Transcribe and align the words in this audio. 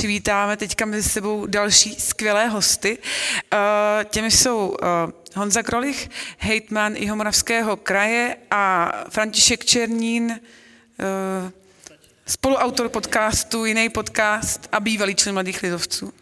přivítáme 0.00 0.56
teďka 0.56 0.84
mezi 0.84 1.08
sebou 1.08 1.46
další 1.46 1.94
skvělé 1.94 2.48
hosty. 2.48 2.98
Těmi 4.04 4.30
jsou 4.30 4.76
Honza 5.34 5.62
Krolich, 5.62 6.10
hejtman 6.38 6.96
Jihomoravského 6.96 7.76
kraje 7.76 8.36
a 8.50 8.92
František 9.10 9.64
Černín, 9.64 10.40
spoluautor 12.26 12.88
podcastu, 12.88 13.64
jiný 13.64 13.88
podcast 13.88 14.68
a 14.72 14.80
bývalý 14.80 15.14
člen 15.14 15.34
Mladých 15.34 15.62
lidovců. 15.62 16.12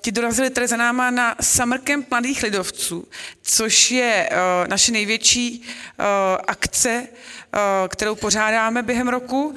Ti 0.00 0.12
dorazili 0.12 0.50
tady 0.50 0.66
za 0.66 0.76
náma 0.76 1.10
na 1.10 1.36
Summer 1.40 1.80
Camp 1.80 2.10
Mladých 2.10 2.42
lidovců, 2.42 3.08
což 3.42 3.90
je 3.90 4.30
naše 4.68 4.92
největší 4.92 5.62
akce, 6.46 7.06
kterou 7.88 8.14
pořádáme 8.14 8.82
během 8.82 9.08
roku. 9.08 9.54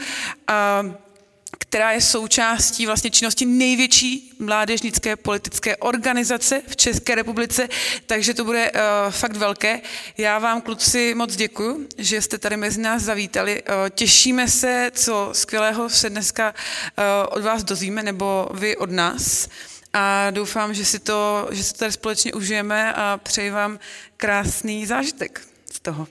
Která 1.58 1.92
je 1.92 2.02
součástí 2.02 2.86
vlastně 2.86 3.12
činnosti 3.12 3.46
největší 3.46 4.34
mládežnické 4.39 5.15
politické 5.15 5.78
organizace 5.78 6.61
v 6.68 6.75
České 6.75 7.15
republice, 7.15 7.70
takže 8.06 8.34
to 8.34 8.43
bude 8.43 8.71
uh, 8.71 8.79
fakt 9.10 9.36
velké. 9.36 9.82
Já 10.18 10.39
vám, 10.39 10.62
kluci, 10.62 11.15
moc 11.15 11.36
děkuji, 11.36 11.88
že 11.98 12.21
jste 12.21 12.38
tady 12.38 12.57
mezi 12.57 12.82
nás 12.82 13.01
zavítali. 13.04 13.64
Uh, 13.64 13.74
těšíme 13.89 14.48
se, 14.48 14.92
co 14.93 15.29
skvělého 15.32 15.89
se 15.89 16.10
dneska 16.10 16.54
uh, 16.54 17.04
od 17.38 17.43
vás 17.43 17.64
dozvíme, 17.64 18.04
nebo 18.04 18.50
vy 18.54 18.78
od 18.78 18.92
nás. 18.92 19.50
A 19.93 20.32
doufám, 20.32 20.74
že 20.74 20.86
si 20.86 21.00
to, 21.00 21.48
že 21.51 21.64
si 21.64 21.74
to 21.74 21.79
tady 21.79 21.92
společně 21.92 22.34
užijeme 22.34 22.93
a 22.93 23.20
přeji 23.24 23.50
vám 23.50 23.79
krásný 24.18 24.86
zážitek 24.86 25.42
z 25.74 25.79
toho. 25.79 26.07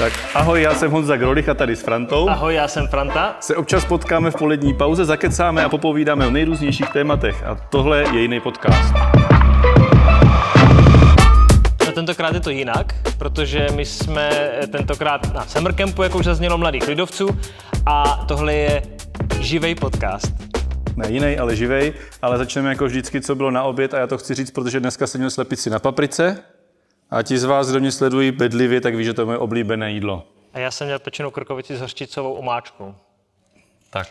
Tak 0.00 0.12
ahoj, 0.34 0.62
já 0.62 0.74
jsem 0.74 0.90
Honza 0.90 1.16
Grolich 1.16 1.48
a 1.48 1.54
tady 1.54 1.76
s 1.76 1.82
Frantou. 1.82 2.28
Ahoj, 2.28 2.54
já 2.54 2.68
jsem 2.68 2.88
Franta. 2.88 3.36
Se 3.40 3.56
občas 3.56 3.84
potkáme 3.84 4.30
v 4.30 4.34
polední 4.34 4.74
pauze, 4.74 5.04
zakecáme 5.04 5.64
a 5.64 5.68
popovídáme 5.68 6.26
o 6.26 6.30
nejrůznějších 6.30 6.88
tématech. 6.88 7.44
A 7.44 7.54
tohle 7.54 8.04
je 8.12 8.20
jiný 8.20 8.40
podcast. 8.40 8.94
No, 11.86 11.92
tentokrát 11.92 12.34
je 12.34 12.40
to 12.40 12.50
jinak, 12.50 12.94
protože 13.18 13.66
my 13.74 13.84
jsme 13.84 14.30
tentokrát 14.72 15.34
na 15.34 15.44
Summer 15.46 15.74
Campu, 15.74 16.02
jak 16.02 16.14
už 16.14 16.24
zaznělo, 16.24 16.58
mladých 16.58 16.88
lidovců 16.88 17.28
a 17.86 18.24
tohle 18.28 18.54
je 18.54 18.82
živej 19.40 19.74
podcast. 19.74 20.32
Ne 20.96 21.10
jiný, 21.10 21.38
ale 21.38 21.56
živej, 21.56 21.92
ale 22.22 22.38
začneme 22.38 22.68
jako 22.68 22.84
vždycky, 22.84 23.20
co 23.20 23.34
bylo 23.34 23.50
na 23.50 23.62
oběd 23.62 23.94
a 23.94 23.98
já 23.98 24.06
to 24.06 24.18
chci 24.18 24.34
říct, 24.34 24.50
protože 24.50 24.80
dneska 24.80 25.06
jsem 25.06 25.18
měl 25.18 25.30
slepici 25.30 25.70
na 25.70 25.78
paprice, 25.78 26.38
a 27.10 27.22
ti 27.22 27.38
z 27.38 27.44
vás, 27.44 27.70
kdo 27.70 27.80
mě 27.80 27.92
sledují 27.92 28.32
bedlivě, 28.32 28.80
tak 28.80 28.94
ví, 28.94 29.04
že 29.04 29.14
to 29.14 29.22
je 29.22 29.26
moje 29.26 29.38
oblíbené 29.38 29.92
jídlo. 29.92 30.26
A 30.52 30.58
já 30.58 30.70
jsem 30.70 30.86
měl 30.86 30.98
pečenou 30.98 31.30
krkovici 31.30 31.76
s 31.76 31.80
hořčicovou 31.80 32.32
omáčkou. 32.32 32.94
Tak. 33.90 34.08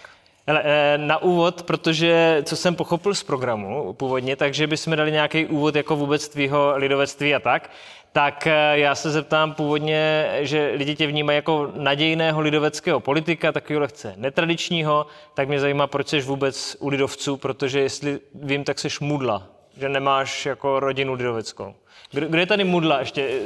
Hele, 0.47 0.61
eh, 0.65 0.97
na 0.97 1.17
úvod, 1.17 1.63
protože 1.63 2.41
co 2.45 2.55
jsem 2.55 2.75
pochopil 2.75 3.15
z 3.15 3.23
programu 3.23 3.93
původně, 3.93 4.35
takže 4.35 4.67
bychom 4.67 4.95
dali 4.95 5.11
nějaký 5.11 5.45
úvod 5.45 5.75
jako 5.75 5.95
vůbec 5.95 6.29
tvýho 6.29 6.73
lidovectví 6.75 7.35
a 7.35 7.39
tak, 7.39 7.71
tak 8.11 8.47
eh, 8.47 8.79
já 8.79 8.95
se 8.95 9.11
zeptám 9.11 9.53
původně, 9.53 10.29
že 10.39 10.71
lidi 10.75 10.95
tě 10.95 11.07
vnímají 11.07 11.35
jako 11.35 11.71
nadějného 11.75 12.41
lidoveckého 12.41 12.99
politika, 12.99 13.51
takového 13.51 13.81
lehce 13.81 14.13
netradičního, 14.17 15.05
tak 15.33 15.47
mě 15.47 15.59
zajímá, 15.59 15.87
proč 15.87 16.07
jsi 16.07 16.21
vůbec 16.21 16.77
u 16.79 16.89
lidovců, 16.89 17.37
protože 17.37 17.79
jestli 17.79 18.19
vím, 18.33 18.63
tak 18.63 18.79
jsi 18.79 18.87
mudla, 19.01 19.47
že 19.77 19.89
nemáš 19.89 20.45
jako 20.45 20.79
rodinu 20.79 21.13
lidoveckou. 21.13 21.75
Kdo, 22.11 22.27
kdo 22.27 22.39
je 22.39 22.45
tady 22.45 22.63
mudla 22.63 22.99
ještě? 22.99 23.39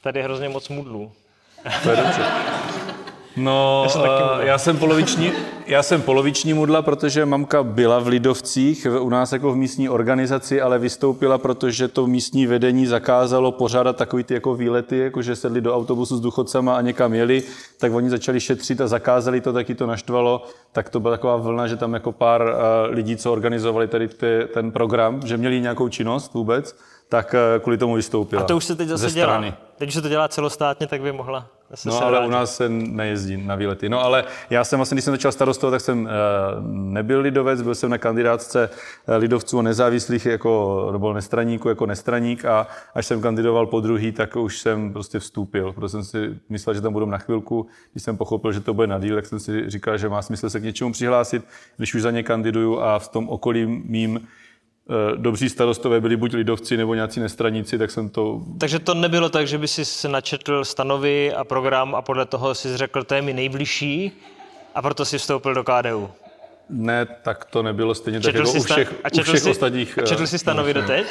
Tady 0.00 0.20
je 0.20 0.24
hrozně 0.24 0.48
moc 0.48 0.68
mudlů. 0.68 1.12
To 1.82 1.90
je 1.90 1.96
dobře. 1.96 2.22
No, 3.36 3.82
já 3.84 3.88
jsem, 3.88 4.00
uh, 4.00 4.40
já 4.40 4.58
jsem 4.58 4.78
poloviční, 4.78 5.32
já 5.66 5.82
jsem 5.82 6.02
poloviční 6.02 6.54
mudla, 6.54 6.82
protože 6.82 7.26
mamka 7.26 7.62
byla 7.62 7.98
v 7.98 8.06
Lidovcích, 8.06 8.86
u 9.00 9.08
nás 9.08 9.32
jako 9.32 9.52
v 9.52 9.56
místní 9.56 9.88
organizaci, 9.88 10.60
ale 10.60 10.78
vystoupila, 10.78 11.38
protože 11.38 11.88
to 11.88 12.06
místní 12.06 12.46
vedení 12.46 12.86
zakázalo 12.86 13.52
pořádat 13.52 13.96
takový 13.96 14.24
ty 14.24 14.34
jako 14.34 14.54
výlety, 14.54 14.98
jako 14.98 15.22
že 15.22 15.36
sedli 15.36 15.60
do 15.60 15.76
autobusu 15.76 16.16
s 16.16 16.20
duchocama 16.20 16.76
a 16.76 16.80
někam 16.80 17.14
jeli, 17.14 17.42
tak 17.78 17.92
oni 17.92 18.10
začali 18.10 18.40
šetřit 18.40 18.80
a 18.80 18.86
zakázali 18.86 19.40
to, 19.40 19.52
taky 19.52 19.74
to 19.74 19.86
naštvalo, 19.86 20.42
tak 20.72 20.88
to 20.88 21.00
byla 21.00 21.14
taková 21.14 21.36
vlna, 21.36 21.66
že 21.66 21.76
tam 21.76 21.94
jako 21.94 22.12
pár 22.12 22.42
uh, 22.42 22.94
lidí, 22.94 23.16
co 23.16 23.32
organizovali 23.32 23.88
tady 23.88 24.08
ty, 24.08 24.26
ten 24.54 24.70
program, 24.72 25.20
že 25.26 25.36
měli 25.36 25.60
nějakou 25.60 25.88
činnost 25.88 26.34
vůbec, 26.34 26.76
tak 27.08 27.34
eh, 27.34 27.58
kvůli 27.60 27.78
tomu 27.78 27.94
vystoupila. 27.94 28.42
A 28.42 28.44
to 28.44 28.56
už 28.56 28.64
se 28.64 28.76
teď 28.76 28.88
zase 28.88 29.10
dělá. 29.10 29.44
Teď 29.76 29.88
už 29.88 29.94
se 29.94 30.02
to 30.02 30.08
dělá 30.08 30.28
celostátně, 30.28 30.86
tak 30.86 31.00
by 31.00 31.12
mohla 31.12 31.46
zase 31.70 31.88
No 31.88 32.02
ale 32.02 32.10
vrátit. 32.10 32.26
u 32.26 32.30
nás 32.30 32.56
se 32.56 32.68
nejezdí 32.68 33.36
na 33.36 33.54
výlety. 33.54 33.88
No 33.88 34.00
ale 34.00 34.24
já 34.50 34.64
jsem 34.64 34.78
vlastně, 34.78 34.94
když 34.94 35.04
jsem 35.04 35.14
začal 35.14 35.32
starostovat, 35.32 35.74
tak 35.74 35.80
jsem 35.80 36.04
uh, 36.04 36.10
nebyl 36.70 37.20
lidovec, 37.20 37.62
byl 37.62 37.74
jsem 37.74 37.90
na 37.90 37.98
kandidátce 37.98 38.70
uh, 39.08 39.14
lidovců 39.16 39.58
a 39.58 39.62
nezávislých 39.62 40.26
jako, 40.26 40.88
nebo 40.92 41.12
nestraníků 41.12 41.68
jako 41.68 41.86
nestraník 41.86 42.44
a 42.44 42.66
až 42.94 43.06
jsem 43.06 43.20
kandidoval 43.20 43.66
po 43.66 43.80
druhý, 43.80 44.12
tak 44.12 44.36
už 44.36 44.58
jsem 44.58 44.92
prostě 44.92 45.18
vstoupil, 45.18 45.72
protože 45.72 45.88
jsem 45.88 46.04
si 46.04 46.38
myslel, 46.48 46.74
že 46.74 46.80
tam 46.80 46.92
budu 46.92 47.06
na 47.06 47.18
chvilku. 47.18 47.66
Když 47.92 48.02
jsem 48.02 48.16
pochopil, 48.16 48.52
že 48.52 48.60
to 48.60 48.74
bude 48.74 48.86
na 48.86 48.98
díl, 48.98 49.14
tak 49.16 49.26
jsem 49.26 49.38
si 49.38 49.70
říkal, 49.70 49.98
že 49.98 50.08
má 50.08 50.22
smysl 50.22 50.50
se 50.50 50.60
k 50.60 50.64
něčemu 50.64 50.92
přihlásit, 50.92 51.44
když 51.76 51.94
už 51.94 52.02
za 52.02 52.10
ně 52.10 52.22
kandiduju 52.22 52.80
a 52.80 52.98
v 52.98 53.08
tom 53.08 53.28
okolí 53.28 53.66
mým 53.66 54.20
Eh, 54.20 54.43
dobří 55.16 55.48
starostové 55.48 56.00
byli 56.00 56.16
buď 56.16 56.34
lidovci 56.34 56.76
nebo 56.76 56.94
nějací 56.94 57.20
nestraníci, 57.20 57.78
tak 57.78 57.90
jsem 57.90 58.08
to... 58.08 58.40
Takže 58.58 58.78
to 58.78 58.94
nebylo 58.94 59.28
tak, 59.28 59.46
že 59.46 59.58
by 59.58 59.68
si 59.68 60.08
načetl 60.08 60.64
stanovy 60.64 61.32
a 61.32 61.44
program 61.44 61.94
a 61.94 62.02
podle 62.02 62.26
toho 62.26 62.54
si 62.54 62.76
řekl, 62.76 63.04
to 63.04 63.14
je 63.14 63.22
mi 63.22 63.32
nejbližší 63.32 64.12
a 64.74 64.82
proto 64.82 65.04
si 65.04 65.18
vstoupil 65.18 65.54
do 65.54 65.64
KDU? 65.64 66.10
Ne, 66.68 67.06
tak 67.06 67.44
to 67.44 67.62
nebylo 67.62 67.94
stejně 67.94 68.20
četl 68.20 68.38
tak 68.38 68.46
jako 68.46 68.58
u 68.58 68.62
všech, 68.62 68.94
a 69.04 69.08
u 69.20 69.22
všech 69.22 69.40
si, 69.40 69.50
ostatních... 69.50 69.98
A 69.98 70.02
četl 70.02 70.26
jsi 70.26 70.38
stanovy 70.38 70.74
no, 70.74 70.80
doteď? 70.80 71.06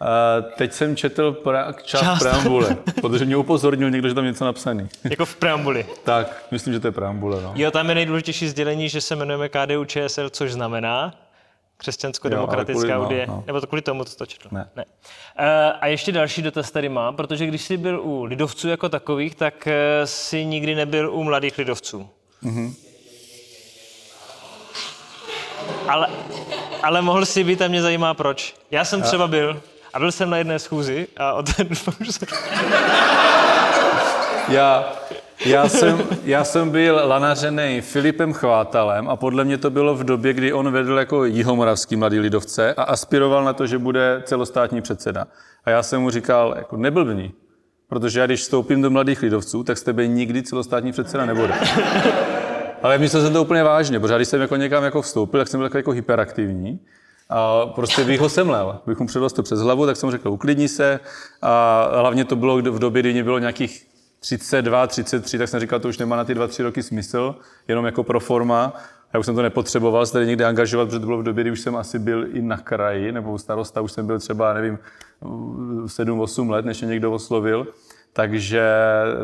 Uh, 0.00 0.52
teď 0.56 0.72
jsem 0.72 0.96
četl 0.96 1.32
pra, 1.32 1.72
část, 1.72 2.00
část 2.00 2.18
preambule, 2.18 2.76
protože 3.00 3.24
mě 3.24 3.36
upozornil 3.36 3.90
někdo, 3.90 4.08
že 4.08 4.14
tam 4.14 4.24
něco 4.24 4.44
napsaný. 4.44 4.88
Jako 5.10 5.24
v 5.24 5.36
preambuli? 5.36 5.86
tak, 6.04 6.44
myslím, 6.50 6.74
že 6.74 6.80
to 6.80 6.86
je 6.86 6.92
preambule. 6.92 7.42
No. 7.42 7.52
Jo, 7.56 7.70
tam 7.70 7.88
je 7.88 7.94
nejdůležitější 7.94 8.48
sdělení, 8.48 8.88
že 8.88 9.00
se 9.00 9.14
jmenujeme 9.14 9.48
KDU 9.48 9.84
ČSL, 9.84 10.30
což 10.30 10.52
znamená, 10.52 11.14
křesťansko-demokratická 11.82 13.06
unie, 13.06 13.26
no, 13.26 13.34
no. 13.34 13.44
nebo 13.46 13.60
to 13.60 13.66
kvůli 13.66 13.82
tomu 13.82 14.04
to 14.04 14.26
četl? 14.26 14.48
Ne. 14.50 14.68
ne. 14.76 14.84
Uh, 14.84 15.44
a 15.80 15.86
ještě 15.86 16.12
další 16.12 16.42
dotaz 16.42 16.70
tady 16.70 16.88
mám, 16.88 17.16
protože 17.16 17.46
když 17.46 17.62
jsi 17.62 17.76
byl 17.76 18.00
u 18.00 18.24
lidovců 18.24 18.68
jako 18.68 18.88
takových, 18.88 19.34
tak 19.34 19.54
uh, 19.66 19.72
jsi 20.04 20.44
nikdy 20.44 20.74
nebyl 20.74 21.14
u 21.14 21.24
mladých 21.24 21.58
lidovců. 21.58 22.08
Mm-hmm. 22.44 22.74
Ale, 25.88 26.08
ale 26.82 27.02
mohl 27.02 27.26
si 27.26 27.44
být 27.44 27.62
a 27.62 27.68
mě 27.68 27.82
zajímá 27.82 28.14
proč. 28.14 28.54
Já 28.70 28.84
jsem 28.84 29.02
třeba 29.02 29.28
byl 29.28 29.62
a 29.92 29.98
byl 29.98 30.12
jsem 30.12 30.30
na 30.30 30.36
jedné 30.36 30.58
schůzi 30.58 31.08
a 31.16 31.32
od 31.32 31.56
té 31.56 31.64
Já, 34.48 34.92
já 35.46 35.68
jsem, 35.68 36.02
já 36.24 36.44
jsem 36.44 36.70
byl 36.70 37.00
lanařený 37.04 37.80
Filipem 37.80 38.32
Chvátalem 38.32 39.08
a 39.08 39.16
podle 39.16 39.44
mě 39.44 39.58
to 39.58 39.70
bylo 39.70 39.94
v 39.94 40.04
době, 40.04 40.32
kdy 40.32 40.52
on 40.52 40.72
vedl 40.72 40.98
jako 40.98 41.24
jihomoravský 41.24 41.96
mladý 41.96 42.18
lidovce 42.18 42.74
a 42.74 42.82
aspiroval 42.82 43.44
na 43.44 43.52
to, 43.52 43.66
že 43.66 43.78
bude 43.78 44.22
celostátní 44.24 44.82
předseda. 44.82 45.24
A 45.64 45.70
já 45.70 45.82
jsem 45.82 46.00
mu 46.00 46.10
říkal, 46.10 46.54
jako 46.56 46.76
neblbni, 46.76 47.32
protože 47.88 48.20
já 48.20 48.26
když 48.26 48.40
vstoupím 48.40 48.82
do 48.82 48.90
mladých 48.90 49.22
lidovců, 49.22 49.64
tak 49.64 49.78
z 49.78 49.82
tebe 49.82 50.06
nikdy 50.06 50.42
celostátní 50.42 50.92
předseda 50.92 51.26
nebude. 51.26 51.54
Ale 52.82 52.98
myslel 52.98 53.22
jsem 53.22 53.32
to 53.32 53.42
úplně 53.42 53.62
vážně, 53.62 54.00
protože 54.00 54.16
když 54.16 54.28
jsem 54.28 54.40
jako 54.40 54.56
někam 54.56 54.84
jako 54.84 55.02
vstoupil, 55.02 55.40
tak 55.40 55.48
jsem 55.48 55.60
byl 55.60 55.70
jako 55.74 55.90
hyperaktivní. 55.90 56.80
A 57.30 57.66
prostě 57.66 58.04
bych 58.04 58.20
ho 58.20 58.28
semlel, 58.28 58.78
bych 58.86 58.98
mu 58.98 59.06
předal 59.06 59.30
to 59.30 59.42
přes 59.42 59.60
hlavu, 59.60 59.86
tak 59.86 59.96
jsem 59.96 60.10
řekl, 60.10 60.28
uklidni 60.28 60.68
se. 60.68 61.00
A 61.42 61.88
hlavně 62.00 62.24
to 62.24 62.36
bylo 62.36 62.56
v 62.56 62.78
době, 62.78 63.02
kdy 63.02 63.12
mě 63.12 63.24
bylo 63.24 63.38
nějakých 63.38 63.91
32, 64.22 64.86
33, 64.86 65.38
tak 65.38 65.48
jsem 65.48 65.60
říkal, 65.60 65.80
to 65.80 65.88
už 65.88 65.98
nemá 65.98 66.16
na 66.16 66.24
ty 66.24 66.34
2-3 66.34 66.62
roky 66.62 66.82
smysl, 66.82 67.34
jenom 67.68 67.84
jako 67.84 68.02
pro 68.02 68.20
forma. 68.20 68.76
Já 69.14 69.20
už 69.20 69.26
jsem 69.26 69.34
to 69.34 69.42
nepotřeboval 69.42 70.06
se 70.06 70.12
tady 70.12 70.26
někde 70.26 70.44
angažovat, 70.44 70.86
protože 70.86 70.98
to 70.98 71.06
bylo 71.06 71.18
v 71.18 71.22
době, 71.22 71.44
kdy 71.44 71.50
už 71.50 71.60
jsem 71.60 71.76
asi 71.76 71.98
byl 71.98 72.26
i 72.32 72.42
na 72.42 72.56
kraji, 72.56 73.12
nebo 73.12 73.38
starosta, 73.38 73.80
už 73.80 73.92
jsem 73.92 74.06
byl 74.06 74.18
třeba, 74.18 74.54
nevím, 74.54 74.78
7-8 75.22 76.50
let, 76.50 76.64
než 76.64 76.80
mě 76.80 76.88
někdo 76.88 77.12
oslovil. 77.12 77.66
Takže 78.12 78.62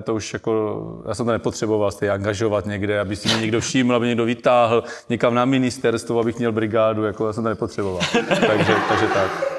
to 0.03 0.15
už 0.15 0.33
jako, 0.33 1.03
já 1.09 1.15
jsem 1.15 1.27
to 1.27 1.33
nepotřeboval 1.33 1.91
se 1.91 2.11
angažovat 2.11 2.67
někde, 2.67 3.01
aby 3.01 3.17
si 3.17 3.29
mě 3.29 3.41
někdo 3.41 3.61
všiml, 3.61 3.95
aby 3.95 4.07
někdo 4.07 4.25
vytáhl 4.25 4.85
někam 5.09 5.35
na 5.35 5.45
ministerstvo, 5.45 6.21
abych 6.21 6.39
měl 6.39 6.53
brigádu, 6.53 7.05
jako 7.05 7.27
já 7.27 7.33
jsem 7.33 7.43
to 7.43 7.49
nepotřeboval. 7.49 8.01
takže, 8.29 8.77
takže 8.89 9.07
tak. 9.15 9.58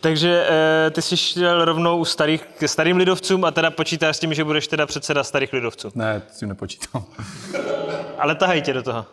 Takže 0.00 0.46
e, 0.48 0.90
ty 0.90 1.02
jsi 1.02 1.16
šel 1.16 1.64
rovnou 1.64 1.98
u 1.98 2.04
starých, 2.04 2.42
k 2.58 2.68
starým 2.68 2.96
lidovcům 2.96 3.44
a 3.44 3.50
teda 3.50 3.70
počítáš 3.70 4.16
s 4.16 4.20
tím, 4.20 4.34
že 4.34 4.44
budeš 4.44 4.68
teda 4.68 4.86
předseda 4.86 5.24
starých 5.24 5.52
lidovců? 5.52 5.90
Ne, 5.94 6.22
s 6.32 6.38
tím 6.38 6.48
nepočítám. 6.48 7.04
Ale 8.18 8.34
tahaj 8.34 8.62
tě 8.62 8.72
do 8.72 8.82
toho. 8.82 9.06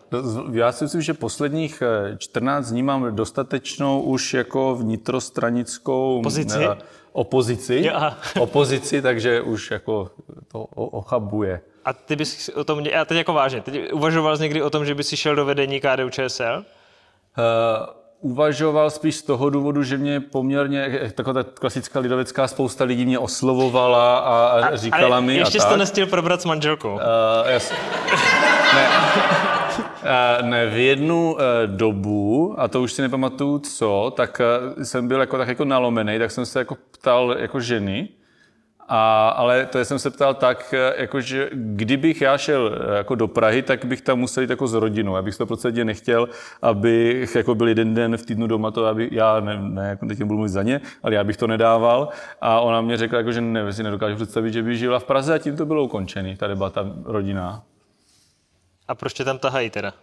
Já 0.52 0.72
si 0.72 0.84
myslím, 0.84 1.02
že 1.02 1.14
posledních 1.14 1.84
14 2.18 2.68
eh, 2.68 2.72
dní 2.72 2.84
mám 2.84 3.16
dostatečnou 3.16 4.02
už 4.02 4.34
jako 4.34 4.76
vnitrostranickou 4.76 6.20
opozici, 6.20 6.60
ne, 6.60 6.78
opozici, 7.12 7.81
ja. 7.86 8.18
opozici 8.40 9.02
takže 9.02 9.42
už 9.42 9.72
jako 9.72 10.12
to 10.48 10.64
ochabuje. 10.76 11.62
A 11.86 11.94
ty 11.94 12.16
bys 12.16 12.50
o 12.50 12.64
tom, 12.64 12.84
a 13.02 13.06
teď 13.06 13.18
jako 13.18 13.34
vážně, 13.34 13.62
teď 13.62 13.94
uvažoval 13.94 14.38
jsi 14.38 14.44
někdy 14.44 14.62
o 14.62 14.70
tom, 14.70 14.86
že 14.86 14.96
bys 14.96 15.16
šel 15.16 15.36
do 15.36 15.46
vedení 15.46 15.81
KDU 15.81 16.10
ČSL? 16.10 16.66
Uh, 17.38 18.05
uvažoval 18.20 18.90
spíš 18.90 19.16
z 19.16 19.24
toho 19.24 19.50
důvodu, 19.50 19.84
že 19.84 19.98
mě 19.98 20.20
poměrně, 20.20 21.12
taková 21.16 21.44
ta 21.44 21.50
klasická 21.54 22.00
lidovecká 22.00 22.48
spousta 22.48 22.84
lidí 22.84 23.06
mě 23.06 23.20
oslovovala 23.20 24.18
a, 24.18 24.66
a 24.66 24.76
říkala 24.76 25.18
ale 25.18 25.22
mi 25.22 25.36
ještě 25.36 25.60
a 25.60 25.62
tak. 25.62 25.72
to 25.72 25.78
nestil 25.78 26.08
probrat 26.08 26.42
s 26.42 26.46
manželkou. 26.46 26.94
Uh, 26.94 27.00
jas... 27.50 27.74
ne. 28.76 28.88
Uh, 30.06 30.48
ne, 30.48 30.68
v 30.68 30.78
jednu 30.78 31.34
uh, 31.34 31.40
dobu, 31.66 32.56
a 32.58 32.68
to 32.68 32.82
už 32.82 32.94
si 32.94 33.02
nepamatuju 33.02 33.60
co, 33.60 34.14
tak 34.16 34.42
uh, 34.78 34.84
jsem 34.84 35.08
byl 35.08 35.20
jako 35.20 35.38
tak 35.38 35.48
jako 35.48 35.66
nalomený, 35.66 36.20
tak 36.20 36.32
jsem 36.32 36.46
se 36.46 36.60
jako 36.60 36.78
ptal 36.92 37.36
jako 37.40 37.60
ženy, 37.60 38.10
a, 38.88 39.30
ale 39.30 39.66
to 39.66 39.86
jsem 39.86 40.00
se 40.00 40.10
ptal 40.10 40.34
tak, 40.34 40.74
jako 40.98 41.22
že 41.22 41.50
kdybych 41.54 42.22
já 42.22 42.38
šel 42.38 42.72
jako 42.98 43.16
do 43.16 43.28
Prahy, 43.28 43.62
tak 43.62 43.86
bych 43.86 44.02
tam 44.02 44.20
musel 44.20 44.42
jít 44.42 44.50
jako 44.50 44.68
s 44.68 44.74
rodinou. 44.74 45.16
Já 45.16 45.22
bych 45.22 45.38
to 45.38 45.46
prostě 45.46 45.86
nechtěl, 45.86 46.30
abych 46.62 47.36
jako 47.36 47.56
byl 47.56 47.68
jeden 47.68 47.94
den 47.94 48.18
v 48.18 48.26
týdnu 48.26 48.48
doma, 48.48 48.72
to 48.72 48.86
aby, 48.86 49.10
já 49.12 49.40
ne, 49.40 49.58
ne 49.62 49.90
jako 49.90 50.06
teď 50.06 50.18
budu 50.18 50.36
mluvit 50.36 50.50
za 50.50 50.64
ně, 50.64 50.82
ale 51.04 51.16
já 51.16 51.24
bych 51.24 51.38
to 51.38 51.48
nedával. 51.48 52.10
A 52.42 52.60
ona 52.60 52.82
mě 52.82 52.98
řekla, 52.98 53.18
jako, 53.18 53.32
že 53.32 53.42
ne, 53.42 53.74
si 53.74 53.84
nedokážu 53.84 54.16
představit, 54.16 54.54
že 54.54 54.64
by 54.64 54.78
žila 54.78 55.00
v 55.00 55.04
Praze 55.04 55.34
a 55.34 55.38
tím 55.38 55.58
to 55.58 55.66
bylo 55.66 55.84
ukončený, 55.84 56.36
ta 56.36 56.48
debata 56.48 56.86
rodina. 57.06 57.64
A 58.88 58.96
proč 58.96 59.14
tě 59.14 59.24
tam 59.24 59.40
tahají 59.40 59.70
teda? 59.70 59.94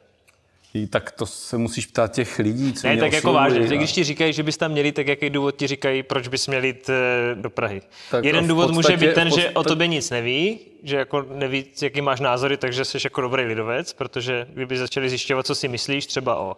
Tak 0.91 1.11
to 1.11 1.27
se 1.27 1.59
musíš 1.59 1.87
ptát 1.87 2.13
těch 2.13 2.39
lidí, 2.39 2.73
co 2.73 2.87
Ne, 2.87 2.93
mě 2.93 3.03
tak 3.03 3.13
jako 3.13 3.33
vážně. 3.33 3.61
a- 3.61 3.77
Když 3.77 3.93
ti 3.93 4.05
říkají, 4.05 4.33
že 4.33 4.43
bys 4.43 4.57
tam 4.57 4.71
měli, 4.73 4.93
tak 4.93 5.07
jaký 5.09 5.31
důvod 5.31 5.57
ti 5.57 5.67
říkají, 5.67 6.03
proč 6.03 6.29
bys 6.29 6.47
měl 6.47 6.65
jít 6.65 6.91
eh, 6.91 7.35
do 7.35 7.51
Prahy? 7.51 7.83
Tak 8.11 8.25
Jeden 8.25 8.49
důvod 8.49 8.71
může 8.71 8.75
podstatě- 8.77 9.07
být 9.07 9.15
ten, 9.15 9.29
v 9.31 9.35
že 9.35 9.49
o 9.49 9.53
podstatě- 9.53 9.69
tobě 9.69 9.87
nic 9.87 10.11
neví, 10.11 10.59
že 10.83 10.97
jako 10.97 11.23
neví, 11.35 11.65
jaký 11.83 12.01
máš 12.01 12.21
názory, 12.21 12.57
takže 12.57 12.85
jsi 12.85 12.99
jako 13.05 13.21
dobrý 13.21 13.43
lidovec, 13.45 13.93
protože 13.93 14.47
kdyby 14.55 14.79
začali 14.79 15.09
zjišťovat, 15.09 15.47
co 15.47 15.55
si 15.55 15.69
myslíš, 15.69 16.07
třeba 16.07 16.37
o 16.37 16.57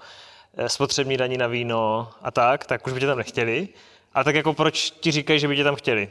eh, 0.56 0.68
spotřební 0.68 1.16
daní 1.16 1.36
na 1.38 1.46
víno 1.46 2.08
a 2.22 2.30
tak, 2.30 2.66
tak 2.66 2.86
už 2.86 2.92
by 2.92 3.00
tě 3.00 3.06
tam 3.06 3.18
nechtěli. 3.18 3.68
A 4.14 4.24
tak 4.24 4.34
jako 4.34 4.54
proč 4.54 4.90
ti 4.90 5.10
říkají, 5.10 5.40
že 5.40 5.48
by 5.48 5.56
tě 5.56 5.64
tam 5.64 5.74
chtěli? 5.76 6.08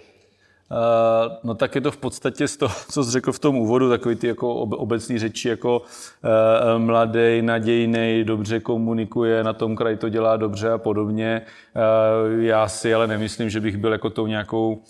Uh, 0.73 1.33
no 1.43 1.53
tak 1.53 1.75
je 1.75 1.81
to 1.81 1.91
v 1.91 1.97
podstatě 1.97 2.47
z 2.47 2.57
toho, 2.57 2.75
co 2.91 3.03
jsi 3.03 3.11
řekl 3.11 3.31
v 3.31 3.39
tom 3.39 3.57
úvodu, 3.57 3.89
takový 3.89 4.15
ty 4.15 4.27
jako 4.27 4.55
ob- 4.55 4.73
obecní 4.73 5.19
řeči, 5.19 5.49
jako 5.49 5.79
uh, 5.79 6.81
mladý, 6.81 7.41
nadějný, 7.41 8.23
dobře 8.23 8.59
komunikuje, 8.59 9.43
na 9.43 9.53
tom 9.53 9.75
kraji 9.75 9.97
to 9.97 10.09
dělá 10.09 10.37
dobře 10.37 10.71
a 10.71 10.77
podobně. 10.77 11.41
Uh, 11.75 12.43
já 12.43 12.67
si 12.67 12.93
ale 12.93 13.07
nemyslím, 13.07 13.49
že 13.49 13.59
bych 13.59 13.77
byl 13.77 13.91
jako 13.91 14.09
tou 14.09 14.27
nějakou 14.27 14.83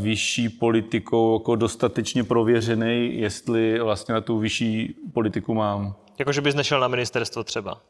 vyšší 0.00 0.48
politikou 0.48 1.38
jako 1.38 1.56
dostatečně 1.56 2.24
prověřený, 2.24 3.20
jestli 3.20 3.80
vlastně 3.80 4.14
na 4.14 4.20
tu 4.20 4.38
vyšší 4.38 4.94
politiku 5.12 5.54
mám. 5.54 5.94
Jako, 6.18 6.32
že 6.32 6.40
bys 6.40 6.54
nešel 6.54 6.80
na 6.80 6.88
ministerstvo 6.88 7.44
třeba. 7.44 7.80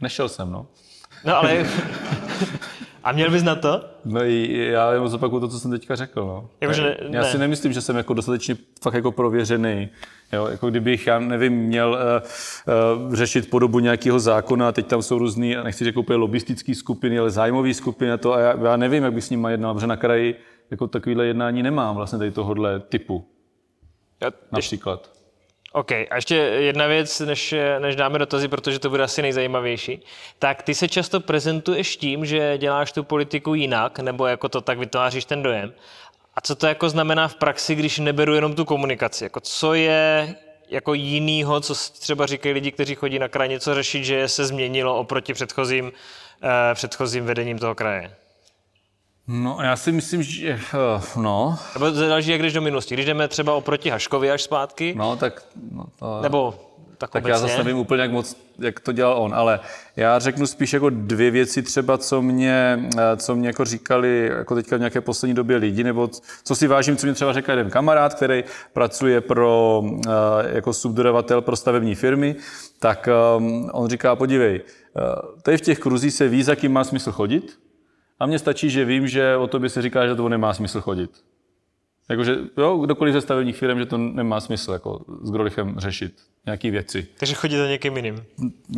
Nešel 0.00 0.28
jsem, 0.28 0.52
no. 0.52 0.66
No 1.24 1.36
ale... 1.36 1.66
A 3.10 3.12
měl 3.12 3.30
bys 3.30 3.42
na 3.42 3.54
to? 3.54 3.84
No 4.04 4.24
i 4.24 4.66
já 4.70 4.92
jenom 4.92 5.08
zopakuju 5.08 5.40
to, 5.40 5.48
co 5.48 5.60
jsem 5.60 5.70
teďka 5.70 5.96
řekl. 5.96 6.20
No. 6.20 6.48
Jakože 6.60 6.82
ne- 6.82 6.96
já 7.10 7.22
ne. 7.22 7.30
si 7.30 7.38
nemyslím, 7.38 7.72
že 7.72 7.80
jsem 7.80 7.96
jako 7.96 8.14
dostatečně 8.14 8.56
fakt 8.82 8.94
jako 8.94 9.12
prověřený. 9.12 9.88
Jo, 10.32 10.46
jako 10.46 10.70
kdybych, 10.70 11.06
já 11.06 11.18
nevím, 11.18 11.52
měl 11.52 11.90
uh, 11.90 13.06
uh, 13.06 13.14
řešit 13.14 13.50
podobu 13.50 13.78
nějakého 13.78 14.20
zákona 14.20 14.68
a 14.68 14.72
teď 14.72 14.86
tam 14.86 15.02
jsou 15.02 15.18
různý, 15.18 15.56
nechci 15.64 15.84
říct 15.84 15.96
úplně 15.96 16.16
lobistické 16.16 16.74
skupiny, 16.74 17.18
ale 17.18 17.30
zájmové 17.30 17.74
skupiny 17.74 18.12
a 18.12 18.16
to 18.16 18.32
a 18.32 18.40
já, 18.40 18.56
já 18.64 18.76
nevím, 18.76 19.04
jak 19.04 19.12
bych 19.12 19.24
s 19.24 19.30
nimi 19.30 19.48
jednal, 19.50 19.74
protože 19.74 19.86
na 19.86 19.96
kraji 19.96 20.34
jako 20.70 20.86
takovýhle 20.86 21.26
jednání 21.26 21.62
nemám 21.62 21.96
vlastně 21.96 22.18
tady 22.18 22.30
tohohle 22.30 22.80
typu 22.80 23.28
Já, 24.22 24.30
například. 24.52 25.19
OK, 25.72 25.92
a 25.92 26.14
ještě 26.14 26.34
jedna 26.36 26.86
věc, 26.86 27.20
než, 27.20 27.54
než 27.78 27.96
dáme 27.96 28.18
dotazy, 28.18 28.48
protože 28.48 28.78
to 28.78 28.90
bude 28.90 29.02
asi 29.02 29.22
nejzajímavější. 29.22 30.02
Tak 30.38 30.62
ty 30.62 30.74
se 30.74 30.88
často 30.88 31.20
prezentuješ 31.20 31.96
tím, 31.96 32.26
že 32.26 32.58
děláš 32.58 32.92
tu 32.92 33.04
politiku 33.04 33.54
jinak, 33.54 33.98
nebo 33.98 34.26
jako 34.26 34.48
to 34.48 34.60
tak 34.60 34.78
vytváříš 34.78 35.24
ten 35.24 35.42
dojem. 35.42 35.72
A 36.34 36.40
co 36.40 36.54
to 36.54 36.66
jako 36.66 36.90
znamená 36.90 37.28
v 37.28 37.34
praxi, 37.34 37.74
když 37.74 37.98
neberu 37.98 38.34
jenom 38.34 38.54
tu 38.54 38.64
komunikaci? 38.64 39.24
Jako 39.24 39.40
co 39.40 39.74
je 39.74 40.34
jako 40.68 40.94
jinýho, 40.94 41.60
co 41.60 41.74
třeba 41.74 42.26
říkají 42.26 42.52
lidi, 42.52 42.72
kteří 42.72 42.94
chodí 42.94 43.18
na 43.18 43.28
kraj, 43.28 43.48
něco 43.48 43.74
řešit, 43.74 44.04
že 44.04 44.28
se 44.28 44.46
změnilo 44.46 44.96
oproti 44.96 45.34
předchozím, 45.34 45.92
eh, 46.42 46.74
předchozím 46.74 47.24
vedením 47.24 47.58
toho 47.58 47.74
kraje? 47.74 48.14
No, 49.32 49.58
já 49.62 49.76
si 49.76 49.92
myslím, 49.92 50.22
že 50.22 50.60
uh, 50.74 51.22
no, 51.22 51.58
Nebo 51.74 51.90
záleží, 51.90 52.30
jak 52.30 52.42
jdeš 52.42 52.52
do 52.52 52.60
minulosti. 52.60 52.94
Když 52.94 53.06
jdeme 53.06 53.28
třeba 53.28 53.54
oproti 53.54 53.90
Haškovi 53.90 54.30
až 54.30 54.42
zpátky, 54.42 54.94
no 54.96 55.16
tak 55.16 55.42
no, 55.72 55.84
to, 55.98 56.20
nebo 56.22 56.54
tak, 56.98 57.10
Tak 57.10 57.22
obecně. 57.22 57.32
já 57.32 57.38
zase 57.38 57.58
nevím 57.58 57.78
úplně, 57.78 58.02
jak 58.02 58.12
moc, 58.12 58.36
jak 58.58 58.80
to 58.80 58.92
dělal 58.92 59.22
on, 59.22 59.34
ale 59.34 59.60
já 59.96 60.18
řeknu 60.18 60.46
spíš 60.46 60.72
jako 60.72 60.90
dvě 60.90 61.30
věci 61.30 61.62
třeba, 61.62 61.98
co 61.98 62.22
mě, 62.22 62.88
eh, 62.98 63.16
co 63.16 63.36
mě 63.36 63.48
jako 63.48 63.64
říkali 63.64 64.30
jako 64.38 64.54
teďka 64.54 64.76
v 64.76 64.78
nějaké 64.78 65.00
poslední 65.00 65.34
době 65.34 65.56
lidi, 65.56 65.84
nebo 65.84 66.10
co 66.44 66.54
si 66.54 66.66
vážím, 66.66 66.96
co 66.96 67.06
mě 67.06 67.14
třeba 67.14 67.32
řekl 67.32 67.50
jeden 67.50 67.70
kamarád, 67.70 68.14
který 68.14 68.44
pracuje 68.72 69.20
pro, 69.20 69.82
eh, 70.06 70.10
jako 70.54 70.72
subdodavatel 70.72 71.42
pro 71.42 71.56
stavební 71.56 71.94
firmy, 71.94 72.36
tak 72.78 73.08
um, 73.36 73.70
on 73.72 73.88
říká, 73.88 74.16
podívej, 74.16 74.60
eh, 74.60 75.00
tady 75.42 75.56
v 75.56 75.60
těch 75.60 75.78
kruzích 75.78 76.14
se 76.14 76.28
ví, 76.28 76.42
za 76.42 76.54
kým 76.54 76.72
má 76.72 76.84
smysl 76.84 77.12
chodit, 77.12 77.58
a 78.20 78.26
mně 78.26 78.38
stačí, 78.38 78.70
že 78.70 78.84
vím, 78.84 79.08
že 79.08 79.36
o 79.36 79.46
tobě 79.46 79.68
se 79.70 79.82
říká, 79.82 80.06
že 80.06 80.14
to 80.14 80.28
nemá 80.28 80.54
smysl 80.54 80.80
chodit. 80.80 81.10
Jakože, 82.08 82.36
jo, 82.58 82.76
kdokoliv 82.76 83.14
ze 83.14 83.20
stavebních 83.20 83.56
firm, 83.56 83.78
že 83.78 83.86
to 83.86 83.98
nemá 83.98 84.40
smysl 84.40 84.72
jako 84.72 85.00
s 85.22 85.30
Grolichem 85.30 85.74
řešit 85.78 86.12
nějaké 86.46 86.70
věci. 86.70 87.06
Takže 87.18 87.34
chodí 87.34 87.56
za 87.56 87.68
někým 87.68 87.96
jiným. 87.96 88.24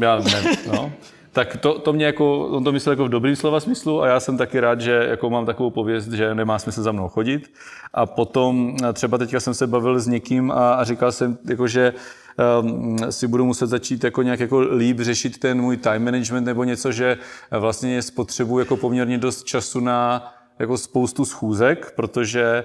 Já 0.00 0.18
ne, 0.18 0.42
no. 0.72 0.92
Tak 1.32 1.56
to, 1.56 1.78
to 1.78 1.92
mě 1.92 2.06
jako, 2.06 2.48
on 2.48 2.64
to 2.64 2.72
myslel 2.72 2.92
jako 2.92 3.04
v 3.04 3.08
dobrým 3.08 3.36
slova 3.36 3.60
smyslu 3.60 4.02
a 4.02 4.06
já 4.06 4.20
jsem 4.20 4.38
taky 4.38 4.60
rád, 4.60 4.80
že 4.80 5.06
jako 5.10 5.30
mám 5.30 5.46
takovou 5.46 5.70
pověst, 5.70 6.12
že 6.12 6.34
nemá 6.34 6.58
smysl 6.58 6.82
za 6.82 6.92
mnou 6.92 7.08
chodit. 7.08 7.52
A 7.94 8.06
potom 8.06 8.76
třeba 8.92 9.18
teďka 9.18 9.40
jsem 9.40 9.54
se 9.54 9.66
bavil 9.66 10.00
s 10.00 10.06
někým 10.06 10.50
a, 10.50 10.74
a 10.74 10.84
říkal 10.84 11.12
jsem, 11.12 11.38
jako, 11.48 11.66
že 11.66 11.92
um, 11.92 11.98
si 13.10 13.26
budu 13.26 13.44
muset 13.44 13.66
začít 13.66 14.04
jako 14.04 14.22
nějak 14.22 14.40
jako 14.40 14.60
líp 14.60 15.00
řešit 15.00 15.38
ten 15.38 15.60
můj 15.60 15.76
time 15.76 16.04
management 16.04 16.44
nebo 16.44 16.64
něco, 16.64 16.92
že 16.92 17.18
vlastně 17.50 18.02
spotřebuji 18.02 18.58
jako 18.58 18.76
poměrně 18.76 19.18
dost 19.18 19.44
času 19.44 19.80
na 19.80 20.32
jako 20.58 20.78
spoustu 20.78 21.24
schůzek, 21.24 21.92
protože 21.96 22.64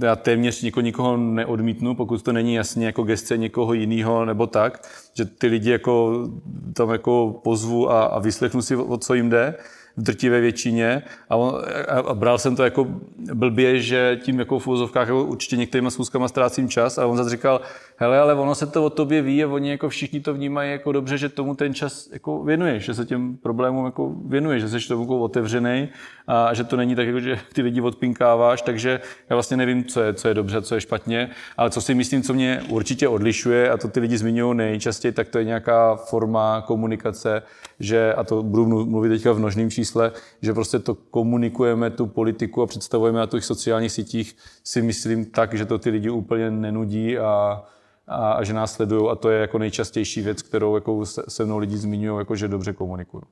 já 0.00 0.16
téměř 0.16 0.62
nikoho, 0.62 0.82
nikoho 0.82 1.16
neodmítnu, 1.16 1.94
pokud 1.94 2.22
to 2.22 2.32
není 2.32 2.54
jasně 2.54 2.86
jako 2.86 3.02
gestce 3.02 3.36
někoho 3.36 3.72
jiného 3.72 4.24
nebo 4.24 4.46
tak, 4.46 4.88
že 5.14 5.24
ty 5.24 5.46
lidi 5.46 5.70
jako 5.70 6.24
tam 6.72 6.90
jako 6.90 7.40
pozvu 7.44 7.90
a, 7.90 8.04
a 8.04 8.18
vyslechnu 8.18 8.62
si, 8.62 8.76
o 8.76 8.98
co 8.98 9.14
jim 9.14 9.30
jde 9.30 9.54
v 9.96 10.02
drtivé 10.02 10.40
většině. 10.40 11.02
A, 11.28 11.36
on, 11.36 11.62
a, 11.88 11.98
a 11.98 12.14
bral 12.14 12.38
jsem 12.38 12.56
to 12.56 12.64
jako 12.64 12.86
blbě, 13.34 13.80
že 13.80 14.20
tím 14.22 14.38
jako 14.38 14.58
v 14.58 14.68
jako 14.94 15.24
určitě 15.24 15.56
některýma 15.56 15.90
schůzkama 15.90 16.28
ztrácím 16.28 16.68
čas 16.68 16.98
a 16.98 17.06
on 17.06 17.16
zase 17.16 17.30
říkal, 17.30 17.60
hele, 18.02 18.18
ale 18.20 18.34
ono 18.34 18.54
se 18.54 18.66
to 18.66 18.84
o 18.84 18.90
tobě 18.90 19.22
ví 19.22 19.44
a 19.44 19.48
oni 19.48 19.70
jako 19.70 19.88
všichni 19.88 20.20
to 20.20 20.34
vnímají 20.34 20.72
jako 20.72 20.92
dobře, 20.92 21.18
že 21.18 21.28
tomu 21.28 21.54
ten 21.54 21.74
čas 21.74 22.08
jako 22.12 22.44
věnuješ, 22.44 22.84
že 22.84 22.94
se 22.94 23.04
těm 23.04 23.36
problémům 23.36 23.84
jako 23.84 24.12
věnuješ, 24.26 24.62
že 24.62 24.68
jsi 24.68 24.88
tomu 24.88 25.02
jako 25.02 25.18
otevřený 25.18 25.88
a 26.26 26.54
že 26.54 26.64
to 26.64 26.76
není 26.76 26.94
tak, 26.94 27.06
jako, 27.06 27.20
že 27.20 27.38
ty 27.52 27.62
lidi 27.62 27.80
odpinkáváš, 27.80 28.62
takže 28.62 29.00
já 29.30 29.36
vlastně 29.36 29.56
nevím, 29.56 29.84
co 29.84 30.02
je, 30.02 30.14
co 30.14 30.28
je 30.28 30.34
dobře, 30.34 30.62
co 30.62 30.74
je 30.74 30.80
špatně, 30.80 31.30
ale 31.56 31.70
co 31.70 31.80
si 31.80 31.94
myslím, 31.94 32.22
co 32.22 32.34
mě 32.34 32.62
určitě 32.68 33.08
odlišuje 33.08 33.70
a 33.70 33.76
to 33.76 33.88
ty 33.88 34.00
lidi 34.00 34.18
zmiňují 34.18 34.56
nejčastěji, 34.56 35.12
tak 35.12 35.28
to 35.28 35.38
je 35.38 35.44
nějaká 35.44 35.96
forma 35.96 36.60
komunikace, 36.66 37.42
že, 37.80 38.14
a 38.14 38.24
to 38.24 38.42
budu 38.42 38.66
mlu- 38.66 38.86
mluvit 38.86 39.08
teďka 39.08 39.32
v 39.32 39.38
množném 39.38 39.70
čísle, 39.70 40.12
že 40.42 40.52
prostě 40.52 40.78
to 40.78 40.94
komunikujeme, 40.94 41.90
tu 41.90 42.06
politiku 42.06 42.62
a 42.62 42.66
představujeme 42.66 43.18
na 43.18 43.26
těch 43.26 43.44
sociálních 43.44 43.92
sítích, 43.92 44.36
si 44.64 44.82
myslím 44.82 45.24
tak, 45.24 45.54
že 45.54 45.66
to 45.66 45.78
ty 45.78 45.90
lidi 45.90 46.10
úplně 46.10 46.50
nenudí 46.50 47.18
a, 47.18 47.62
a, 48.08 48.32
a 48.32 48.44
že 48.44 48.52
nás 48.52 48.72
sledují 48.72 49.10
a 49.10 49.14
to 49.14 49.30
je 49.30 49.40
jako 49.40 49.58
nejčastější 49.58 50.22
věc, 50.22 50.42
kterou 50.42 50.74
jako 50.74 51.06
se, 51.06 51.22
se 51.28 51.44
mnou 51.44 51.58
lidi 51.58 51.76
zmiňují, 51.76 52.18
jako 52.18 52.36
že 52.36 52.48
dobře 52.48 52.72
komunikuju. 52.72 53.22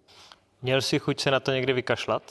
Měl 0.62 0.82
jsi 0.82 0.98
chuť 0.98 1.20
se 1.20 1.30
na 1.30 1.40
to 1.40 1.52
někdy 1.52 1.72
vykašlat? 1.72 2.22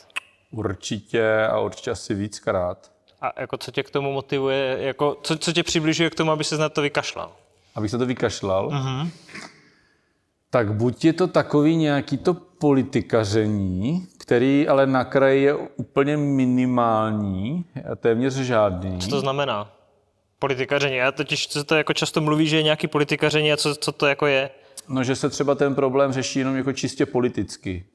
Určitě 0.51 1.46
a 1.46 1.60
určitě 1.60 1.91
asi 1.91 2.13
víckrát. 2.13 2.91
A 3.22 3.41
jako 3.41 3.58
co 3.58 3.72
tě 3.72 3.84
k 3.84 3.89
tomu 3.89 4.12
motivuje, 4.12 4.77
jako, 4.79 5.17
co, 5.24 5.38
co 5.38 5.53
tě 5.53 5.63
přibližuje 5.63 6.10
k 6.10 6.15
tomu, 6.15 6.31
aby 6.31 6.43
se 6.43 6.58
na 6.58 6.69
to 6.69 6.81
vykašlal? 6.81 7.31
Abych 7.75 7.91
se 7.91 7.98
to 7.98 8.05
vykašlal, 8.05 8.69
uh-huh. 8.69 9.10
tak 10.50 10.74
buď 10.74 11.05
je 11.05 11.13
to 11.13 11.27
takový 11.27 11.75
nějaký 11.75 12.17
to 12.17 12.34
politikaření, 12.34 14.08
který 14.17 14.67
ale 14.67 14.88
na 14.88 15.03
kraji 15.03 15.43
je 15.43 15.53
úplně 15.55 16.17
minimální, 16.17 17.65
a 17.91 17.96
téměř 17.96 18.34
žádný. 18.34 19.00
Co 19.00 19.10
to 19.10 19.19
znamená? 19.19 19.72
Politikaření. 20.39 20.96
Já 20.96 21.12
totiž 21.12 21.48
se 21.48 21.63
to 21.63 21.75
jako 21.75 21.93
často 21.93 22.22
mluví, 22.22 22.48
že 22.48 22.58
je 22.58 22.63
nějaký 22.63 22.88
politikaření 22.88 23.53
a 23.53 23.58
co, 23.58 23.75
co 23.75 23.91
to 23.91 24.05
jako 24.05 24.25
je? 24.25 24.50
No, 24.89 25.03
že 25.03 25.15
se 25.15 25.29
třeba 25.29 25.55
ten 25.55 25.75
problém 25.75 26.13
řeší 26.13 26.39
jenom 26.39 26.55
jako 26.55 26.74
čistě 26.74 27.05
politicky. 27.05 27.86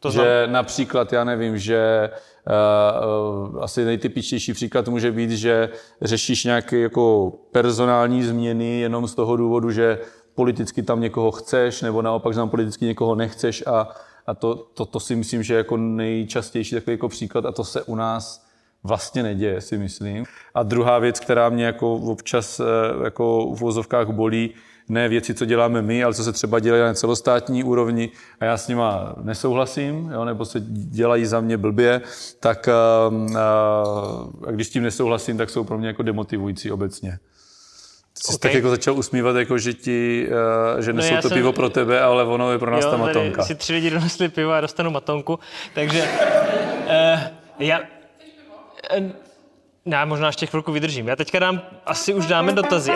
To 0.00 0.10
že 0.10 0.46
například, 0.46 1.12
já 1.12 1.24
nevím, 1.24 1.58
že 1.58 2.10
uh, 2.46 3.54
uh, 3.54 3.62
asi 3.64 3.84
nejtypičtější 3.84 4.52
příklad 4.52 4.88
může 4.88 5.12
být, 5.12 5.30
že 5.30 5.68
řešíš 6.02 6.44
nějaké 6.44 6.78
jako 6.78 7.32
personální 7.52 8.22
změny 8.22 8.80
jenom 8.80 9.08
z 9.08 9.14
toho 9.14 9.36
důvodu, 9.36 9.70
že 9.70 9.98
politicky 10.34 10.82
tam 10.82 11.00
někoho 11.00 11.30
chceš, 11.30 11.82
nebo 11.82 12.02
naopak, 12.02 12.32
že 12.32 12.40
tam 12.40 12.50
politicky 12.50 12.84
někoho 12.84 13.14
nechceš 13.14 13.64
a, 13.66 13.88
a 14.26 14.34
to, 14.34 14.54
to, 14.54 14.84
to 14.86 15.00
si 15.00 15.16
myslím, 15.16 15.42
že 15.42 15.54
je 15.54 15.58
jako 15.58 15.76
nejčastější 15.76 16.74
takový 16.74 16.94
jako 16.94 17.08
příklad 17.08 17.46
a 17.46 17.52
to 17.52 17.64
se 17.64 17.82
u 17.82 17.94
nás 17.94 18.47
vlastně 18.88 19.22
neděje, 19.22 19.60
si 19.60 19.78
myslím. 19.78 20.24
A 20.54 20.62
druhá 20.62 20.98
věc, 20.98 21.20
která 21.20 21.48
mě 21.48 21.64
jako 21.64 21.94
občas 21.94 22.60
jako 23.04 23.52
v 23.54 23.60
vozovkách 23.60 24.08
bolí, 24.08 24.54
ne 24.88 25.08
věci, 25.08 25.34
co 25.34 25.44
děláme 25.44 25.82
my, 25.82 26.04
ale 26.04 26.14
co 26.14 26.24
se 26.24 26.32
třeba 26.32 26.60
dělají 26.60 26.82
na 26.82 26.94
celostátní 26.94 27.64
úrovni 27.64 28.10
a 28.40 28.44
já 28.44 28.56
s 28.56 28.68
nima 28.68 29.14
nesouhlasím, 29.22 30.10
jo, 30.12 30.24
nebo 30.24 30.44
se 30.44 30.60
dělají 30.70 31.26
za 31.26 31.40
mě 31.40 31.56
blbě, 31.56 32.00
tak 32.40 32.68
a, 32.68 32.72
a 34.46 34.50
když 34.50 34.66
s 34.66 34.70
tím 34.70 34.82
nesouhlasím, 34.82 35.38
tak 35.38 35.50
jsou 35.50 35.64
pro 35.64 35.78
mě 35.78 35.86
jako 35.86 36.02
demotivující 36.02 36.70
obecně. 36.70 37.18
Jsi 38.14 38.34
okay. 38.34 38.38
tak 38.38 38.54
jako 38.54 38.70
začal 38.70 38.98
usmívat, 38.98 39.36
jako 39.36 39.58
že 39.58 39.74
ti, 39.74 40.28
uh, 40.74 40.80
že 40.80 40.92
no 40.92 40.96
nesou 40.96 41.14
no 41.14 41.22
to 41.22 41.28
jsem... 41.28 41.38
pivo 41.38 41.52
pro 41.52 41.70
tebe, 41.70 42.00
ale 42.00 42.24
ono 42.24 42.52
je 42.52 42.58
pro 42.58 42.70
nás 42.70 42.84
jo, 42.84 42.90
ta 42.90 42.96
matonka. 42.96 43.44
si 43.44 43.54
tři 43.54 43.72
lidi 43.72 43.90
donesli 43.90 44.28
pivo 44.28 44.52
a 44.52 44.60
dostanu 44.60 44.90
matonku, 44.90 45.38
takže 45.74 46.02
uh, 46.02 47.20
já... 47.58 47.80
Já 49.86 50.04
možná 50.04 50.26
ještě 50.26 50.46
chvilku 50.46 50.72
vydržím. 50.72 51.08
Já 51.08 51.16
teďka 51.16 51.38
dám, 51.38 51.62
asi 51.86 52.14
už 52.14 52.26
dáme 52.26 52.52
dotazy. 52.52 52.92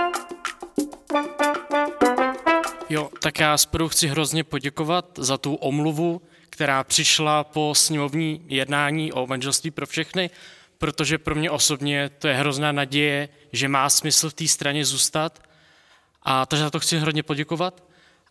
Jo, 2.89 3.11
tak 3.23 3.41
já 3.41 3.59
zprvu 3.59 3.89
chci 3.89 4.09
hrozně 4.09 4.45
poděkovat 4.45 5.07
za 5.19 5.39
tu 5.39 5.55
omluvu, 5.55 6.23
která 6.51 6.85
přišla 6.85 7.45
po 7.45 7.75
sněmovní 7.75 8.45
jednání 8.49 9.13
o 9.13 9.27
manželství 9.27 9.71
pro 9.71 9.87
všechny, 9.87 10.31
protože 10.79 11.19
pro 11.19 11.35
mě 11.35 11.51
osobně 11.51 12.11
to 12.19 12.29
je 12.29 12.35
hrozná 12.35 12.73
naděje, 12.73 13.29
že 13.53 13.69
má 13.69 13.91
smysl 13.91 14.31
v 14.31 14.35
té 14.35 14.49
straně 14.49 14.85
zůstat. 14.85 15.43
A 16.23 16.47
takže 16.47 16.65
za 16.65 16.71
to 16.71 16.81
chci 16.81 16.99
hrozně 16.99 17.23
poděkovat. 17.23 17.85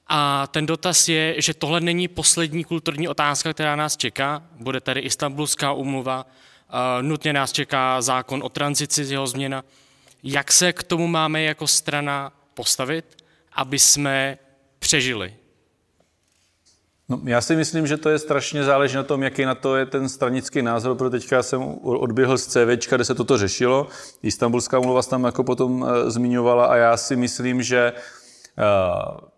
A 0.07 0.47
ten 0.47 0.65
dotaz 0.65 1.07
je, 1.07 1.35
že 1.37 1.53
tohle 1.53 1.81
není 1.81 2.07
poslední 2.07 2.63
kulturní 2.63 3.07
otázka, 3.07 3.53
která 3.53 3.75
nás 3.75 3.97
čeká. 3.97 4.43
Bude 4.51 4.81
tady 4.81 4.99
Istanbulská 4.99 5.73
umluva, 5.73 6.25
nutně 7.01 7.33
nás 7.33 7.51
čeká 7.51 8.01
zákon 8.01 8.43
o 8.43 8.49
tranzici, 8.49 9.01
jeho 9.01 9.27
změna. 9.27 9.63
Jak 10.23 10.51
se 10.51 10.73
k 10.73 10.83
tomu 10.83 11.07
máme 11.07 11.41
jako 11.41 11.67
strana 11.67 12.31
postavit, 12.53 13.05
aby 13.53 13.79
jsme 13.79 14.37
přežili? 14.79 15.33
No, 17.11 17.19
já 17.23 17.41
si 17.41 17.55
myslím, 17.55 17.87
že 17.87 17.97
to 17.97 18.09
je 18.09 18.19
strašně 18.19 18.63
záleží 18.63 18.95
na 18.95 19.03
tom, 19.03 19.23
jaký 19.23 19.45
na 19.45 19.55
to 19.55 19.75
je 19.75 19.85
ten 19.85 20.09
stranický 20.09 20.61
názor, 20.61 20.97
protože 20.97 21.09
teďka 21.09 21.43
jsem 21.43 21.61
odběhl 21.83 22.37
z 22.37 22.47
CV, 22.47 22.89
kde 22.95 23.05
se 23.05 23.15
toto 23.15 23.37
řešilo. 23.37 23.87
Istanbulská 24.23 24.79
umluva 24.79 25.03
tam 25.03 25.23
jako 25.23 25.43
potom 25.43 25.85
e, 25.85 26.11
zmiňovala 26.11 26.65
a 26.65 26.75
já 26.75 26.97
si 26.97 27.15
myslím, 27.15 27.63
že 27.63 27.77
e, 27.77 27.93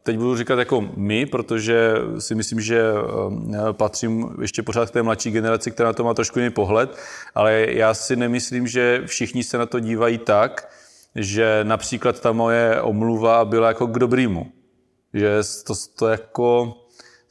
teď 0.03 0.17
budu 0.17 0.38
říkat 0.38 0.60
jako 0.60 0.89
my, 0.96 1.25
protože 1.25 1.93
si 2.20 2.36
myslím, 2.36 2.62
že 2.62 2.82
e, 2.82 3.74
patřím 3.74 4.29
ještě 4.41 4.63
pořád 4.63 4.89
k 4.89 4.93
té 4.93 5.03
mladší 5.03 5.32
generaci, 5.32 5.72
která 5.72 5.89
na 5.89 5.93
to 5.93 6.03
má 6.03 6.13
trošku 6.13 6.39
jiný 6.39 6.51
pohled, 6.51 6.98
ale 7.36 7.65
já 7.70 7.93
si 7.93 8.15
nemyslím, 8.15 8.67
že 8.67 9.03
všichni 9.05 9.43
se 9.43 9.58
na 9.58 9.65
to 9.65 9.79
dívají 9.79 10.17
tak, 10.17 10.70
že 11.15 11.60
například 11.63 12.20
ta 12.20 12.32
moje 12.32 12.82
omluva 12.82 13.46
byla 13.46 13.67
jako 13.67 13.88
k 13.88 14.00
dobrýmu. 14.00 14.51
Že 15.13 15.39
to, 15.67 15.74
to 16.00 16.08
jako 16.08 16.75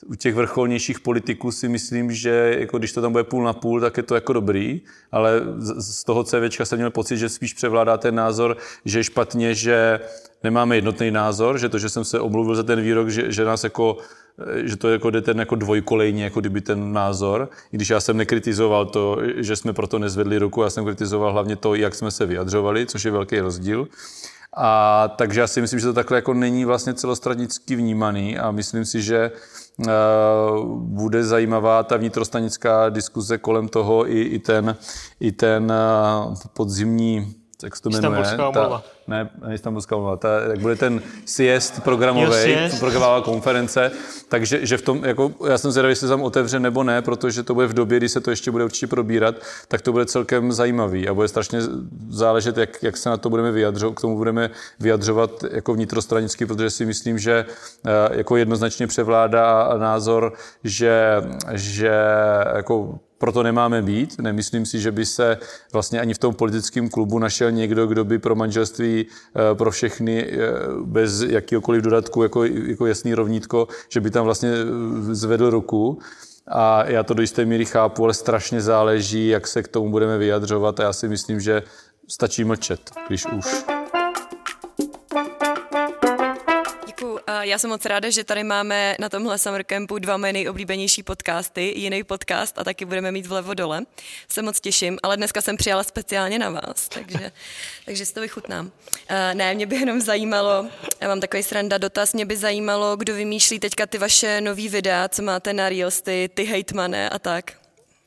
u 0.06 0.14
těch 0.14 0.34
vrcholnějších 0.34 1.00
politiků 1.00 1.52
si 1.52 1.68
myslím, 1.68 2.12
že 2.12 2.56
jako 2.58 2.78
když 2.78 2.92
to 2.92 3.02
tam 3.02 3.12
bude 3.12 3.24
půl 3.24 3.44
na 3.44 3.52
půl, 3.52 3.80
tak 3.80 3.96
je 3.96 4.02
to 4.02 4.14
jako 4.14 4.32
dobrý, 4.32 4.80
ale 5.12 5.40
z 5.78 6.04
toho 6.04 6.24
CVčka 6.24 6.64
jsem 6.64 6.78
měl 6.78 6.90
pocit, 6.90 7.16
že 7.16 7.28
spíš 7.28 7.54
převládá 7.54 7.98
ten 7.98 8.14
názor, 8.14 8.56
že 8.84 8.98
je 8.98 9.04
špatně, 9.04 9.54
že 9.54 10.00
nemáme 10.42 10.76
jednotný 10.76 11.10
názor, 11.10 11.58
že 11.58 11.68
to, 11.68 11.78
že 11.78 11.88
jsem 11.88 12.04
se 12.04 12.20
omluvil 12.20 12.54
za 12.54 12.62
ten 12.62 12.80
výrok, 12.80 13.08
že, 13.08 13.32
že 13.32 13.44
nás 13.44 13.64
jako 13.64 13.96
že 14.64 14.76
to 14.76 14.90
jako 14.90 15.10
jde 15.10 15.20
ten 15.20 15.38
jako 15.38 15.54
dvojkolejně, 15.54 16.24
jako 16.24 16.40
kdyby 16.40 16.60
ten 16.60 16.92
názor. 16.92 17.48
I 17.72 17.76
když 17.76 17.90
já 17.90 18.00
jsem 18.00 18.16
nekritizoval 18.16 18.86
to, 18.86 19.18
že 19.36 19.56
jsme 19.56 19.72
proto 19.72 19.98
nezvedli 19.98 20.38
ruku, 20.38 20.62
já 20.62 20.70
jsem 20.70 20.84
kritizoval 20.84 21.32
hlavně 21.32 21.56
to, 21.56 21.74
jak 21.74 21.94
jsme 21.94 22.10
se 22.10 22.26
vyjadřovali, 22.26 22.86
což 22.86 23.04
je 23.04 23.10
velký 23.10 23.40
rozdíl. 23.40 23.88
A 24.56 25.08
takže 25.16 25.40
já 25.40 25.46
si 25.46 25.60
myslím, 25.60 25.80
že 25.80 25.86
to 25.86 25.92
takhle 25.92 26.18
jako 26.18 26.34
není 26.34 26.64
vlastně 26.64 26.94
celostranicky 26.94 27.76
vnímaný 27.76 28.38
a 28.38 28.50
myslím 28.50 28.84
si, 28.84 29.02
že 29.02 29.30
bude 30.74 31.24
zajímavá 31.24 31.82
ta 31.82 31.96
vnitrostanická 31.96 32.88
diskuze 32.88 33.38
kolem 33.38 33.68
toho 33.68 34.10
i, 34.10 34.20
i 34.20 34.38
ten, 34.38 34.76
i 35.20 35.32
ten 35.32 35.72
uh, 35.72 36.34
podzimní 36.52 37.34
jak 37.62 37.76
se 37.76 37.82
to 37.82 37.90
jmenuje? 37.90 38.36
Ta, 38.52 38.82
ne, 39.06 39.30
ne 39.46 39.54
Istanbulská 39.54 39.96
umluva, 39.96 40.16
ta, 40.16 40.28
jak 40.50 40.58
bude 40.58 40.76
ten 40.76 41.02
siest 41.24 41.82
programový, 41.82 42.54
programová 42.80 43.20
konference, 43.20 43.90
takže 44.28 44.66
že 44.66 44.76
v 44.76 44.82
tom, 44.82 45.04
jako, 45.04 45.32
já 45.48 45.58
jsem 45.58 45.70
zvědavý, 45.70 45.92
jestli 45.92 46.08
tam 46.08 46.22
otevře 46.22 46.60
nebo 46.60 46.84
ne, 46.84 47.02
protože 47.02 47.42
to 47.42 47.54
bude 47.54 47.66
v 47.66 47.72
době, 47.72 47.98
kdy 47.98 48.08
se 48.08 48.20
to 48.20 48.30
ještě 48.30 48.50
bude 48.50 48.64
určitě 48.64 48.86
probírat, 48.86 49.34
tak 49.68 49.80
to 49.80 49.92
bude 49.92 50.06
celkem 50.06 50.52
zajímavý 50.52 51.08
a 51.08 51.14
bude 51.14 51.28
strašně 51.28 51.58
záležet, 52.08 52.56
jak, 52.56 52.82
jak 52.82 52.96
se 52.96 53.08
na 53.08 53.16
to 53.16 53.30
budeme 53.30 53.52
vyjadřovat, 53.52 53.94
k 53.94 54.00
tomu 54.00 54.16
budeme 54.16 54.50
vyjadřovat 54.80 55.44
jako 55.50 55.74
vnitrostranicky, 55.74 56.46
protože 56.46 56.70
si 56.70 56.86
myslím, 56.86 57.18
že 57.18 57.44
eh, 57.86 58.16
jako 58.16 58.36
jednoznačně 58.36 58.86
převládá 58.86 59.74
názor, 59.78 60.32
že, 60.64 61.22
že 61.52 61.92
jako 62.54 62.98
proto 63.22 63.42
nemáme 63.42 63.82
být. 63.82 64.18
Nemyslím 64.20 64.66
si, 64.66 64.80
že 64.80 64.90
by 64.90 65.06
se 65.06 65.38
vlastně 65.72 66.00
ani 66.00 66.14
v 66.14 66.18
tom 66.18 66.34
politickém 66.34 66.88
klubu 66.88 67.18
našel 67.18 67.50
někdo, 67.50 67.86
kdo 67.86 68.04
by 68.04 68.18
pro 68.18 68.34
manželství 68.34 68.91
eh, 69.00 69.54
pro 69.54 69.70
všechny 69.70 70.24
eh, 70.24 70.38
bez 70.84 71.22
jakýkoliv 71.22 71.82
dodatku 71.82 72.22
jako, 72.22 72.44
jako 72.44 72.86
jasný 72.86 73.14
rovnítko, 73.14 73.68
že 73.88 74.00
by 74.00 74.10
tam 74.10 74.24
vlastně 74.24 74.50
eh, 74.50 75.14
zvedl 75.14 75.50
ruku. 75.50 75.98
A 76.48 76.84
já 76.90 77.02
to 77.02 77.14
do 77.14 77.22
jisté 77.22 77.44
míry 77.44 77.64
chápu, 77.64 78.04
ale 78.04 78.14
strašně 78.14 78.60
záleží, 78.60 79.28
jak 79.28 79.46
se 79.46 79.62
k 79.62 79.68
tomu 79.68 79.90
budeme 79.90 80.18
vyjadřovat 80.18 80.80
a 80.80 80.82
já 80.82 80.92
si 80.92 81.08
myslím, 81.08 81.40
že 81.40 81.62
stačí 82.08 82.44
mlčet, 82.44 82.90
když 83.08 83.26
už. 83.26 83.64
Já 87.42 87.58
jsem 87.58 87.70
moc 87.70 87.84
ráda, 87.84 88.10
že 88.10 88.24
tady 88.24 88.44
máme 88.44 88.96
na 88.98 89.08
tomhle 89.08 89.38
Summer 89.38 89.64
Campu 89.64 89.98
dva 89.98 90.16
mé 90.16 90.32
nejoblíbenější 90.32 91.02
podcasty, 91.02 91.72
jiný 91.76 92.04
podcast 92.04 92.58
a 92.58 92.64
taky 92.64 92.84
budeme 92.84 93.12
mít 93.12 93.26
vlevo 93.26 93.54
dole. 93.54 93.82
Se 94.28 94.42
moc 94.42 94.60
těším, 94.60 94.98
ale 95.02 95.16
dneska 95.16 95.40
jsem 95.40 95.56
přijala 95.56 95.84
speciálně 95.84 96.38
na 96.38 96.50
vás, 96.50 96.88
takže, 96.88 97.32
takže 97.86 98.06
si 98.06 98.14
to 98.14 98.20
vychutnám. 98.20 98.66
Uh, 98.66 98.70
ne, 99.34 99.54
mě 99.54 99.66
by 99.66 99.76
jenom 99.76 100.00
zajímalo, 100.00 100.66
já 101.00 101.08
mám 101.08 101.20
takový 101.20 101.42
sranda 101.42 101.78
dotaz, 101.78 102.14
mě 102.14 102.26
by 102.26 102.36
zajímalo, 102.36 102.96
kdo 102.96 103.14
vymýšlí 103.14 103.58
teďka 103.58 103.86
ty 103.86 103.98
vaše 103.98 104.40
nový 104.40 104.68
videa, 104.68 105.08
co 105.08 105.22
máte 105.22 105.52
na 105.52 105.68
Reels, 105.68 106.02
ty, 106.02 106.30
ty 106.34 106.44
hejtmane 106.44 107.10
a 107.10 107.18
tak. 107.18 107.52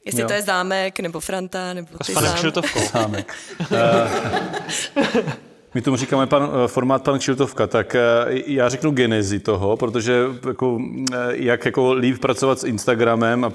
Jestli 0.06 0.22
jo. 0.22 0.28
to 0.28 0.34
je 0.34 0.42
zámek, 0.42 1.00
nebo 1.00 1.20
Franta, 1.20 1.74
nebo 1.74 1.98
ty 2.06 2.14
sám. 2.14 2.52
Zámek. 2.94 3.34
My 5.76 5.82
tomu 5.82 5.98
říkáme 5.98 6.28
pan, 6.28 6.50
eh, 6.64 6.68
formát 6.68 7.04
pan 7.04 7.20
Kšiltovka, 7.20 7.68
tak 7.68 7.96
eh, 7.96 8.02
já 8.48 8.70
řeknu 8.70 8.92
genezi 8.92 9.40
toho, 9.40 9.78
protože 9.78 10.24
jako, 10.48 10.80
eh, 11.14 11.18
jak 11.32 11.66
jako 11.66 11.94
líp 11.94 12.20
pracovat 12.20 12.60
s 12.60 12.64
Instagramem 12.64 13.46
a 13.46 13.52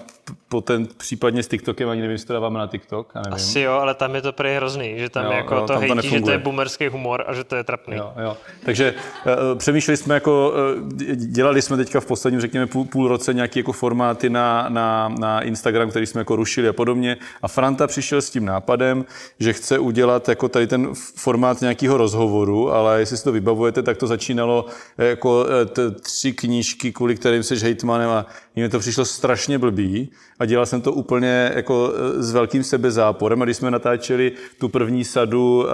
poten, 0.50 0.88
případně 0.96 1.42
s 1.42 1.48
TikTokem, 1.48 1.88
ani 1.88 2.00
nevím, 2.00 2.12
jestli 2.12 2.26
to 2.26 2.32
dáváme 2.32 2.58
na 2.58 2.66
TikTok. 2.66 3.12
Já 3.14 3.20
nevím. 3.20 3.34
Asi 3.34 3.60
jo, 3.60 3.72
ale 3.72 3.94
tam 3.94 4.14
je 4.14 4.22
to 4.22 4.32
prý 4.32 4.54
hrozný, 4.54 4.94
že 4.98 5.08
tam 5.08 5.24
jo, 5.24 5.32
jako 5.32 5.54
jo, 5.54 5.60
to 5.60 5.66
tam 5.66 5.80
hejtí, 5.80 6.08
to 6.08 6.16
že 6.16 6.20
to 6.20 6.30
je 6.30 6.38
boomerský 6.38 6.88
humor 6.88 7.24
a 7.26 7.34
že 7.34 7.44
to 7.44 7.56
je 7.56 7.64
trapný. 7.64 7.96
Jo, 7.96 8.12
jo. 8.22 8.36
Takže 8.64 8.94
uh, 9.26 9.58
přemýšleli 9.58 9.96
jsme 9.96 10.14
jako, 10.14 10.52
uh, 10.76 10.92
dělali 11.14 11.62
jsme 11.62 11.76
teďka 11.76 12.00
v 12.00 12.06
posledním, 12.06 12.40
řekněme, 12.40 12.66
půl, 12.66 12.84
půl 12.84 13.08
roce 13.08 13.34
nějaký 13.34 13.58
jako 13.58 13.72
formáty 13.72 14.30
na, 14.30 14.66
na, 14.68 15.08
na 15.08 15.40
Instagram, 15.40 15.90
který 15.90 16.06
jsme 16.06 16.20
jako 16.20 16.36
rušili 16.36 16.68
a 16.68 16.72
podobně. 16.72 17.16
A 17.42 17.48
Franta 17.48 17.86
přišel 17.86 18.22
s 18.22 18.30
tím 18.30 18.44
nápadem, 18.44 19.04
že 19.40 19.52
chce 19.52 19.78
udělat 19.78 20.28
jako 20.28 20.48
tady 20.48 20.66
ten 20.66 20.88
formát 20.94 21.60
nějakého 21.60 21.96
rozhovoru, 21.96 22.72
ale 22.72 23.00
jestli 23.00 23.16
si 23.16 23.24
to 23.24 23.32
vybavujete, 23.32 23.82
tak 23.82 23.96
to 23.96 24.06
začínalo 24.06 24.66
jako 24.98 25.46
t- 25.66 25.90
tři 25.90 26.32
knížky, 26.32 26.92
kvůli 26.92 27.16
kterým 27.16 27.42
jsi 27.42 27.56
hejtmanem 27.56 28.10
a 28.10 28.26
mně 28.56 28.68
to 28.68 28.78
přišlo 28.78 29.04
strašně 29.04 29.58
blbý 29.58 30.10
a 30.40 30.44
dělal 30.44 30.66
jsem 30.66 30.80
to 30.80 30.92
úplně 30.92 31.52
jako 31.54 31.92
e, 32.18 32.22
s 32.22 32.32
velkým 32.32 32.64
sebezáporem 32.64 33.42
a 33.42 33.44
když 33.44 33.56
jsme 33.56 33.70
natáčeli 33.70 34.32
tu 34.58 34.68
první 34.68 35.04
sadu 35.04 35.66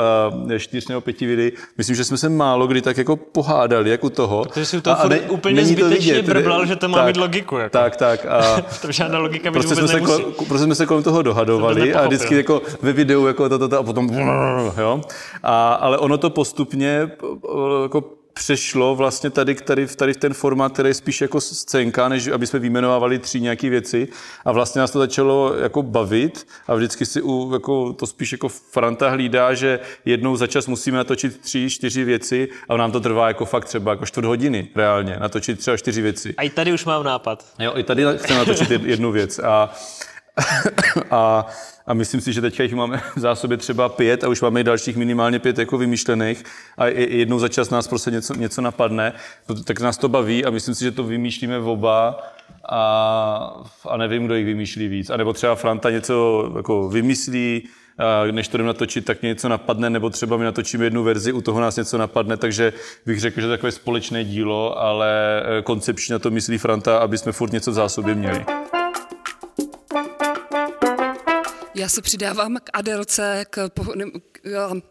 uh, 0.46 0.56
čtyř 0.58 0.88
nebo 0.88 1.00
pěti 1.00 1.26
videí, 1.26 1.52
myslím, 1.78 1.96
že 1.96 2.04
jsme 2.04 2.16
se 2.16 2.28
málo 2.28 2.66
kdy 2.66 2.82
tak 2.82 2.98
jako 2.98 3.16
pohádali, 3.16 3.90
jako 3.90 4.10
toho. 4.10 4.44
Protože 4.44 4.66
si 4.66 4.80
to 4.80 5.00
a, 5.00 5.08
ne, 5.08 5.20
úplně 5.20 5.64
zbytečně 5.64 6.22
brblal, 6.22 6.66
že 6.66 6.76
to 6.76 6.88
má 6.88 6.98
tak, 6.98 7.06
mít 7.06 7.16
logiku. 7.16 7.56
Jako. 7.56 7.72
Tak, 7.72 7.96
tak. 7.96 8.26
A 8.26 8.60
to 8.82 8.92
žádná 8.92 9.18
logika 9.18 9.52
prostě 9.52 9.76
jsme, 9.76 9.88
se 9.88 10.00
kol, 10.00 10.18
prostě 10.48 10.64
jsme 10.64 10.74
se 10.74 10.86
kolem 10.86 11.02
toho 11.02 11.22
dohadovali 11.22 11.94
a 11.94 12.06
vždycky 12.06 12.36
jako 12.36 12.62
ve 12.82 12.92
videu 12.92 13.26
jako 13.26 13.48
to, 13.48 13.58
to, 13.58 13.68
to 13.68 13.78
a 13.78 13.82
potom 13.82 14.10
jo. 14.78 15.00
A, 15.42 15.72
ale 15.72 15.98
ono 15.98 16.18
to 16.18 16.30
postupně 16.30 17.08
jako 17.82 18.15
přešlo 18.36 18.94
vlastně 18.94 19.30
tady, 19.30 19.54
tady, 19.54 19.86
tady 19.86 20.12
v 20.12 20.16
ten 20.16 20.34
formát, 20.34 20.72
který 20.72 20.88
je 20.88 20.94
spíš 20.94 21.20
jako 21.20 21.40
scénka, 21.40 22.08
než 22.08 22.26
aby 22.26 22.46
jsme 22.46 22.58
vyjmenovávali 22.58 23.18
tři 23.18 23.40
nějaké 23.40 23.70
věci. 23.70 24.08
A 24.44 24.52
vlastně 24.52 24.80
nás 24.80 24.90
to 24.90 24.98
začalo 24.98 25.54
jako 25.54 25.82
bavit 25.82 26.46
a 26.66 26.74
vždycky 26.74 27.06
si 27.06 27.22
u, 27.22 27.52
jako, 27.52 27.92
to 27.92 28.06
spíš 28.06 28.32
jako 28.32 28.48
Franta 28.48 29.10
hlídá, 29.10 29.54
že 29.54 29.80
jednou 30.04 30.36
za 30.36 30.46
čas 30.46 30.66
musíme 30.66 30.98
natočit 30.98 31.40
tři, 31.40 31.70
čtyři 31.70 32.04
věci 32.04 32.48
a 32.68 32.76
nám 32.76 32.92
to 32.92 33.00
trvá 33.00 33.28
jako 33.28 33.44
fakt 33.44 33.64
třeba 33.64 33.90
jako 33.90 34.06
čtvrt 34.06 34.24
hodiny 34.24 34.68
reálně, 34.74 35.16
natočit 35.20 35.58
třeba 35.58 35.76
čtyři 35.76 36.02
věci. 36.02 36.34
A 36.36 36.42
i 36.42 36.50
tady 36.50 36.72
už 36.72 36.84
mám 36.84 37.04
nápad. 37.04 37.44
Jo, 37.58 37.72
i 37.76 37.82
tady 37.82 38.04
chceme 38.16 38.38
natočit 38.38 38.70
jednu 38.70 39.12
věc. 39.12 39.38
A, 39.38 39.74
a 41.10 41.46
a 41.86 41.94
myslím 41.94 42.20
si, 42.20 42.32
že 42.32 42.40
teďka 42.40 42.62
jich 42.62 42.74
máme 42.74 43.02
v 43.16 43.20
zásobě 43.20 43.56
třeba 43.56 43.88
pět 43.88 44.24
a 44.24 44.28
už 44.28 44.40
máme 44.40 44.60
i 44.60 44.64
dalších 44.64 44.96
minimálně 44.96 45.38
pět 45.38 45.58
jako 45.58 45.78
vymýšlených 45.78 46.44
a 46.78 46.86
jednou 46.86 47.38
za 47.38 47.48
čas 47.48 47.70
nás 47.70 47.88
prostě 47.88 48.10
něco, 48.10 48.34
něco 48.34 48.60
napadne, 48.62 49.12
tak 49.64 49.80
nás 49.80 49.98
to 49.98 50.08
baví 50.08 50.44
a 50.44 50.50
myslím 50.50 50.74
si, 50.74 50.84
že 50.84 50.90
to 50.90 51.04
vymýšlíme 51.04 51.58
v 51.58 51.68
oba 51.68 52.22
a, 52.68 53.64
a 53.88 53.96
nevím, 53.96 54.26
kdo 54.26 54.34
jich 54.34 54.46
vymýšlí 54.46 54.88
víc. 54.88 55.10
A 55.10 55.16
nebo 55.16 55.32
třeba 55.32 55.54
Franta 55.54 55.90
něco 55.90 56.52
jako 56.56 56.88
vymyslí, 56.88 57.68
než 58.30 58.48
to 58.48 58.56
jdeme 58.56 58.66
natočit, 58.66 59.04
tak 59.04 59.22
mě 59.22 59.28
něco 59.28 59.48
napadne, 59.48 59.90
nebo 59.90 60.10
třeba 60.10 60.36
my 60.36 60.44
natočíme 60.44 60.84
jednu 60.84 61.02
verzi, 61.02 61.32
u 61.32 61.40
toho 61.40 61.60
nás 61.60 61.76
něco 61.76 61.98
napadne, 61.98 62.36
takže 62.36 62.72
bych 63.06 63.20
řekl, 63.20 63.40
že 63.40 63.46
to 63.46 63.52
je 63.52 63.58
takové 63.58 63.72
společné 63.72 64.24
dílo, 64.24 64.78
ale 64.78 65.42
eh, 65.42 65.62
koncepčně 65.62 66.12
na 66.12 66.18
to 66.18 66.30
myslí 66.30 66.58
Franta, 66.58 66.98
aby 66.98 67.18
jsme 67.18 67.32
furt 67.32 67.52
něco 67.52 67.70
v 67.70 67.74
zásobě 67.74 68.14
měli. 68.14 68.44
Já 71.86 71.90
se 71.90 72.02
přidávám 72.02 72.56
k 72.64 72.70
Adelce, 72.72 73.44
k, 73.50 73.68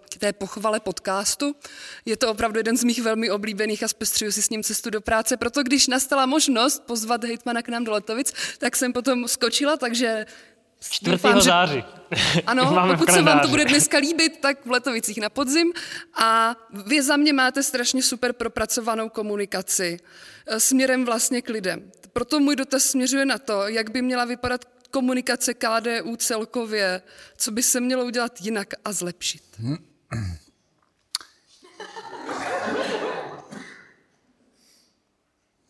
k 0.10 0.18
té 0.20 0.34
pochvale 0.34 0.80
podcastu. 0.80 1.56
Je 2.06 2.18
to 2.18 2.32
opravdu 2.32 2.60
jeden 2.60 2.78
z 2.78 2.84
mých 2.84 3.02
velmi 3.02 3.30
oblíbených 3.30 3.84
a 3.84 3.88
zpestřuju 3.88 4.32
si 4.32 4.42
s 4.42 4.50
ním 4.50 4.64
cestu 4.64 4.90
do 4.90 5.02
práce. 5.02 5.38
Proto 5.38 5.64
když 5.64 5.88
nastala 5.88 6.26
možnost 6.26 6.84
pozvat 6.86 7.24
hejtmana 7.24 7.62
k 7.62 7.70
nám 7.70 7.84
do 7.84 7.92
Letovic, 7.92 8.34
tak 8.58 8.76
jsem 8.76 8.94
potom 8.94 9.28
skočila, 9.28 9.78
takže 9.78 10.26
4. 10.90 11.12
Doufám, 11.12 11.42
září. 11.42 11.84
Ano, 12.46 12.88
pokud 12.98 13.12
se 13.12 13.22
vám 13.22 13.40
to 13.40 13.48
bude 13.48 13.66
dneska 13.66 13.98
líbit, 13.98 14.40
tak 14.40 14.66
v 14.66 14.72
Letovicích 14.72 15.18
na 15.18 15.30
podzim. 15.30 15.74
A 16.14 16.56
vy 16.86 17.02
za 17.02 17.18
mě 17.18 17.34
máte 17.34 17.64
strašně 17.64 18.04
super 18.04 18.34
propracovanou 18.34 19.10
komunikaci 19.10 20.00
eh, 20.48 20.60
směrem 20.60 21.06
vlastně 21.06 21.42
k 21.42 21.50
lidem. 21.50 21.92
Proto 22.14 22.40
můj 22.40 22.56
dotaz 22.56 22.84
směřuje 22.84 23.26
na 23.26 23.38
to, 23.38 23.68
jak 23.68 23.92
by 23.92 24.02
měla 24.02 24.26
vypadat 24.26 24.75
komunikace 24.92 25.54
KDU 25.54 26.16
celkově, 26.16 27.02
co 27.38 27.52
by 27.52 27.64
se 27.64 27.80
mělo 27.80 28.06
udělat 28.06 28.42
jinak 28.42 28.68
a 28.86 28.92
zlepšit? 28.92 29.44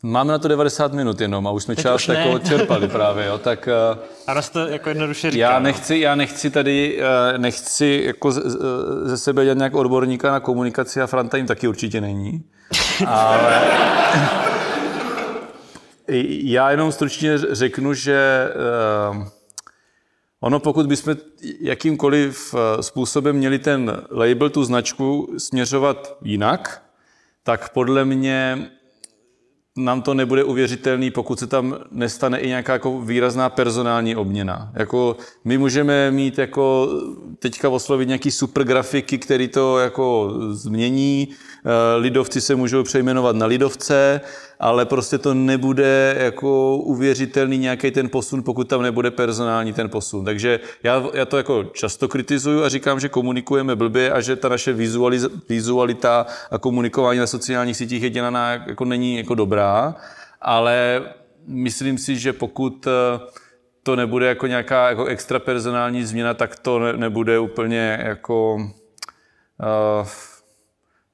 Máme 0.06 0.32
na 0.32 0.40
to 0.40 0.48
90 0.48 0.94
minut 0.94 1.22
jenom 1.22 1.48
a 1.48 1.52
už 1.52 1.64
jsme 1.64 1.76
Teď 1.76 1.84
část 1.84 1.96
už 1.96 2.08
jako 2.08 2.40
čerpali 2.40 2.88
právě, 2.88 3.26
jo, 3.26 3.38
tak... 3.38 3.70
A 4.28 4.34
nás 4.34 4.50
to 4.50 4.60
jako 4.60 4.90
jednoduše 4.90 5.32
říká. 5.32 5.42
Já 5.42 5.60
no. 5.60 5.64
nechci, 5.64 5.98
já 6.00 6.16
nechci 6.16 6.50
tady, 6.50 7.00
eh, 7.34 7.38
nechci 7.38 8.04
jako 8.06 8.32
ze 9.04 9.18
sebe 9.18 9.44
dělat 9.44 9.58
nějak 9.58 9.76
odborníka 9.76 10.32
na 10.32 10.40
komunikaci 10.40 11.02
a 11.02 11.08
Franta 11.08 11.38
jim 11.38 11.48
taky 11.48 11.68
určitě 11.68 12.02
není. 12.02 12.44
Ale... 13.08 13.62
Já 16.28 16.72
jenom 16.72 16.92
stručně 16.92 17.38
řeknu, 17.38 17.94
že 17.94 18.50
uh, 19.12 19.28
ono 20.46 20.60
pokud 20.60 20.88
bychom 20.88 21.16
jakýmkoliv 21.60 22.56
eh, 22.56 22.84
způsobem 22.84 23.36
měli 23.36 23.60
ten 23.60 24.02
label, 24.12 24.50
tu 24.50 24.64
značku 24.64 25.36
směřovat 25.38 26.18
jinak, 26.22 26.84
tak 27.44 27.70
podle 27.70 28.06
mě 28.06 28.70
nám 29.78 30.02
to 30.02 30.14
nebude 30.14 30.44
uvěřitelný, 30.44 31.12
pokud 31.12 31.40
se 31.40 31.48
tam 31.48 31.78
nestane 31.92 32.40
i 32.40 32.48
nějaká 32.48 32.74
jako 32.74 33.02
výrazná 33.02 33.50
personální 33.50 34.16
obměna. 34.16 34.72
Jako 34.74 35.18
my 35.44 35.58
můžeme 35.58 36.12
mít 36.12 36.38
jako 36.38 36.90
teďka 37.40 37.70
oslovit 37.70 38.08
nějaký 38.08 38.32
super 38.32 38.64
grafiky, 38.64 39.18
který 39.18 39.48
to 39.48 39.80
jako 39.80 40.34
změní, 40.52 41.28
eh, 41.30 41.36
lidovci 41.98 42.42
se 42.42 42.56
můžou 42.56 42.84
přejmenovat 42.84 43.36
na 43.36 43.46
lidovce, 43.46 44.22
ale 44.60 44.86
prostě 44.86 45.18
to 45.18 45.34
nebude 45.34 46.16
jako 46.20 46.78
uvěřitelný 46.78 47.58
nějaký 47.58 47.92
ten 47.92 48.10
posun, 48.10 48.44
pokud 48.44 48.68
tam 48.68 48.82
nebude 48.82 49.12
personální 49.12 49.74
ten 49.74 49.90
posun. 49.90 50.26
Takže 50.26 50.60
já, 50.84 51.04
já 51.14 51.26
to 51.26 51.38
jako 51.38 51.64
často 51.64 52.08
kritizuju 52.08 52.64
a 52.64 52.70
říkám, 52.70 53.00
že 53.00 53.10
komunikujeme 53.10 53.76
blbě 53.76 54.12
a 54.12 54.22
že 54.22 54.36
ta 54.36 54.50
naše 54.50 54.74
vizualiz, 54.74 55.26
vizualita 55.50 56.26
a 56.52 56.58
komunikování 56.58 57.20
na 57.20 57.28
sociálních 57.28 57.78
sítích 57.78 58.04
je 58.04 58.10
dělaná 58.10 58.54
jako 58.54 58.86
není 58.86 59.18
jako 59.18 59.36
dobrá, 59.36 59.96
ale 60.42 61.02
myslím 61.48 61.98
si, 61.98 62.18
že 62.18 62.34
pokud 62.34 62.88
eh, 62.88 63.20
to 63.84 63.96
nebude 63.96 64.28
jako 64.28 64.48
nějaká 64.48 64.90
jako 64.90 65.06
extra 65.06 65.40
personální 65.40 66.04
změna, 66.04 66.34
tak 66.34 66.60
to 66.60 66.80
ne, 66.80 66.94
nebude 66.94 67.40
úplně 67.40 68.00
jako 68.04 68.56
uh, 68.56 70.08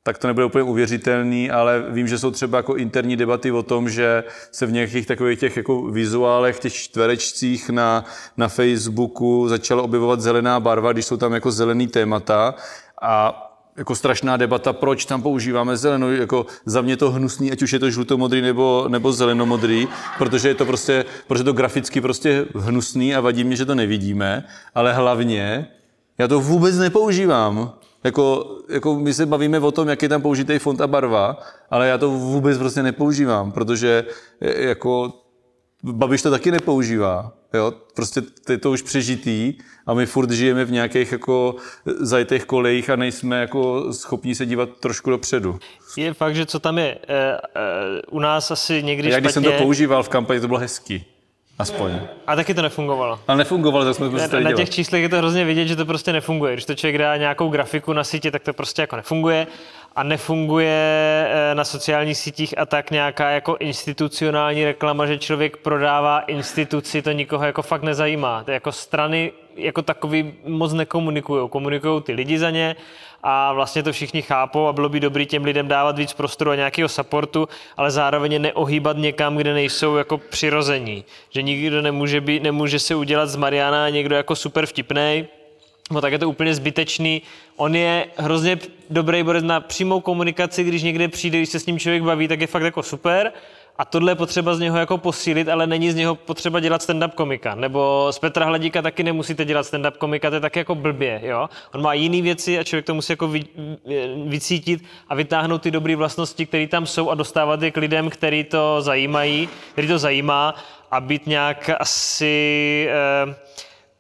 tak 0.03 0.17
to 0.17 0.27
nebude 0.27 0.45
úplně 0.45 0.63
uvěřitelný, 0.63 1.51
ale 1.51 1.83
vím, 1.89 2.07
že 2.07 2.19
jsou 2.19 2.31
třeba 2.31 2.57
jako 2.57 2.75
interní 2.75 3.15
debaty 3.15 3.51
o 3.51 3.63
tom, 3.63 3.89
že 3.89 4.23
se 4.51 4.65
v 4.65 4.71
nějakých 4.71 5.07
takových 5.07 5.39
těch 5.39 5.57
jako 5.57 5.81
vizuálech, 5.81 6.59
těch 6.59 6.73
čtverečcích 6.73 7.69
na, 7.69 8.05
na 8.37 8.47
Facebooku 8.47 9.49
začala 9.49 9.83
objevovat 9.83 10.21
zelená 10.21 10.59
barva, 10.59 10.93
když 10.93 11.05
jsou 11.05 11.17
tam 11.17 11.33
jako 11.33 11.51
zelený 11.51 11.87
témata. 11.87 12.55
A 13.01 13.47
jako 13.77 13.95
strašná 13.95 14.37
debata, 14.37 14.73
proč 14.73 15.05
tam 15.05 15.21
používáme 15.21 15.77
zelenou, 15.77 16.11
jako 16.11 16.45
za 16.65 16.81
mě 16.81 16.97
to 16.97 17.11
hnusný, 17.11 17.51
ať 17.51 17.61
už 17.61 17.73
je 17.73 17.79
to 17.79 17.91
žlutomodrý 17.91 18.41
nebo, 18.41 18.85
nebo 18.87 19.13
zelenomodrý, 19.13 19.87
protože 20.17 20.47
je 20.47 20.55
to 20.55 20.65
prostě, 20.65 21.05
protože 21.27 21.43
to 21.43 21.53
graficky 21.53 22.01
prostě 22.01 22.45
hnusný 22.55 23.15
a 23.15 23.21
vadí 23.21 23.43
mě, 23.43 23.55
že 23.55 23.65
to 23.65 23.75
nevidíme, 23.75 24.43
ale 24.75 24.93
hlavně 24.93 25.67
já 26.17 26.27
to 26.27 26.39
vůbec 26.39 26.77
nepoužívám. 26.77 27.73
Jako, 28.03 28.55
jako 28.69 28.95
my 28.95 29.13
se 29.13 29.25
bavíme 29.25 29.59
o 29.59 29.71
tom, 29.71 29.87
jak 29.87 30.03
je 30.03 30.09
tam 30.09 30.21
použitý 30.21 30.59
font 30.59 30.81
a 30.81 30.87
barva, 30.87 31.37
ale 31.69 31.87
já 31.87 31.97
to 31.97 32.09
vůbec 32.09 32.57
prostě 32.57 32.83
nepoužívám, 32.83 33.51
protože 33.51 34.05
e, 34.41 34.67
jako 34.67 35.13
Babiš 35.83 36.21
to 36.21 36.31
taky 36.31 36.51
nepoužívá. 36.51 37.33
Jo? 37.53 37.73
Prostě 37.95 38.21
je 38.49 38.57
to 38.57 38.71
už 38.71 38.81
přežitý 38.81 39.53
a 39.85 39.93
my 39.93 40.05
furt 40.05 40.31
žijeme 40.31 40.65
v 40.65 40.71
nějakých 40.71 41.11
jako 41.11 41.55
zajetých 41.85 42.45
kolejích 42.45 42.89
a 42.89 42.95
nejsme 42.95 43.39
jako 43.39 43.93
schopni 43.93 44.35
se 44.35 44.45
dívat 44.45 44.69
trošku 44.79 45.09
dopředu. 45.09 45.59
Je 45.97 46.13
fakt, 46.13 46.35
že 46.35 46.45
co 46.45 46.59
tam 46.59 46.77
je, 46.77 46.97
e, 47.07 47.15
e, 47.17 47.37
u 48.11 48.19
nás 48.19 48.51
asi 48.51 48.83
někdy 48.83 49.09
Já 49.09 49.19
když 49.19 49.31
špatně... 49.31 49.49
jsem 49.49 49.57
to 49.57 49.63
používal 49.63 50.03
v 50.03 50.09
kampani, 50.09 50.39
to 50.39 50.47
bylo 50.47 50.59
hezký. 50.59 51.05
Aspoň. 51.61 51.99
A 52.27 52.35
taky 52.35 52.53
to 52.53 52.61
nefungovalo. 52.61 53.19
Ale 53.27 53.37
nefungovalo, 53.37 53.85
tak 53.85 53.95
jsme 53.95 54.09
to 54.09 54.39
Na, 54.39 54.39
na 54.39 54.53
těch 54.53 54.69
číslech 54.69 55.01
je 55.01 55.09
to 55.09 55.17
hrozně 55.17 55.45
vidět, 55.45 55.67
že 55.67 55.75
to 55.75 55.85
prostě 55.85 56.13
nefunguje. 56.13 56.53
Když 56.53 56.65
to 56.65 56.75
člověk 56.75 56.97
dá 56.97 57.17
nějakou 57.17 57.49
grafiku 57.49 57.93
na 57.93 58.03
sítě, 58.03 58.31
tak 58.31 58.43
to 58.43 58.53
prostě 58.53 58.81
jako 58.81 58.95
nefunguje. 58.95 59.47
A 59.95 60.03
nefunguje 60.03 61.27
eh, 61.29 61.55
na 61.55 61.63
sociálních 61.63 62.17
sítích 62.17 62.57
a 62.57 62.65
tak 62.65 62.91
nějaká 62.91 63.29
jako 63.29 63.57
institucionální 63.59 64.65
reklama, 64.65 65.05
že 65.05 65.17
člověk 65.17 65.57
prodává 65.57 66.19
instituci, 66.19 67.01
to 67.01 67.11
nikoho 67.11 67.45
jako 67.45 67.61
fakt 67.61 67.83
nezajímá. 67.83 68.43
To 68.43 68.51
jako 68.51 68.71
strany 68.71 69.31
jako 69.55 69.81
takový 69.81 70.33
moc 70.45 70.73
nekomunikují. 70.73 71.49
Komunikují 71.49 72.01
ty 72.01 72.13
lidi 72.13 72.39
za 72.39 72.49
ně 72.49 72.75
a 73.23 73.53
vlastně 73.53 73.83
to 73.83 73.91
všichni 73.91 74.21
chápou 74.21 74.67
a 74.67 74.73
bylo 74.73 74.89
by 74.89 74.99
dobrý 74.99 75.25
těm 75.25 75.43
lidem 75.43 75.67
dávat 75.67 75.97
víc 75.97 76.13
prostoru 76.13 76.51
a 76.51 76.55
nějakého 76.55 76.89
supportu, 76.89 77.47
ale 77.77 77.91
zároveň 77.91 78.41
neohýbat 78.41 78.97
někam, 78.97 79.37
kde 79.37 79.53
nejsou 79.53 79.95
jako 79.95 80.17
přirození. 80.17 81.05
Že 81.29 81.41
nikdo 81.41 81.81
nemůže, 81.81 82.21
být, 82.21 82.43
nemůže 82.43 82.79
se 82.79 82.95
udělat 82.95 83.29
z 83.29 83.35
Mariana 83.35 83.89
někdo 83.89 84.15
jako 84.15 84.35
super 84.35 84.65
vtipnej, 84.65 85.27
No 85.91 86.01
tak 86.01 86.11
je 86.11 86.19
to 86.19 86.29
úplně 86.29 86.55
zbytečný. 86.55 87.21
On 87.55 87.75
je 87.75 88.07
hrozně 88.17 88.59
dobrý 88.89 89.23
borec 89.23 89.43
na 89.43 89.59
přímou 89.59 89.99
komunikaci, 90.01 90.63
když 90.63 90.83
někde 90.83 91.07
přijde, 91.07 91.37
když 91.37 91.49
se 91.49 91.59
s 91.59 91.65
ním 91.65 91.79
člověk 91.79 92.03
baví, 92.03 92.27
tak 92.27 92.41
je 92.41 92.47
fakt 92.47 92.63
jako 92.63 92.83
super. 92.83 93.33
A 93.81 93.85
tohle 93.85 94.11
je 94.11 94.15
potřeba 94.15 94.55
z 94.55 94.59
něho 94.59 94.77
jako 94.77 94.97
posílit, 94.97 95.49
ale 95.49 95.67
není 95.67 95.91
z 95.91 95.95
něho 95.95 96.15
potřeba 96.15 96.59
dělat 96.59 96.81
stand-up 96.81 97.11
komika. 97.11 97.55
Nebo 97.55 98.07
z 98.11 98.19
Petra 98.19 98.45
Hladíka 98.45 98.81
taky 98.81 99.03
nemusíte 99.03 99.45
dělat 99.45 99.65
stand-up 99.65 99.91
komika, 99.91 100.29
to 100.29 100.35
je 100.35 100.39
tak 100.39 100.55
jako 100.55 100.75
blbě, 100.75 101.21
jo. 101.23 101.49
On 101.73 101.81
má 101.81 101.93
jiné 101.93 102.21
věci 102.21 102.59
a 102.59 102.63
člověk 102.63 102.85
to 102.85 102.93
musí 102.93 103.13
jako 103.13 103.27
vy, 103.27 103.43
vycítit 104.25 104.83
a 105.07 105.15
vytáhnout 105.15 105.61
ty 105.61 105.71
dobré 105.71 105.95
vlastnosti, 105.95 106.45
které 106.45 106.67
tam 106.67 106.85
jsou 106.85 107.09
a 107.09 107.15
dostávat 107.15 107.61
je 107.61 107.71
k 107.71 107.77
lidem, 107.77 108.09
který 108.09 108.43
to 108.43 108.81
zajímají, 108.81 109.49
který 109.71 109.87
to 109.87 109.99
zajímá 109.99 110.55
a 110.91 111.01
být 111.01 111.27
nějak 111.27 111.69
asi 111.79 112.87
eh, 112.89 113.35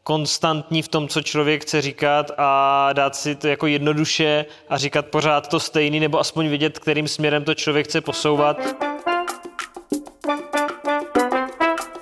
konstantní 0.03 0.81
v 0.81 0.87
tom, 0.87 1.07
co 1.07 1.21
člověk 1.21 1.61
chce 1.61 1.81
říkat 1.81 2.31
a 2.37 2.89
dát 2.93 3.15
si 3.15 3.35
to 3.35 3.47
jako 3.47 3.67
jednoduše 3.67 4.45
a 4.69 4.77
říkat 4.77 5.05
pořád 5.05 5.47
to 5.47 5.59
stejný, 5.59 5.99
nebo 5.99 6.19
aspoň 6.19 6.47
vidět, 6.47 6.79
kterým 6.79 7.07
směrem 7.07 7.43
to 7.43 7.53
člověk 7.53 7.87
chce 7.87 8.01
posouvat. 8.01 8.57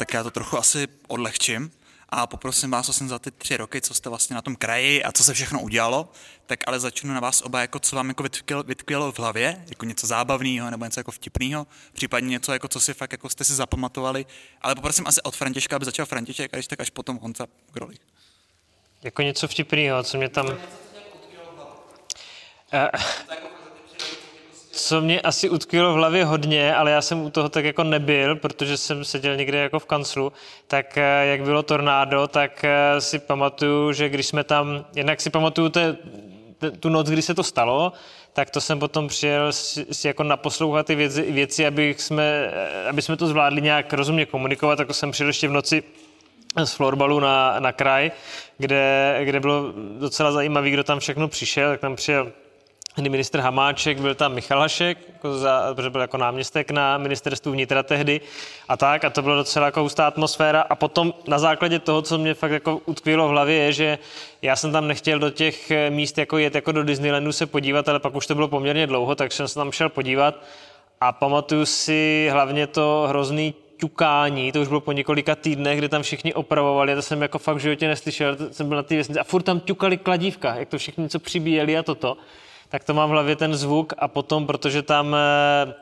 Tak 0.10 0.13
já 0.13 0.24
to 0.24 0.32
trochu 0.32 0.58
asi 0.58 0.88
odlehčím 1.08 1.72
a 2.10 2.28
poprosím 2.28 2.72
vás 2.72 2.95
jsem 2.98 3.10
za 3.10 3.19
ty 3.19 3.32
tři 3.32 3.58
roky, 3.58 3.82
co 3.82 3.93
jste 3.93 4.10
vlastně 4.10 4.34
na 4.34 4.41
tom 4.41 4.56
kraji 4.56 5.04
a 5.04 5.12
co 5.12 5.24
se 5.24 5.34
všechno 5.34 5.62
udělalo, 5.62 6.12
tak 6.45 6.60
ale 6.67 6.80
začnu 6.80 7.13
na 7.13 7.19
vás 7.19 7.41
oba, 7.41 7.62
jako 7.62 7.80
co 7.80 7.95
vám 7.95 8.08
jako 8.08 8.24
vytkvělo, 8.24 8.63
vytkvělo 8.63 9.12
v 9.12 9.19
hlavě, 9.19 9.65
jako 9.69 9.86
něco 9.86 10.08
zábavného 10.08 10.72
nebo 10.72 10.86
něco 10.86 11.00
jako 11.00 11.12
vtipného, 11.12 11.67
případně 11.93 12.30
něco, 12.30 12.54
jako 12.54 12.67
co 12.67 12.80
si 12.80 12.93
fakt 12.93 13.12
jako 13.12 13.30
jste 13.30 13.43
si 13.43 13.54
zapamatovali, 13.54 14.26
ale 14.62 14.76
poprosím 14.76 15.08
asi 15.08 15.22
od 15.22 15.36
Františka, 15.36 15.76
aby 15.76 15.86
začal 15.86 16.06
František 16.06 16.54
a 16.54 16.58
když 16.58 16.67
tak 16.67 16.80
až 16.80 16.89
potom 16.89 17.17
Honza 17.17 17.48
Grolik. 17.74 18.02
Jako 19.04 19.22
něco 19.22 19.48
vtipného, 19.48 20.04
co 20.04 20.17
mě 20.17 20.30
tam... 20.30 20.58
Eh, 22.74 22.89
co 23.28 23.59
mě 25.00 25.22
asi 25.22 25.50
utkvělo 25.50 25.94
v 25.94 25.96
hlavě 25.96 26.26
hodně, 26.26 26.76
ale 26.76 26.92
já 26.92 27.02
jsem 27.02 27.26
u 27.26 27.30
toho 27.30 27.50
tak 27.50 27.65
jako 27.65 27.84
nebyl, 27.84 28.36
protože 28.36 28.78
jsem 28.78 29.06
seděl 29.06 29.36
někde 29.36 29.58
jako 29.58 29.80
v 29.80 29.86
kanclu, 29.86 30.32
tak 30.68 30.98
eh, 30.98 31.26
jak 31.26 31.42
bylo 31.42 31.63
tornádo, 31.63 32.28
tak 32.28 32.63
eh, 32.63 33.02
si 33.02 33.20
pamatuju, 33.20 33.92
že 33.92 34.10
když 34.10 34.28
jsme 34.28 34.44
tam, 34.44 34.86
jednak 34.96 35.22
si 35.22 35.30
pamatuju 35.30 35.70
te, 35.70 35.98
te, 36.58 36.72
tu 36.72 36.89
noc, 36.89 37.10
kdy 37.10 37.22
se 37.22 37.34
to 37.36 37.44
stalo, 37.44 37.94
tak 38.34 38.50
to 38.50 38.62
jsem 38.62 38.80
potom 38.80 39.08
přijel 39.08 39.54
si, 39.54 39.86
si 39.92 40.08
jako 40.08 40.24
naposlouchat 40.24 40.86
ty 40.86 40.96
věci, 40.96 41.32
věci 41.32 41.68
aby, 41.68 41.96
jsme, 41.98 42.52
aby 42.89 43.02
jsme 43.02 43.18
to 43.18 43.28
zvládli 43.28 43.62
nějak 43.62 43.94
rozumně 43.94 44.26
komunikovat, 44.26 44.76
tak 44.76 44.96
jsem 44.96 45.12
přijel 45.12 45.30
ještě 45.30 45.48
v 45.48 45.52
noci 45.52 45.84
z 46.63 46.74
florbalu 46.74 47.20
na, 47.20 47.60
na 47.60 47.72
kraj, 47.72 48.12
kde, 48.58 49.20
kde 49.24 49.39
bylo 49.39 49.74
docela 50.00 50.32
zajímavý, 50.32 50.72
kdo 50.72 50.84
tam 50.84 51.00
všechno 51.00 51.28
přišel, 51.28 51.70
tak 51.70 51.80
tam 51.80 51.96
přijel 51.96 52.32
kdy 52.95 53.10
minister 53.10 53.41
Hamáček, 53.41 53.99
byl 53.99 54.15
tam 54.15 54.34
Michal 54.34 54.60
Hašek, 54.60 54.97
jako 55.13 55.38
za, 55.38 55.73
protože 55.73 55.89
byl 55.89 56.02
jako 56.02 56.17
náměstek 56.17 56.71
na 56.71 56.97
ministerstvu 56.97 57.52
vnitra 57.52 57.84
tehdy 57.84 58.21
a 58.67 58.78
tak 58.78 59.04
a 59.04 59.10
to 59.10 59.21
bylo 59.21 59.36
docela 59.36 59.65
jako 59.65 59.82
hustá 59.82 60.08
atmosféra. 60.08 60.62
A 60.62 60.75
potom 60.75 61.13
na 61.28 61.39
základě 61.39 61.80
toho, 61.80 62.02
co 62.02 62.17
mě 62.17 62.34
fakt 62.34 62.52
jako 62.52 62.82
utkvělo 62.86 63.28
v 63.28 63.32
hlavě 63.32 63.56
je, 63.56 63.73
že 63.73 63.97
já 64.41 64.56
jsem 64.56 64.71
tam 64.71 64.88
nechtěl 64.88 65.19
do 65.19 65.30
těch 65.30 65.71
míst 65.89 66.17
jako 66.17 66.38
jet 66.38 66.56
jako 66.56 66.71
do 66.71 66.84
Disneylandu 66.84 67.32
se 67.32 67.45
podívat, 67.45 67.89
ale 67.89 67.99
pak 67.99 68.15
už 68.15 68.28
to 68.28 68.36
bylo 68.36 68.47
poměrně 68.47 68.88
dlouho, 68.88 69.15
takže 69.15 69.38
jsem 69.38 69.47
se 69.47 69.56
tam 69.56 69.71
šel 69.71 69.89
podívat. 69.89 70.43
A 71.02 71.12
pamatuju 71.12 71.65
si 71.65 72.30
hlavně 72.32 72.67
to 72.67 73.06
hrozný 73.10 73.54
ťukání, 73.78 74.52
to 74.52 74.62
už 74.62 74.67
bylo 74.67 74.82
po 74.82 74.91
několika 74.91 75.36
týdnech, 75.36 75.78
kdy 75.78 75.89
tam 75.89 76.02
všichni 76.02 76.34
opravovali, 76.34 76.91
a 76.91 76.95
to 76.95 77.02
jsem 77.02 77.21
jako 77.21 77.39
fakt 77.39 77.56
v 77.56 77.60
životě 77.60 77.88
neslyšel, 77.88 78.38
jsem 78.52 78.67
byl 78.67 78.78
na 78.78 78.84
té 78.84 78.97
vesnici. 78.97 79.19
A 79.19 79.23
furt 79.23 79.43
tam 79.43 79.60
ťukali 79.60 79.97
kladívka, 79.97 80.56
jak 80.56 80.69
to 80.69 80.78
všichni 80.78 81.04
něco 81.04 81.19
přibíjeli 81.19 81.78
a 81.78 81.84
toto 81.84 82.17
tak 82.69 82.84
to 82.84 82.93
mám 82.93 83.10
v 83.10 83.12
hlavě 83.12 83.36
ten 83.36 83.55
zvuk 83.55 83.93
a 83.97 84.08
potom, 84.08 84.47
protože 84.47 84.82
tam 84.82 85.15
eh, 85.15 85.73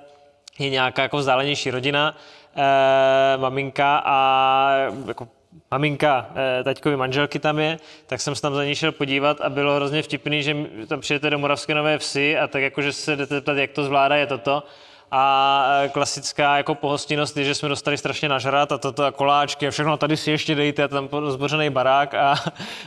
je 0.60 0.70
nějaká 0.70 1.02
jako 1.02 1.18
vzdálenější 1.18 1.72
rodina, 1.72 2.18
eh, 2.56 3.38
maminka 3.38 4.02
a 4.06 4.70
jako 5.08 5.28
maminka 5.72 6.30
eh, 6.36 6.64
taťkovi 6.64 6.96
manželky 6.96 7.40
tam 7.40 7.60
je, 7.60 7.78
tak 8.08 8.22
jsem 8.22 8.36
se 8.36 8.42
tam 8.42 8.56
za 8.56 8.66
ní 8.66 8.76
šel 8.76 8.92
podívat 8.92 9.42
a 9.42 9.50
bylo 9.50 9.76
hrozně 9.76 10.04
vtipný, 10.04 10.44
že 10.44 10.56
tam 10.88 11.00
přijete 11.00 11.30
do 11.30 11.40
Moravské 11.40 11.76
Nové 11.76 11.98
Vsi 11.98 12.38
a 12.38 12.48
tak 12.48 12.62
jakože 12.62 12.94
se 12.94 13.16
jdete 13.16 13.42
ptat, 13.42 13.58
jak 13.58 13.72
to 13.72 13.84
zvládá, 13.84 14.16
je 14.16 14.28
toto. 14.28 14.64
A 15.12 15.66
e, 15.84 15.90
klasická 15.90 16.58
jako 16.58 16.76
pohostinnost 16.76 17.38
je, 17.38 17.44
že 17.44 17.56
jsme 17.56 17.70
dostali 17.70 17.98
strašně 17.98 18.30
nažrat 18.30 18.72
a 18.72 18.78
toto 18.78 19.04
a 19.04 19.12
koláčky 19.12 19.68
a 19.68 19.72
všechno 19.72 19.98
tady 19.98 20.18
si 20.18 20.32
ještě 20.32 20.56
dejte 20.56 20.84
a 20.84 20.88
tam 20.88 21.10
zbořený 21.28 21.70
barák 21.70 22.14
a, 22.14 22.36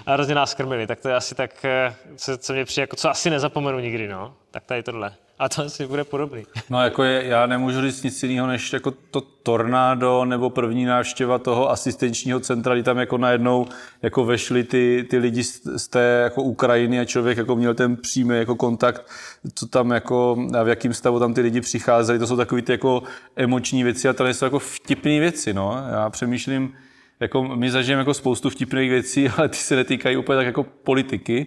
a 0.06 0.12
hrozně 0.12 0.35
nás 0.35 0.54
krmili. 0.54 0.87
Tak 0.87 1.00
to 1.00 1.09
je 1.09 1.14
asi 1.14 1.35
tak, 1.35 1.64
e, 1.64 1.94
co, 2.16 2.38
co 2.38 2.52
mě 2.52 2.64
přijde, 2.64 2.83
jako, 2.83 2.96
co 2.96 3.11
asi 3.11 3.30
nezapomenu 3.30 3.78
nikdy, 3.78 4.09
no. 4.09 4.35
Tak 4.50 4.64
tady 4.64 4.82
tohle. 4.82 5.12
A 5.38 5.48
to 5.48 5.62
asi 5.62 5.86
bude 5.86 6.04
podobný. 6.04 6.46
No 6.70 6.82
jako 6.82 7.02
je, 7.02 7.24
já 7.24 7.46
nemůžu 7.46 7.80
říct 7.80 8.02
nic 8.02 8.22
jiného, 8.22 8.46
než 8.46 8.72
jako 8.72 8.90
to 8.90 9.20
tornádo 9.20 10.24
nebo 10.24 10.50
první 10.50 10.84
návštěva 10.84 11.38
toho 11.38 11.70
asistenčního 11.70 12.40
centra, 12.40 12.74
kdy 12.74 12.82
tam 12.82 12.98
jako 12.98 13.18
najednou 13.18 13.66
jako 14.02 14.24
vešli 14.24 14.64
ty, 14.64 15.06
ty 15.10 15.18
lidi 15.18 15.44
z, 15.44 15.62
z 15.76 15.88
té 15.88 16.00
jako 16.00 16.42
Ukrajiny 16.42 17.00
a 17.00 17.04
člověk 17.04 17.38
jako 17.38 17.56
měl 17.56 17.74
ten 17.74 17.96
přímý 17.96 18.36
jako 18.36 18.54
kontakt, 18.56 19.10
co 19.54 19.66
tam 19.66 19.90
jako 19.90 20.36
a 20.58 20.62
v 20.62 20.68
jakým 20.68 20.94
stavu 20.94 21.18
tam 21.18 21.34
ty 21.34 21.40
lidi 21.40 21.60
přicházeli, 21.60 22.18
to 22.18 22.26
jsou 22.26 22.36
takové 22.36 22.62
ty 22.62 22.72
jako 22.72 23.02
emoční 23.36 23.84
věci 23.84 24.08
a 24.08 24.12
tady 24.12 24.34
jsou 24.34 24.44
jako 24.44 24.58
vtipné 24.58 25.20
věci, 25.20 25.54
no. 25.54 25.84
Já 25.92 26.10
přemýšlím, 26.10 26.74
jako 27.20 27.42
my 27.42 27.70
zažijeme 27.70 28.00
jako 28.00 28.14
spoustu 28.14 28.50
vtipných 28.50 28.90
věcí, 28.90 29.28
ale 29.36 29.48
ty 29.48 29.56
se 29.56 29.76
netýkají 29.76 30.16
úplně 30.16 30.36
tak 30.36 30.46
jako 30.46 30.62
politiky, 30.62 31.46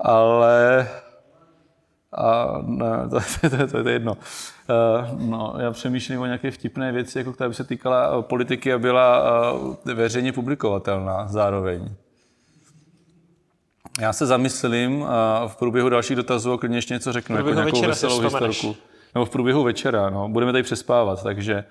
ale 0.00 0.88
a 2.12 2.58
ne, 2.62 3.08
to, 3.10 3.20
to, 3.40 3.50
to, 3.50 3.66
to, 3.66 3.82
to 3.82 3.88
je 3.88 3.94
jedno. 3.94 4.12
Uh, 4.12 5.28
no, 5.30 5.54
já 5.58 5.70
přemýšlím 5.70 6.20
o 6.20 6.26
nějaké 6.26 6.50
vtipné 6.50 6.92
věci, 6.92 7.18
jako 7.18 7.32
která 7.32 7.48
by 7.48 7.54
se 7.54 7.64
týkala 7.64 8.16
uh, 8.16 8.22
politiky 8.22 8.72
a 8.72 8.78
byla 8.78 9.52
uh, 9.52 9.74
veřejně 9.84 10.32
publikovatelná 10.32 11.28
zároveň. 11.28 11.94
Já 14.00 14.12
se 14.12 14.26
zamyslím 14.26 15.04
a 15.04 15.48
v 15.48 15.56
průběhu 15.56 15.88
dalších 15.88 16.16
dotazů 16.16 16.52
a 16.52 16.58
klidně 16.58 16.78
ještě 16.78 16.94
něco 16.94 17.12
řeknu, 17.12 17.36
jako 17.36 17.50
nějakou 17.50 17.82
veselou 17.82 18.20
historku. 18.20 18.76
Nebo 19.14 19.24
v 19.24 19.30
průběhu 19.30 19.62
večera, 19.62 20.10
no. 20.10 20.28
Budeme 20.28 20.52
tady 20.52 20.62
přespávat, 20.62 21.22
takže 21.22 21.64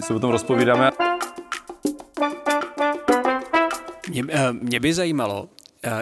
se 0.00 0.12
potom 0.12 0.30
rozpovídáme. 0.30 0.90
Mě, 4.10 4.24
mě 4.52 4.80
by 4.80 4.94
zajímalo, 4.94 5.48
Eh, 5.48 5.53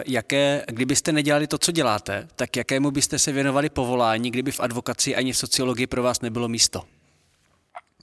jaké, 0.07 0.63
kdybyste 0.67 1.11
nedělali 1.11 1.47
to, 1.47 1.57
co 1.57 1.71
děláte, 1.71 2.27
tak 2.35 2.57
jakému 2.57 2.91
byste 2.91 3.19
se 3.19 3.31
věnovali 3.31 3.69
povolání, 3.69 4.31
kdyby 4.31 4.51
v 4.51 4.59
advokaci 4.59 5.15
ani 5.15 5.33
v 5.33 5.37
sociologii 5.37 5.87
pro 5.87 6.03
vás 6.03 6.21
nebylo 6.21 6.47
místo? 6.47 6.83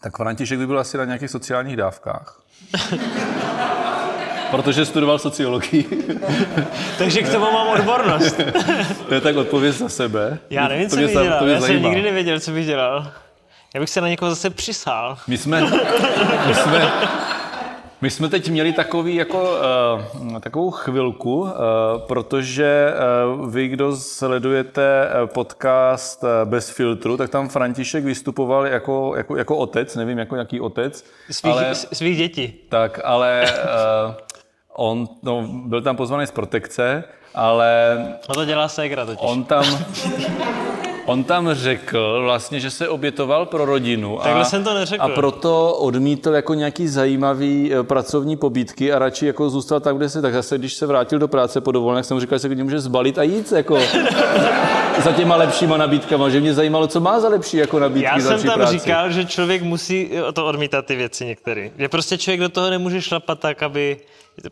Tak 0.02 0.16
František 0.16 0.58
by 0.58 0.66
byl 0.66 0.78
asi 0.78 0.98
na 0.98 1.04
nějakých 1.04 1.30
sociálních 1.30 1.76
dávkách. 1.76 2.42
Protože 4.50 4.84
studoval 4.84 5.18
sociologii. 5.18 5.84
Takže 6.98 7.22
k 7.22 7.32
tomu 7.32 7.52
mám 7.52 7.68
odbornost. 7.68 8.40
to 9.08 9.14
je 9.14 9.20
tak 9.20 9.36
odpověď 9.36 9.74
za 9.74 9.88
sebe. 9.88 10.38
Já 10.50 10.68
nevím, 10.68 10.88
to 10.88 10.96
co 10.96 11.02
bych 11.02 11.12
dělal. 11.12 11.48
Já 11.48 11.60
jsem 11.60 11.82
nikdy 11.82 12.02
nevěděl, 12.02 12.40
co 12.40 12.50
bych 12.50 12.66
dělal. 12.66 13.12
Já 13.74 13.80
bych 13.80 13.90
se 13.90 14.00
na 14.00 14.08
někoho 14.08 14.30
zase 14.30 14.50
přisál. 14.50 15.18
My 15.26 15.38
jsme, 15.38 15.60
my 16.46 16.54
jsme, 16.54 16.92
my 18.00 18.10
jsme 18.10 18.28
teď 18.28 18.50
měli 18.50 18.72
takový 18.72 19.14
jako, 19.14 19.42
uh, 20.30 20.38
takovou 20.40 20.70
chvilku, 20.70 21.40
uh, 21.40 21.48
protože 22.08 22.94
uh, 23.38 23.50
vy, 23.50 23.68
kdo 23.68 23.96
sledujete 23.96 25.10
podcast 25.26 26.24
Bez 26.44 26.70
filtru, 26.70 27.16
tak 27.16 27.30
tam 27.30 27.48
František 27.48 28.04
vystupoval 28.04 28.66
jako, 28.66 29.16
jako, 29.16 29.36
jako 29.36 29.56
otec, 29.56 29.96
nevím 29.96 30.18
jako 30.18 30.36
jaký 30.36 30.60
otec. 30.60 31.04
Svých, 31.30 31.52
ale, 31.52 31.74
svých 31.74 32.16
dětí. 32.16 32.54
Tak, 32.68 33.00
ale 33.04 33.44
uh, 34.08 34.14
on 34.74 35.08
no, 35.22 35.48
byl 35.66 35.82
tam 35.82 35.96
pozvaný 35.96 36.26
z 36.26 36.30
protekce, 36.30 37.04
ale... 37.34 37.98
No 38.28 38.34
to 38.34 38.44
dělá 38.44 38.68
ségra 38.68 39.06
totiž. 39.06 39.20
On 39.22 39.44
tam... 39.44 39.64
On 41.10 41.24
tam 41.24 41.54
řekl 41.54 42.20
vlastně, 42.22 42.60
že 42.60 42.70
se 42.70 42.88
obětoval 42.88 43.46
pro 43.46 43.64
rodinu. 43.64 44.18
Takhle 44.22 44.42
a, 44.42 44.44
jsem 44.44 44.64
to 44.64 44.74
neřekl. 44.74 45.02
A 45.02 45.08
proto 45.08 45.74
odmítl 45.74 46.34
jako 46.34 46.54
nějaký 46.54 46.88
zajímavý 46.88 47.74
eh, 47.74 47.82
pracovní 47.82 48.36
pobídky 48.36 48.92
a 48.92 48.98
radši 48.98 49.26
jako 49.26 49.50
zůstal 49.50 49.80
tam, 49.80 49.96
kde 49.96 50.08
se, 50.08 50.22
tak 50.22 50.34
zase 50.34 50.58
když 50.58 50.74
se 50.74 50.86
vrátil 50.86 51.18
do 51.18 51.28
práce 51.28 51.60
po 51.60 51.72
dovolené, 51.72 52.02
jsem 52.02 52.14
mu 52.14 52.20
říkal, 52.20 52.38
že 52.38 52.40
se 52.40 52.48
k 52.48 52.62
může 52.62 52.80
zbalit 52.80 53.18
a 53.18 53.22
jít 53.22 53.52
jako 53.52 53.78
za 55.04 55.12
těma 55.12 55.36
lepšíma 55.36 55.76
nabídkama, 55.76 56.28
že 56.28 56.40
mě 56.40 56.54
zajímalo, 56.54 56.86
co 56.86 57.00
má 57.00 57.20
za 57.20 57.28
lepší 57.28 57.56
jako 57.56 57.78
nabídky 57.78 58.04
Já 58.04 58.20
jsem 58.20 58.42
tam 58.42 58.54
práci. 58.54 58.78
říkal, 58.78 59.10
že 59.10 59.24
člověk 59.24 59.62
musí 59.62 60.10
to 60.32 60.46
odmítat 60.46 60.86
ty 60.86 60.96
věci 60.96 61.24
některé. 61.24 61.70
Že 61.78 61.88
prostě 61.88 62.18
člověk 62.18 62.40
do 62.40 62.48
toho 62.48 62.70
nemůže 62.70 63.02
šlapat 63.02 63.40
tak, 63.40 63.62
aby, 63.62 63.96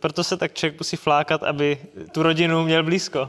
proto 0.00 0.24
se 0.24 0.36
tak 0.36 0.54
člověk 0.54 0.80
musí 0.80 0.96
flákat, 0.96 1.42
aby 1.42 1.78
tu 2.12 2.22
rodinu 2.22 2.64
měl 2.64 2.82
blízko. 2.82 3.28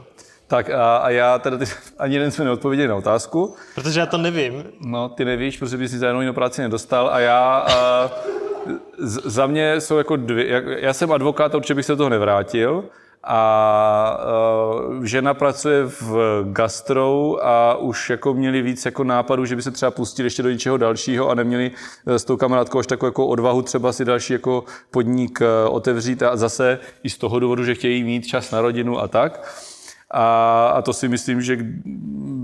Tak 0.50 0.70
a, 0.70 0.96
a 0.96 1.10
já 1.10 1.38
teda 1.38 1.58
ty, 1.58 1.64
ani 1.98 2.14
jeden 2.14 2.30
jsme 2.30 2.44
neodpověděli 2.44 2.88
na 2.88 2.96
otázku. 2.96 3.54
Protože 3.74 4.00
já 4.00 4.06
to 4.06 4.18
nevím. 4.18 4.64
No, 4.80 5.08
ty 5.08 5.24
nevíš, 5.24 5.58
protože 5.58 5.76
bys 5.76 5.90
si 5.90 5.98
za 5.98 6.08
jinou 6.08 6.32
práci 6.32 6.62
nedostal 6.62 7.08
a 7.12 7.20
já... 7.20 7.58
A, 7.58 8.10
z, 8.98 9.20
za 9.24 9.46
mě 9.46 9.80
jsou 9.80 9.98
jako 9.98 10.16
dvě... 10.16 10.48
Já, 10.48 10.60
já 10.60 10.92
jsem 10.92 11.12
advokát, 11.12 11.54
určitě 11.54 11.74
bych 11.74 11.86
se 11.86 11.92
do 11.92 11.96
toho 11.96 12.08
nevrátil. 12.08 12.84
A, 13.24 13.36
a 13.36 14.18
žena 15.02 15.34
pracuje 15.34 15.82
v 15.84 16.44
gastrou 16.52 17.38
a 17.42 17.76
už 17.76 18.10
jako 18.10 18.34
měli 18.34 18.62
víc 18.62 18.84
jako 18.84 19.04
nápadů, 19.04 19.44
že 19.44 19.56
by 19.56 19.62
se 19.62 19.70
třeba 19.70 19.90
pustili 19.90 20.26
ještě 20.26 20.42
do 20.42 20.50
něčeho 20.50 20.76
dalšího 20.76 21.28
a 21.28 21.34
neměli 21.34 21.70
e, 22.06 22.18
s 22.18 22.24
tou 22.24 22.36
kamarádkou 22.36 22.78
až 22.78 22.86
takovou 22.86 23.08
jako 23.08 23.26
odvahu 23.26 23.62
třeba 23.62 23.92
si 23.92 24.04
další 24.04 24.32
jako 24.32 24.64
podnik 24.90 25.42
e, 25.42 25.68
otevřít 25.68 26.22
a 26.22 26.36
zase 26.36 26.78
i 27.02 27.10
z 27.10 27.18
toho 27.18 27.38
důvodu, 27.40 27.64
že 27.64 27.74
chtějí 27.74 28.04
mít 28.04 28.26
čas 28.26 28.50
na 28.50 28.60
rodinu 28.60 29.00
a 29.00 29.08
tak. 29.08 29.48
A, 30.10 30.66
a 30.68 30.82
to 30.82 30.92
si 30.92 31.08
myslím, 31.08 31.42
že 31.42 31.58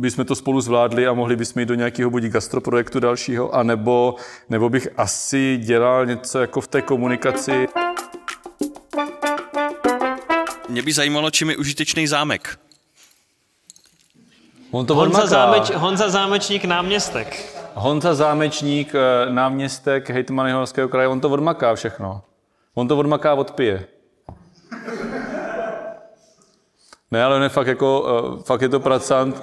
bychom 0.00 0.24
to 0.24 0.34
spolu 0.34 0.60
zvládli 0.60 1.06
a 1.06 1.12
mohli 1.12 1.36
bychom 1.36 1.60
jít 1.60 1.66
do 1.66 1.74
nějakého 1.74 2.10
buď 2.10 2.22
gastroprojektu 2.22 3.00
dalšího, 3.00 3.54
anebo, 3.54 4.14
nebo 4.48 4.68
bych 4.68 4.88
asi 4.96 5.56
dělal 5.62 6.06
něco 6.06 6.38
jako 6.38 6.60
v 6.60 6.68
té 6.68 6.82
komunikaci. 6.82 7.68
Mě 10.68 10.82
by 10.82 10.92
zajímalo, 10.92 11.30
čím 11.30 11.50
je 11.50 11.56
užitečný 11.56 12.06
zámek. 12.06 12.58
On 14.70 14.86
to 14.86 14.94
Honza, 14.94 15.26
Zámeč, 15.26 15.70
Honza 15.70 16.08
Zámečník, 16.08 16.64
náměstek. 16.64 17.56
Honza 17.74 18.14
Zámečník, 18.14 18.94
eh, 18.94 19.30
náměstek 19.30 20.10
hejtman 20.10 20.46
Jihomoravského 20.46 20.88
kraje, 20.88 21.08
on 21.08 21.20
to 21.20 21.30
odmaká 21.30 21.74
všechno. 21.74 22.22
On 22.74 22.88
to 22.88 22.98
odmaká, 22.98 23.34
odpije. 23.34 23.86
Ne, 27.10 27.24
ale 27.24 27.36
on 27.36 27.42
je 27.42 27.48
fakt 27.48 27.66
jako, 27.66 28.00
uh, 28.00 28.42
fakt 28.42 28.62
je 28.62 28.68
to 28.68 28.80
pracant, 28.80 29.42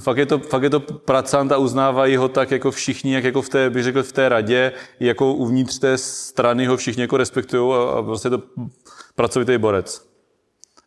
fakt 0.00 0.16
je 0.16 0.26
to, 0.26 0.38
fakt 0.38 0.62
je 0.62 0.70
to 0.70 0.80
pracant 0.80 1.52
a 1.52 1.56
uznávají 1.56 2.16
ho 2.16 2.28
tak 2.28 2.50
jako 2.50 2.70
všichni, 2.70 3.14
jak 3.14 3.24
jako 3.24 3.42
v 3.42 3.48
té, 3.48 3.70
bych 3.70 3.84
řekl, 3.84 4.02
v 4.02 4.12
té 4.12 4.28
radě, 4.28 4.72
jako 5.00 5.32
uvnitř 5.32 5.78
té 5.78 5.98
strany 5.98 6.66
ho 6.66 6.76
všichni 6.76 7.02
jako 7.02 7.16
respektují 7.16 7.74
a, 7.74 7.90
a 7.90 8.00
vlastně 8.00 8.28
je 8.28 8.38
to 8.38 8.42
pracovitý 9.14 9.58
borec. 9.58 10.08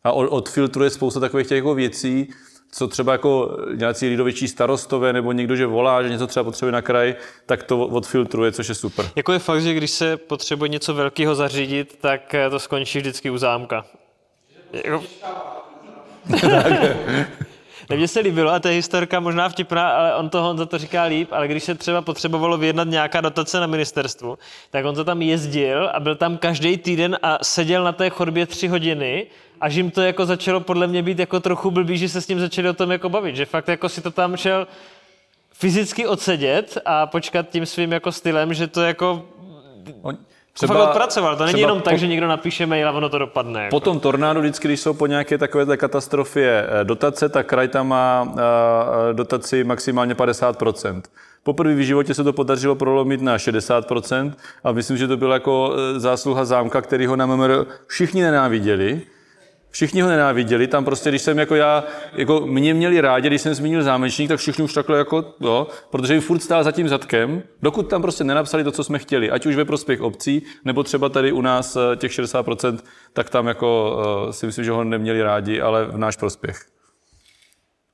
A 0.03 0.11
odfiltruje 0.11 0.89
spoustu 0.89 1.19
takových 1.19 1.47
těch 1.47 1.55
jako 1.55 1.75
věcí, 1.75 2.33
co 2.71 2.87
třeba 2.87 3.11
jako 3.11 3.57
nějací 3.75 4.07
lidovější 4.07 4.47
starostové 4.47 5.13
nebo 5.13 5.31
někdo, 5.31 5.55
že 5.55 5.65
volá, 5.65 6.03
že 6.03 6.09
něco 6.09 6.27
třeba 6.27 6.43
potřebuje 6.43 6.71
na 6.71 6.81
kraj, 6.81 7.15
tak 7.45 7.63
to 7.63 7.87
odfiltruje, 7.87 8.51
což 8.51 8.69
je 8.69 8.75
super. 8.75 9.09
Jako 9.15 9.33
je 9.33 9.39
fakt, 9.39 9.61
že 9.61 9.73
když 9.73 9.91
se 9.91 10.17
potřebuje 10.17 10.69
něco 10.69 10.93
velkého 10.93 11.35
zařídit, 11.35 11.97
tak 12.01 12.33
eh, 12.33 12.49
to 12.49 12.59
skončí 12.59 12.99
vždycky 12.99 13.29
u 13.29 13.37
zámka. 13.37 13.85
Jako... 14.73 15.03
Mně 17.95 18.07
se 18.07 18.19
líbilo, 18.19 18.51
a 18.51 18.59
to 18.59 18.67
je 18.67 18.73
historka 18.73 19.19
možná 19.19 19.49
vtipná, 19.49 19.89
ale 19.89 20.15
on 20.15 20.29
to 20.29 20.41
Honza 20.41 20.65
to 20.65 20.77
říká 20.77 21.03
líp, 21.03 21.29
ale 21.31 21.47
když 21.47 21.63
se 21.63 21.75
třeba 21.75 22.01
potřebovalo 22.01 22.57
vyjednat 22.57 22.87
nějaká 22.87 23.21
dotace 23.21 23.59
na 23.59 23.67
ministerstvu, 23.67 24.37
tak 24.69 24.85
on 24.85 24.95
to 24.95 25.03
tam 25.03 25.21
jezdil 25.21 25.89
a 25.93 25.99
byl 25.99 26.15
tam 26.15 26.37
každý 26.37 26.77
týden 26.77 27.17
a 27.21 27.37
seděl 27.41 27.83
na 27.83 27.91
té 27.91 28.09
chodbě 28.09 28.45
tři 28.45 28.67
hodiny 28.67 29.27
až 29.61 29.75
jim 29.75 29.91
to 29.91 30.01
jako 30.01 30.25
začalo 30.25 30.59
podle 30.59 30.87
mě 30.87 31.03
být 31.03 31.19
jako 31.19 31.39
trochu 31.39 31.71
blbý, 31.71 31.97
že 31.97 32.09
se 32.09 32.21
s 32.21 32.27
ním 32.27 32.39
začali 32.39 32.69
o 32.69 32.73
tom 32.73 32.91
jako 32.91 33.09
bavit, 33.09 33.35
že 33.35 33.45
fakt 33.45 33.67
jako 33.67 33.89
si 33.89 34.01
to 34.01 34.11
tam 34.11 34.37
šel 34.37 34.67
fyzicky 35.53 36.07
odsedět 36.07 36.77
a 36.85 37.05
počkat 37.05 37.49
tím 37.49 37.65
svým 37.65 37.91
jako 37.91 38.11
stylem, 38.11 38.53
že 38.53 38.67
to 38.67 38.81
jako 38.81 39.25
On, 40.01 40.17
třeba, 40.55 40.73
fakt 40.73 40.89
odpracoval. 40.89 41.35
To 41.35 41.45
není 41.45 41.61
jenom 41.61 41.81
tak, 41.81 41.93
po, 41.93 41.97
že 41.97 42.07
někdo 42.07 42.27
napíše 42.27 42.65
mail 42.65 42.89
a 42.89 42.91
ono 42.91 43.09
to 43.09 43.17
dopadne. 43.17 43.63
Jako. 43.63 43.75
Po 43.75 43.79
tom 43.79 43.99
tornádu 43.99 44.41
vždycky, 44.41 44.67
když 44.67 44.79
jsou 44.79 44.93
po 44.93 45.07
nějaké 45.07 45.37
takové 45.37 45.77
katastrofě 45.77 46.67
eh, 46.67 46.83
dotace, 46.83 47.29
tak 47.29 47.47
kraj 47.47 47.67
tam 47.67 47.87
má 47.87 48.21
uh, 48.23 48.37
dotaci 49.13 49.63
maximálně 49.63 50.13
50%. 50.13 51.01
Poprvé 51.43 51.75
v 51.75 51.85
životě 51.85 52.13
se 52.13 52.23
to 52.23 52.33
podařilo 52.33 52.75
prolomit 52.75 53.21
na 53.21 53.37
60% 53.37 54.33
a 54.63 54.71
myslím, 54.71 54.97
že 54.97 55.07
to 55.07 55.17
byla 55.17 55.33
jako 55.33 55.75
zásluha 55.97 56.45
zámka, 56.45 56.81
který 56.81 57.05
ho 57.05 57.15
na 57.15 57.25
MMR 57.25 57.65
všichni 57.87 58.21
nenáviděli, 58.21 59.01
Všichni 59.75 60.01
ho 60.01 60.09
nenáviděli, 60.09 60.67
tam 60.67 60.85
prostě, 60.85 61.09
když 61.09 61.21
jsem 61.21 61.39
jako 61.39 61.55
já, 61.55 61.83
jako 62.13 62.39
mě 62.47 62.73
měli 62.73 63.01
rádi, 63.01 63.27
když 63.27 63.41
jsem 63.41 63.53
zmínil 63.53 63.83
zámečník, 63.83 64.27
tak 64.27 64.39
všichni 64.39 64.63
už 64.63 64.73
takhle 64.73 64.97
jako, 64.97 65.33
jo, 65.39 65.67
protože 65.89 66.13
jim 66.13 66.21
furt 66.21 66.39
stál 66.39 66.63
za 66.63 66.71
tím 66.71 66.89
zadkem, 66.89 67.43
dokud 67.61 67.89
tam 67.89 68.01
prostě 68.01 68.23
nenapsali 68.23 68.63
to, 68.63 68.71
co 68.71 68.83
jsme 68.83 68.99
chtěli, 68.99 69.31
ať 69.31 69.45
už 69.45 69.55
ve 69.55 69.65
prospěch 69.65 70.01
obcí, 70.01 70.43
nebo 70.65 70.83
třeba 70.83 71.09
tady 71.09 71.31
u 71.31 71.41
nás 71.41 71.75
eh, 71.75 71.95
těch 71.95 72.11
60%, 72.11 72.79
tak 73.13 73.29
tam 73.29 73.47
jako 73.47 73.97
uh, 74.25 74.31
si 74.31 74.45
myslím, 74.45 74.65
že 74.65 74.71
ho 74.71 74.83
neměli 74.83 75.23
rádi, 75.23 75.61
ale 75.61 75.85
v 75.85 75.97
náš 75.97 76.15
prospěch. 76.15 76.65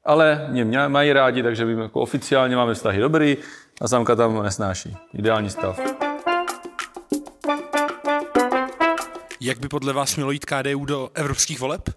Ale 0.06 0.48
mě 0.50 0.88
mají 0.88 1.14
rádi, 1.14 1.44
takže 1.44 1.66
my 1.66 1.82
jako 1.82 2.02
oficiálně 2.02 2.56
máme 2.56 2.74
vztahy 2.74 3.00
dobrý 3.00 3.38
a 3.82 3.88
zámka 3.88 4.16
tam 4.16 4.44
nesnáší. 4.44 4.98
Ideální 5.14 5.50
stav. 5.50 6.11
Jak 9.44 9.60
by 9.60 9.68
podle 9.68 9.94
vás 9.94 10.16
mělo 10.16 10.32
jít 10.32 10.46
KDU 10.46 10.86
do 10.86 11.10
evropských 11.14 11.60
voleb? 11.60 11.90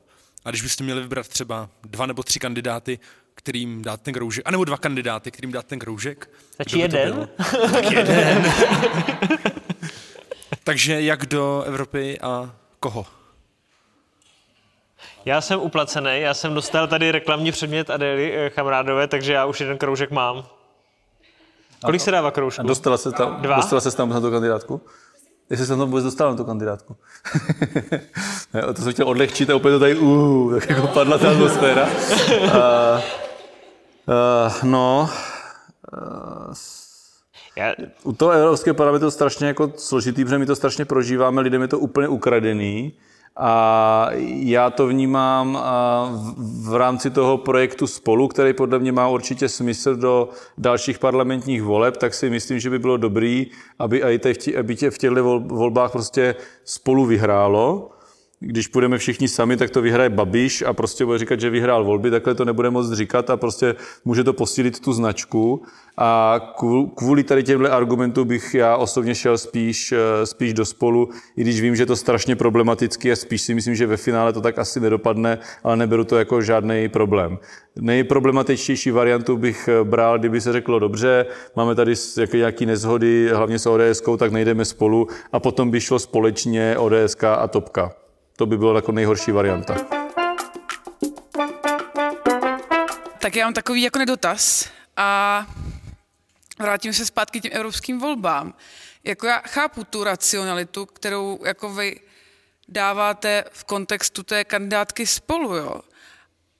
A 0.44 0.50
když 0.50 0.62
byste 0.62 0.84
měli 0.84 1.00
vybrat 1.00 1.28
třeba 1.28 1.68
dva 1.82 2.06
nebo 2.06 2.22
tři 2.22 2.38
kandidáty, 2.38 2.98
kterým 3.34 3.82
dát 3.82 4.00
ten 4.00 4.14
kroužek, 4.14 4.48
anebo 4.48 4.64
dva 4.64 4.76
kandidáty, 4.76 5.30
kterým 5.30 5.52
dát 5.52 5.66
ten 5.66 5.78
kroužek. 5.78 6.30
Stačí 6.50 6.78
jeden? 6.78 7.28
tak 7.72 7.90
jeden. 7.90 8.52
Takže 10.64 11.02
jak 11.02 11.26
do 11.26 11.62
Evropy 11.66 12.20
a 12.20 12.54
koho? 12.80 13.06
Já 15.24 15.40
jsem 15.40 15.60
uplacený, 15.60 16.20
já 16.20 16.34
jsem 16.34 16.54
dostal 16.54 16.88
tady 16.88 17.12
reklamní 17.12 17.52
předmět 17.52 17.90
Adély 17.90 18.32
eh, 18.36 18.50
Chamrádové, 18.50 19.08
takže 19.08 19.32
já 19.32 19.44
už 19.44 19.60
jeden 19.60 19.78
kroužek 19.78 20.10
mám. 20.10 20.46
Kolik 21.84 22.00
se 22.00 22.10
dává 22.10 22.30
kroužku? 22.30 22.60
A 22.60 22.64
dostala 22.64 22.98
se 22.98 23.12
tam, 23.12 23.42
Dva? 23.42 23.56
dostala 23.56 23.80
se 23.80 23.96
tam 23.96 24.08
na 24.08 24.20
tu 24.20 24.30
kandidátku? 24.30 24.80
Jestli 25.50 25.66
jsem 25.66 25.78
tam 25.78 25.88
vůbec 25.88 26.04
dostal 26.04 26.30
na 26.30 26.36
tu 26.36 26.44
kandidátku. 26.44 26.96
to 28.74 28.82
jsem 28.82 28.92
chtěl 28.92 29.08
odlehčit 29.08 29.50
a 29.50 29.56
úplně 29.56 29.72
to 29.72 29.80
tady, 29.80 29.96
uh, 29.96 30.54
tak 30.54 30.70
jako 30.70 30.86
padla 30.86 31.18
ta 31.18 31.30
atmosféra. 31.30 31.88
Uh, 31.88 32.48
uh, 34.06 34.62
no, 34.62 35.10
uh, 35.92 36.54
u 38.02 38.12
toho 38.12 38.30
Evropského 38.30 38.74
parlamentu 38.74 39.04
je 39.04 39.06
to 39.06 39.10
strašně 39.10 39.46
jako 39.46 39.72
složitý, 39.76 40.24
protože 40.24 40.38
my 40.38 40.46
to 40.46 40.56
strašně 40.56 40.84
prožíváme, 40.84 41.40
lidem 41.40 41.62
je 41.62 41.68
to 41.68 41.78
úplně 41.78 42.08
ukradený. 42.08 42.92
A 43.36 44.08
já 44.24 44.70
to 44.70 44.86
vnímám 44.86 45.58
v 46.62 46.74
rámci 46.74 47.10
toho 47.10 47.38
projektu 47.38 47.86
Spolu, 47.86 48.28
který 48.28 48.52
podle 48.52 48.78
mě 48.78 48.92
má 48.92 49.08
určitě 49.08 49.48
smysl 49.48 49.96
do 49.96 50.28
dalších 50.58 50.98
parlamentních 50.98 51.62
voleb, 51.62 51.96
tak 51.96 52.14
si 52.14 52.30
myslím, 52.30 52.58
že 52.58 52.70
by 52.70 52.78
bylo 52.78 52.96
dobrý, 52.96 53.46
aby, 53.78 54.02
aby 54.58 54.76
tě 54.76 54.90
v 54.90 54.98
těchto 54.98 55.40
volbách 55.40 55.92
prostě 55.92 56.34
Spolu 56.64 57.06
vyhrálo 57.06 57.90
když 58.44 58.68
půjdeme 58.68 58.98
všichni 58.98 59.28
sami, 59.28 59.56
tak 59.56 59.70
to 59.70 59.82
vyhraje 59.82 60.10
Babiš 60.10 60.62
a 60.62 60.72
prostě 60.72 61.04
bude 61.04 61.18
říkat, 61.18 61.40
že 61.40 61.50
vyhrál 61.50 61.84
volby, 61.84 62.10
takhle 62.10 62.34
to 62.34 62.44
nebude 62.44 62.70
moc 62.70 62.92
říkat 62.92 63.30
a 63.30 63.36
prostě 63.36 63.74
může 64.04 64.24
to 64.24 64.32
posílit 64.32 64.80
tu 64.80 64.92
značku. 64.92 65.62
A 65.98 66.40
kvůli 66.96 67.22
tady 67.24 67.42
těmhle 67.42 67.70
argumentům 67.70 68.28
bych 68.28 68.54
já 68.54 68.76
osobně 68.76 69.14
šel 69.14 69.38
spíš, 69.38 69.92
eh, 69.92 70.26
spíš 70.26 70.54
do 70.54 70.64
spolu, 70.64 71.08
i 71.36 71.40
když 71.40 71.60
vím, 71.60 71.76
že 71.76 71.82
je 71.82 71.86
to 71.86 71.96
strašně 71.96 72.36
problematický 72.36 73.12
a 73.12 73.16
spíš 73.16 73.42
si 73.42 73.54
myslím, 73.54 73.74
že 73.74 73.86
ve 73.86 73.96
finále 73.96 74.32
to 74.32 74.40
tak 74.40 74.58
asi 74.58 74.80
nedopadne, 74.80 75.38
ale 75.64 75.76
neberu 75.76 76.04
to 76.04 76.18
jako 76.18 76.42
žádný 76.42 76.88
problém. 76.88 77.38
Nejproblematičtější 77.80 78.90
variantu 78.90 79.36
bych 79.36 79.68
eh, 79.68 79.84
bral, 79.84 80.18
kdyby 80.18 80.40
se 80.40 80.52
řeklo 80.52 80.78
dobře, 80.78 81.26
máme 81.56 81.74
tady 81.74 81.94
nějaké 82.34 82.66
nezhody, 82.66 83.30
hlavně 83.34 83.58
s 83.58 83.66
ODS, 83.66 84.02
tak 84.18 84.32
nejdeme 84.32 84.64
spolu 84.64 85.08
a 85.32 85.40
potom 85.40 85.70
by 85.70 85.80
šlo 85.80 85.98
společně 85.98 86.78
ODS 86.78 87.16
a 87.22 87.48
Topka. 87.48 88.03
To 88.36 88.46
by 88.46 88.58
bylo 88.58 88.76
jako 88.76 88.92
nejhorší 88.92 89.30
varianta. 89.30 89.76
Tak 93.18 93.36
já 93.36 93.46
mám 93.46 93.54
takový 93.54 93.82
jako 93.82 93.98
nedotaz 93.98 94.68
a 94.96 95.46
vrátím 96.58 96.92
se 96.92 97.06
zpátky 97.06 97.40
k 97.40 97.42
těm 97.42 97.52
evropským 97.54 97.98
volbám. 97.98 98.54
Jako 99.04 99.26
já 99.26 99.38
chápu 99.38 99.84
tu 99.84 100.04
racionalitu, 100.04 100.86
kterou 100.86 101.38
jako 101.44 101.74
vy 101.74 102.00
dáváte 102.68 103.44
v 103.52 103.64
kontextu 103.64 104.22
té 104.22 104.44
kandidátky 104.44 105.06
spolu, 105.06 105.56
jo. 105.56 105.80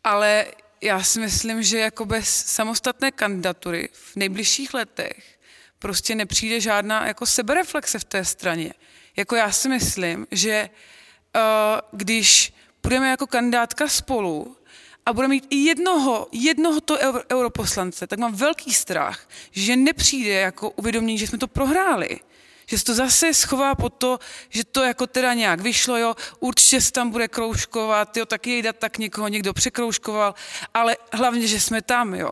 Ale 0.05 0.47
já 0.81 1.03
si 1.03 1.21
myslím, 1.21 1.63
že 1.63 1.79
jako 1.79 2.05
bez 2.05 2.47
samostatné 2.47 3.11
kandidatury 3.11 3.89
v 3.93 4.17
nejbližších 4.17 4.75
letech 4.75 5.39
prostě 5.79 6.15
nepřijde 6.15 6.61
žádná 6.61 7.07
jako 7.07 7.27
sebereflexe 7.27 7.99
v 7.99 8.05
té 8.05 8.25
straně. 8.25 8.75
Jako 9.17 9.37
já 9.37 9.53
si 9.53 9.69
myslím, 9.69 10.27
že 10.31 10.71
když 11.93 12.53
budeme 12.83 13.11
jako 13.11 13.27
kandidátka 13.27 13.89
spolu 13.89 14.57
a 15.07 15.13
budeme 15.13 15.35
mít 15.35 15.47
i 15.51 15.57
jednoho, 15.57 16.29
jednoho 16.33 16.81
to 16.81 16.99
europoslance, 17.33 18.07
tak 18.07 18.19
mám 18.19 18.35
velký 18.35 18.75
strach, 18.75 19.29
že 19.51 19.77
nepřijde 19.77 20.33
jako 20.33 20.71
uvědomění, 20.71 21.19
že 21.19 21.27
jsme 21.27 21.39
to 21.39 21.49
prohráli. 21.49 22.21
Že 22.67 22.79
se 22.79 22.85
to 22.85 22.95
zase 22.95 23.35
schová 23.35 23.75
po 23.75 23.91
to, 23.91 24.19
že 24.49 24.65
to 24.65 24.83
jako 24.83 25.07
teda 25.07 25.35
nějak 25.35 25.61
vyšlo, 25.61 25.97
jo, 25.97 26.15
určitě 26.41 26.81
se 26.81 26.93
tam 26.93 27.11
bude 27.11 27.29
kroužkovat, 27.29 28.17
jo, 28.17 28.27
tak 28.27 28.47
jej 28.47 28.63
dát, 28.63 28.77
tak 28.79 28.99
někoho 28.99 29.29
někdo 29.29 29.53
překroužkoval, 29.53 30.35
ale 30.75 30.97
hlavně, 31.13 31.47
že 31.47 31.61
jsme 31.61 31.83
tam, 31.83 32.15
jo. 32.15 32.31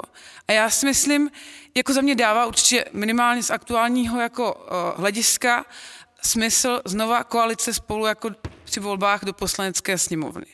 A 0.49 0.53
já 0.53 0.71
si 0.71 0.87
myslím, 0.87 1.31
jako 1.75 1.93
za 1.93 2.01
mě 2.01 2.15
dává 2.15 2.47
určitě 2.47 2.85
minimálně 2.93 3.43
z 3.43 3.51
aktuálního 3.51 4.21
jako 4.21 4.55
uh, 4.55 5.01
hlediska 5.01 5.65
smysl 6.23 6.83
znova 6.85 7.25
koalice 7.25 7.75
spolu 7.75 8.07
jako 8.07 8.31
při 8.73 8.81
volbách 8.81 9.25
do 9.25 9.33
poslanecké 9.33 9.99
sněmovny. 9.99 10.47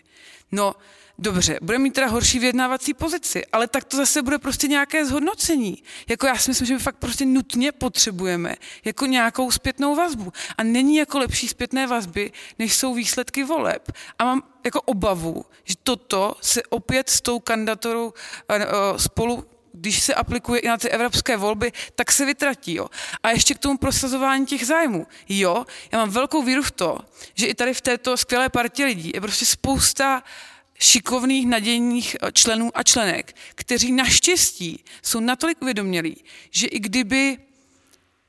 No, 0.52 0.74
dobře, 1.18 1.58
bude 1.62 1.78
mít 1.78 1.94
teda 1.94 2.06
horší 2.06 2.38
vyjednávací 2.38 2.94
pozici, 2.94 3.46
ale 3.46 3.68
tak 3.68 3.84
to 3.84 3.96
zase 3.96 4.22
bude 4.22 4.38
prostě 4.38 4.68
nějaké 4.68 5.06
zhodnocení. 5.06 5.82
Jako 6.08 6.26
já 6.26 6.36
si 6.36 6.50
myslím, 6.50 6.66
že 6.66 6.74
my 6.74 6.80
fakt 6.80 6.96
prostě 6.96 7.26
nutně 7.26 7.72
potřebujeme 7.72 8.54
jako 8.84 9.06
nějakou 9.06 9.50
zpětnou 9.50 9.94
vazbu. 9.94 10.32
A 10.58 10.62
není 10.62 10.96
jako 10.96 11.18
lepší 11.18 11.48
zpětné 11.48 11.86
vazby, 11.86 12.32
než 12.58 12.76
jsou 12.76 12.94
výsledky 12.94 13.44
voleb. 13.44 13.92
A 14.18 14.24
mám 14.24 14.42
jako 14.64 14.80
obavu, 14.80 15.44
že 15.64 15.74
toto 15.82 16.34
se 16.40 16.62
opět 16.62 17.10
s 17.10 17.20
tou 17.20 17.38
kandidatorou 17.38 18.12
eh, 18.48 18.56
eh, 18.56 18.98
spolu 18.98 19.44
když 19.80 20.02
se 20.02 20.14
aplikuje 20.14 20.60
i 20.60 20.68
na 20.68 20.76
ty 20.76 20.90
evropské 20.90 21.36
volby, 21.36 21.72
tak 21.94 22.12
se 22.12 22.24
vytratí. 22.24 22.74
Jo. 22.74 22.88
A 23.22 23.30
ještě 23.30 23.54
k 23.54 23.58
tomu 23.58 23.78
prosazování 23.78 24.46
těch 24.46 24.66
zájmů. 24.66 25.06
Jo, 25.28 25.66
já 25.92 25.98
mám 25.98 26.10
velkou 26.10 26.42
víru 26.42 26.62
v 26.62 26.70
to, 26.70 26.98
že 27.34 27.46
i 27.46 27.54
tady 27.54 27.74
v 27.74 27.80
této 27.80 28.16
skvělé 28.16 28.48
partě 28.48 28.84
lidí 28.84 29.10
je 29.14 29.20
prostě 29.20 29.46
spousta 29.46 30.22
šikovných, 30.80 31.46
nadějných 31.46 32.16
eh, 32.22 32.32
členů 32.32 32.70
a 32.74 32.82
členek, 32.82 33.36
kteří 33.54 33.92
naštěstí 33.92 34.84
jsou 35.02 35.20
natolik 35.20 35.62
uvědomělí, 35.62 36.24
že 36.50 36.66
i 36.66 36.78
kdyby 36.78 37.38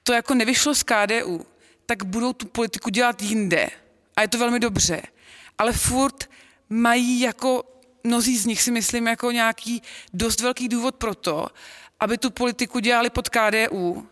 to 0.03 0.13
jako 0.13 0.33
nevyšlo 0.33 0.75
z 0.75 0.83
KDU, 0.83 1.45
tak 1.85 2.03
budou 2.03 2.33
tu 2.33 2.45
politiku 2.45 2.89
dělat 2.89 3.21
jinde. 3.21 3.69
A 4.15 4.21
je 4.21 4.27
to 4.27 4.37
velmi 4.37 4.59
dobře. 4.59 5.01
ale 5.57 5.73
furt 5.73 6.29
mají 6.69 7.19
jako, 7.19 7.63
mnozí 8.03 8.37
z 8.37 8.45
nich 8.45 8.61
si 8.61 8.71
myslím, 8.71 9.07
jako 9.07 9.31
nějaký 9.31 9.81
dost 10.13 10.39
velký 10.41 10.69
důvod 10.69 10.95
pro 10.95 11.15
to, 11.15 11.47
aby 11.99 12.17
tu 12.17 12.29
politiku 12.31 12.79
dělali 12.79 13.09
pod 13.09 13.29
KDU. 13.29 14.09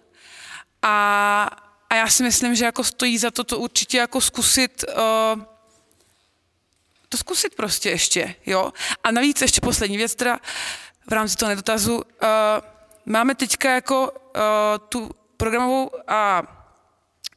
A, 0.81 1.49
a 1.89 1.95
já 1.95 2.07
si 2.07 2.23
myslím, 2.23 2.55
že 2.55 2.65
jako 2.65 2.83
stojí 2.83 3.17
za 3.17 3.31
to 3.31 3.43
to 3.43 3.59
určitě 3.59 3.97
jako 3.97 4.21
zkusit 4.21 4.85
uh, 4.87 5.43
to 7.09 7.17
zkusit 7.17 7.55
prostě 7.55 7.89
ještě, 7.89 8.35
jo. 8.45 8.73
A 9.03 9.11
navíc 9.11 9.41
ještě 9.41 9.61
poslední 9.61 9.97
věc, 9.97 10.15
teda 10.15 10.39
v 11.09 11.13
rámci 11.13 11.35
toho 11.35 11.49
nedotazu, 11.49 11.95
uh, 11.95 12.01
máme 13.05 13.35
teďka 13.35 13.73
jako 13.73 14.11
uh, 14.11 14.41
tu 14.89 15.09
programovou 15.37 15.91
a 16.07 16.43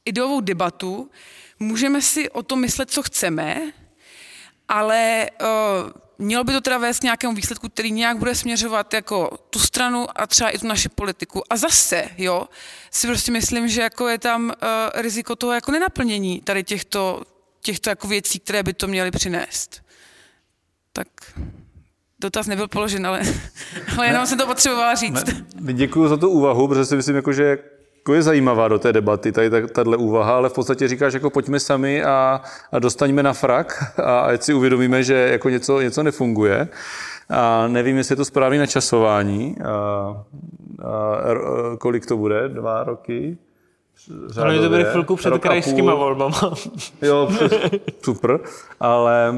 ideovou 0.05 0.41
debatu, 0.41 1.11
můžeme 1.59 2.03
si 2.03 2.31
o 2.31 2.43
tom 2.43 2.61
myslet, 2.61 2.91
co 2.91 3.03
chceme, 3.03 3.73
ale 4.69 5.31
uh, 5.41 5.47
mělo 6.21 6.45
by 6.45 6.53
to 6.53 6.61
teda 6.61 6.79
vést 6.79 6.99
k 6.99 7.03
nějakému 7.03 7.35
výsledku, 7.35 7.69
který 7.69 7.93
nějak 7.93 8.19
bude 8.19 8.35
směřovat 8.35 8.95
jako 8.95 9.39
tu 9.51 9.59
stranu 9.59 10.07
a 10.15 10.27
třeba 10.27 10.51
i 10.51 10.59
tu 10.59 10.67
naši 10.67 10.89
politiku. 10.89 11.43
A 11.53 11.57
zase, 11.57 12.09
jo, 12.19 12.49
si 12.91 13.07
prostě 13.07 13.33
myslím, 13.33 13.69
že 13.69 13.83
jako 13.83 14.09
je 14.09 14.19
tam 14.19 14.45
uh, 14.45 14.53
riziko 15.03 15.37
toho 15.37 15.53
jako 15.53 15.73
nenaplnění 15.73 16.41
tady 16.41 16.65
těchto, 16.65 17.23
těchto 17.61 17.91
jako 17.91 18.09
věcí, 18.09 18.39
které 18.39 18.63
by 18.63 18.73
to 18.73 18.87
měly 18.87 19.11
přinést. 19.11 19.83
Tak 20.93 21.07
dotaz 22.19 22.47
nebyl 22.47 22.69
položen, 22.69 23.07
ale, 23.07 23.21
ale 23.97 24.07
jenom 24.07 24.23
ne, 24.23 24.27
jsem 24.27 24.39
to 24.39 24.47
potřebovala 24.47 24.95
říct. 24.95 25.25
Ne, 25.55 25.73
děkuji 25.73 26.09
za 26.09 26.17
tu 26.17 26.29
úvahu, 26.29 26.69
protože 26.69 26.85
si 26.85 26.97
myslím, 26.97 27.17
jako, 27.17 27.33
že 27.33 27.59
jako 28.01 28.15
je 28.15 28.23
zajímavá 28.23 28.69
do 28.69 28.79
té 28.79 28.93
debaty, 28.93 29.33
tady 29.33 29.67
tahle 29.69 29.97
úvaha, 29.97 30.37
ale 30.37 30.49
v 30.49 30.53
podstatě 30.53 30.89
říkáš, 30.89 31.15
jako 31.15 31.31
pojďme 31.31 31.61
sami 31.61 32.05
a, 32.05 32.41
a 32.73 32.79
dostaňme 32.79 33.23
na 33.23 33.33
frak 33.33 33.95
a 33.99 34.21
ať 34.21 34.43
si 34.43 34.55
uvědomíme, 34.55 35.03
že 35.03 35.15
jako 35.15 35.49
něco, 35.49 35.81
něco 35.81 36.03
nefunguje. 36.03 36.69
A 37.31 37.69
nevím, 37.69 37.97
jestli 37.97 38.13
je 38.13 38.17
to 38.17 38.25
správné 38.25 38.59
načasování. 38.59 39.57
A, 39.65 39.71
a, 39.71 40.25
kolik 41.79 42.07
to 42.07 42.17
bude? 42.17 42.49
Dva 42.49 42.85
roky? 42.85 43.39
Řádově, 44.27 44.59
Ale 44.59 44.69
to 44.69 44.69
bude 44.69 44.85
chvilku 44.85 45.17
před 45.17 45.39
krajskýma 45.39 45.95
volbama. 45.95 46.41
Jo, 47.03 47.29
super. 48.03 48.41
Ale 48.81 49.35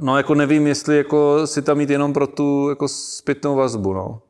no 0.00 0.16
jako 0.16 0.34
nevím, 0.34 0.66
jestli 0.66 0.96
jako 0.96 1.46
si 1.46 1.62
tam 1.62 1.78
mít 1.78 1.90
jenom 1.90 2.12
pro 2.12 2.26
tu 2.26 2.68
jako 2.68 2.88
zpětnou 2.88 3.56
vazbu, 3.56 3.92
no. 3.92 4.20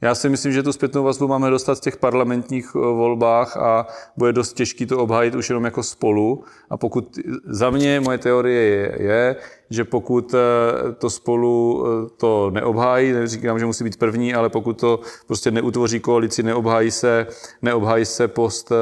Já 0.00 0.14
si 0.14 0.28
myslím, 0.28 0.52
že 0.52 0.62
tu 0.62 0.72
zpětnou 0.72 1.04
vazbu 1.04 1.28
máme 1.28 1.50
dostat 1.50 1.78
v 1.78 1.80
těch 1.80 1.96
parlamentních 1.96 2.66
eh, 2.74 2.78
volbách 2.78 3.56
a 3.56 3.86
bude 4.16 4.32
dost 4.32 4.52
těžký 4.52 4.86
to 4.86 4.98
obhájit 4.98 5.34
už 5.34 5.48
jenom 5.48 5.64
jako 5.64 5.82
spolu. 5.82 6.44
A 6.70 6.76
pokud 6.76 7.18
za 7.44 7.70
mě 7.70 8.00
moje 8.00 8.18
teorie 8.18 8.62
je, 8.62 8.96
je 9.02 9.36
že 9.70 9.84
pokud 9.84 10.34
eh, 10.34 10.92
to 10.92 11.10
spolu 11.10 11.84
eh, 11.86 12.10
to 12.16 12.50
neobhájí, 12.50 13.12
neříkám, 13.12 13.58
že 13.58 13.66
musí 13.66 13.84
být 13.84 13.98
první, 13.98 14.34
ale 14.34 14.48
pokud 14.48 14.80
to 14.80 15.00
prostě 15.26 15.50
neutvoří 15.50 16.00
koalici, 16.00 16.42
neobhájí 16.42 16.90
se, 16.90 17.26
neobhájí 17.62 18.04
se 18.04 18.28
post 18.28 18.72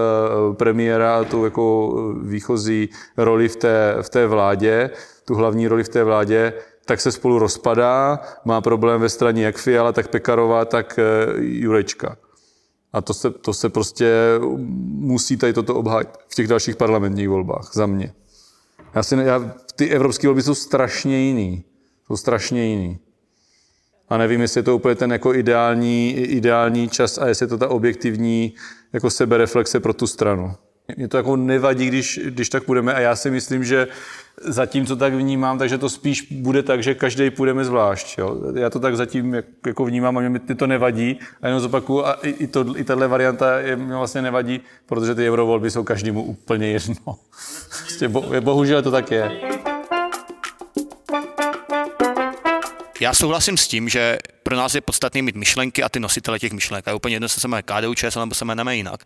premiéra 0.53 1.17
a 1.19 1.25
tu 1.25 1.45
jako 1.45 1.95
výchozí 2.23 2.89
roli 3.17 3.49
v 3.49 3.57
té, 3.57 3.97
v 4.03 4.09
té 4.09 4.27
vládě, 4.27 4.91
tu 5.25 5.35
hlavní 5.35 5.69
roli 5.69 5.85
v 5.85 5.89
té 5.89 6.05
vládě, 6.05 6.53
tak 6.85 7.01
se 7.01 7.13
spolu 7.13 7.39
rozpadá, 7.39 8.21
má 8.45 8.61
problém 8.61 9.01
ve 9.01 9.09
straně 9.09 9.45
jak 9.45 9.59
Fiala, 9.59 9.93
tak 9.93 10.09
Pekarová, 10.09 10.65
tak 10.65 10.99
eh, 10.99 11.33
Jurečka. 11.39 12.17
A 12.93 13.01
to 13.01 13.15
se, 13.15 13.31
to 13.31 13.55
se 13.55 13.69
prostě 13.69 14.15
musí 14.89 15.37
tady 15.37 15.53
toto 15.53 15.75
obhájit 15.75 16.09
v 16.29 16.35
těch 16.35 16.49
dalších 16.49 16.77
parlamentních 16.77 17.29
volbách, 17.29 17.71
za 17.75 17.87
mě. 17.87 18.13
Já 18.95 19.03
si, 19.03 19.17
já, 19.17 19.55
ty 19.77 19.91
evropské 19.91 20.27
volby 20.27 20.43
jsou 20.43 20.55
strašně 20.55 21.19
jiný. 21.19 21.65
Jsou 22.07 22.17
strašně 22.17 22.67
jiný. 22.67 22.99
A 24.09 24.19
nevím, 24.19 24.41
jestli 24.41 24.59
je 24.59 24.63
to 24.63 24.77
úplně 24.77 24.95
ten 24.95 25.13
jako 25.13 25.35
ideální, 25.35 26.15
ideální 26.17 26.89
čas 26.89 27.19
a 27.19 27.27
jestli 27.27 27.45
je 27.45 27.49
to 27.49 27.59
ta 27.59 27.69
objektivní 27.69 28.55
jako 28.93 29.11
sebereflexe 29.11 29.81
pro 29.81 29.95
tu 29.95 30.07
stranu. 30.07 30.55
Mě 30.97 31.09
to 31.09 31.17
jako 31.17 31.37
nevadí, 31.37 31.87
když, 31.87 32.21
když 32.25 32.49
tak 32.49 32.65
půjdeme 32.65 32.95
a 32.95 33.01
já 33.01 33.17
si 33.17 33.31
myslím, 33.31 33.65
že 33.65 33.89
zatím 34.41 34.87
to 34.87 34.97
tak 34.97 35.15
vnímám, 35.15 35.59
takže 35.59 35.79
to 35.79 35.89
spíš 35.89 36.23
bude 36.31 36.63
tak, 36.63 36.83
že 36.83 36.95
každý 36.95 37.31
půjdeme 37.31 37.65
zvlášť. 37.65 38.19
Jo. 38.19 38.37
Já 38.55 38.71
to 38.71 38.81
tak 38.81 38.97
zatím 38.97 39.43
jako 39.67 39.85
vnímám 39.85 40.19
a 40.19 40.21
mě 40.21 40.39
to 40.39 40.67
nevadí. 40.67 41.19
A 41.43 41.47
jenom 41.47 41.61
zopakuju, 41.61 42.05
a 42.05 42.13
i, 42.13 42.47
to, 42.47 42.79
i 42.79 42.85
tahle 42.85 43.09
varianta 43.09 43.59
je, 43.59 43.77
mě 43.77 43.95
vlastně 43.95 44.23
nevadí, 44.23 44.61
protože 44.87 45.15
ty 45.15 45.29
eurovolby 45.29 45.71
jsou 45.71 45.85
každému 45.85 46.23
úplně 46.23 46.67
jedno. 46.67 46.95
Prostě 47.69 48.09
bo, 48.09 48.25
bohužel 48.41 48.83
to 48.83 48.91
tak 48.91 49.11
je. 49.11 49.31
Já 53.05 53.15
souhlasím 53.15 53.57
s 53.57 53.69
tím, 53.69 53.89
že 53.89 54.19
pro 54.43 54.57
nás 54.57 54.75
je 54.75 54.81
podstatné 54.81 55.23
mít 55.23 55.37
myšlenky 55.37 55.83
a 55.83 55.89
ty 55.89 56.01
nositele 56.01 56.39
těch 56.39 56.53
myšlenek. 56.53 56.89
A 56.89 56.91
je 56.91 56.95
úplně 56.95 57.15
jedno, 57.15 57.29
se 57.29 57.49
jmenuje 57.49 57.63
KDU, 57.63 57.95
ČSL 57.95 58.21
nebo 58.21 58.35
se 58.35 58.45
jmenuje 58.45 58.77
jinak. 58.77 59.05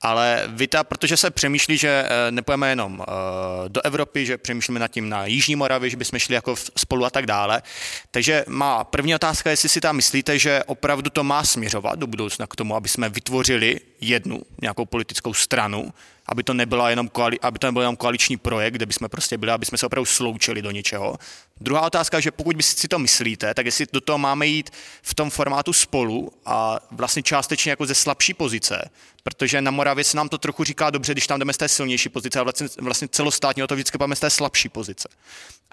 Ale 0.00 0.44
Vita, 0.46 0.84
protože 0.84 1.16
se 1.16 1.30
přemýšlí, 1.30 1.78
že 1.78 1.88
eh, 1.88 2.30
nepojeme 2.30 2.68
jenom 2.68 3.02
eh, 3.02 3.68
do 3.68 3.80
Evropy, 3.82 4.26
že 4.26 4.38
přemýšlíme 4.38 4.80
nad 4.80 4.88
tím 4.88 5.08
na 5.08 5.26
Jižní 5.26 5.56
Moravě, 5.56 5.90
že 5.90 5.96
bychom 5.96 6.18
šli 6.18 6.34
jako 6.34 6.56
spolu 6.76 7.04
a 7.04 7.10
tak 7.10 7.26
dále. 7.26 7.62
Takže 8.10 8.44
má 8.48 8.84
první 8.84 9.14
otázka, 9.14 9.50
jestli 9.50 9.68
si 9.68 9.80
tam 9.80 9.96
myslíte, 9.96 10.38
že 10.38 10.64
opravdu 10.66 11.10
to 11.10 11.24
má 11.24 11.44
směřovat 11.44 11.98
do 11.98 12.06
budoucna 12.06 12.46
k 12.46 12.56
tomu, 12.56 12.76
aby 12.76 12.88
jsme 12.88 13.08
vytvořili 13.08 13.80
jednu 14.00 14.42
nějakou 14.62 14.84
politickou 14.84 15.34
stranu, 15.34 15.92
aby 16.26 16.42
to, 16.42 16.54
nebyla 16.54 16.90
jenom 16.90 17.08
koali, 17.08 17.40
aby 17.40 17.58
to 17.58 17.66
nebyl 17.66 17.82
jenom 17.82 17.96
koaliční 17.96 18.36
projekt, 18.36 18.74
kde 18.74 18.86
bychom 18.86 19.08
prostě 19.08 19.38
byli, 19.38 19.52
aby 19.52 19.66
jsme 19.66 19.78
se 19.78 19.86
opravdu 19.86 20.04
sloučili 20.04 20.62
do 20.62 20.70
něčeho. 20.70 21.16
Druhá 21.60 21.80
otázka, 21.80 22.20
že 22.20 22.30
pokud 22.30 22.62
si 22.62 22.88
to 22.88 22.98
myslíte, 22.98 23.54
tak 23.54 23.66
jestli 23.66 23.86
do 23.92 24.00
toho 24.00 24.18
máme 24.18 24.46
jít 24.46 24.70
v 25.02 25.14
tom 25.14 25.30
formátu 25.30 25.72
spolu 25.72 26.32
a 26.46 26.78
vlastně 26.90 27.22
částečně 27.22 27.70
jako 27.70 27.86
ze 27.86 27.94
slabší 27.94 28.34
pozice, 28.34 28.90
protože 29.22 29.62
na 29.62 29.70
Moravě 29.70 30.04
se 30.04 30.16
nám 30.16 30.28
to 30.28 30.38
trochu 30.38 30.64
říká 30.64 30.90
dobře, 30.90 31.12
když 31.12 31.26
tam 31.26 31.38
jdeme 31.38 31.52
z 31.52 31.56
té 31.56 31.68
silnější 31.68 32.08
pozice, 32.08 32.40
a 32.40 32.42
vlastně, 32.42 32.68
vlastně 32.80 33.08
celostátně 33.08 33.64
o 33.64 33.66
to 33.66 33.74
vždycky 33.74 33.98
máme 33.98 34.16
z 34.16 34.20
té 34.20 34.30
slabší 34.30 34.68
pozice. 34.68 35.08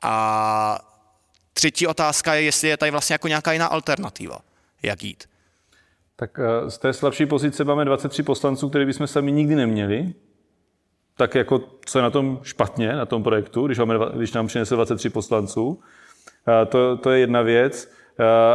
A 0.03 0.79
třetí 1.53 1.87
otázka 1.87 2.33
je, 2.33 2.41
jestli 2.41 2.67
je 2.67 2.77
tady 2.77 2.91
vlastně 2.91 3.13
jako 3.13 3.27
nějaká 3.27 3.51
jiná 3.51 3.67
alternativa, 3.67 4.39
jak 4.83 5.03
jít. 5.03 5.23
Tak 6.15 6.39
eh, 6.39 6.71
z 6.71 6.77
té 6.77 6.93
slabší 6.93 7.25
pozice 7.25 7.63
máme 7.63 7.85
23 7.85 8.23
poslanců, 8.23 8.69
které 8.69 8.85
bychom 8.85 9.07
sami 9.07 9.31
nikdy 9.31 9.55
neměli, 9.55 10.13
tak 11.21 11.35
jako 11.35 11.61
co 11.85 11.99
je 11.99 12.03
na 12.03 12.09
tom 12.09 12.39
špatně, 12.43 12.93
na 12.93 13.05
tom 13.05 13.23
projektu, 13.23 13.65
když, 13.65 13.77
máme, 13.77 13.95
když 14.15 14.33
nám 14.33 14.47
přinese 14.47 14.75
23 14.75 15.09
poslanců. 15.09 15.79
To, 16.69 16.97
to 16.97 17.11
je 17.11 17.19
jedna 17.19 17.41
věc. 17.41 17.93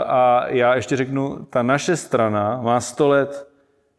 A 0.06 0.46
já 0.48 0.74
ještě 0.74 0.96
řeknu, 0.96 1.46
ta 1.50 1.62
naše 1.62 1.96
strana 1.96 2.60
má 2.62 2.80
100 2.80 3.08
let, 3.08 3.48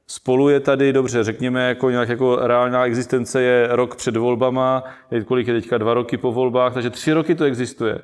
spolu 0.08 0.50
je 0.50 0.60
tady, 0.60 0.94
dobře, 0.94 1.24
řekněme, 1.24 1.68
jako 1.68 1.90
nějak 1.90 2.10
jako 2.10 2.36
reálná 2.36 2.86
existence 2.86 3.42
je 3.42 3.68
rok 3.72 3.96
před 3.96 4.18
volbama, 4.18 4.84
kolik 5.26 5.48
je 5.48 5.54
teďka, 5.54 5.78
dva 5.78 5.94
roky 5.94 6.18
po 6.18 6.32
volbách, 6.32 6.74
takže 6.74 6.90
tři 6.90 7.14
roky 7.14 7.36
to 7.36 7.44
existuje. 7.44 8.02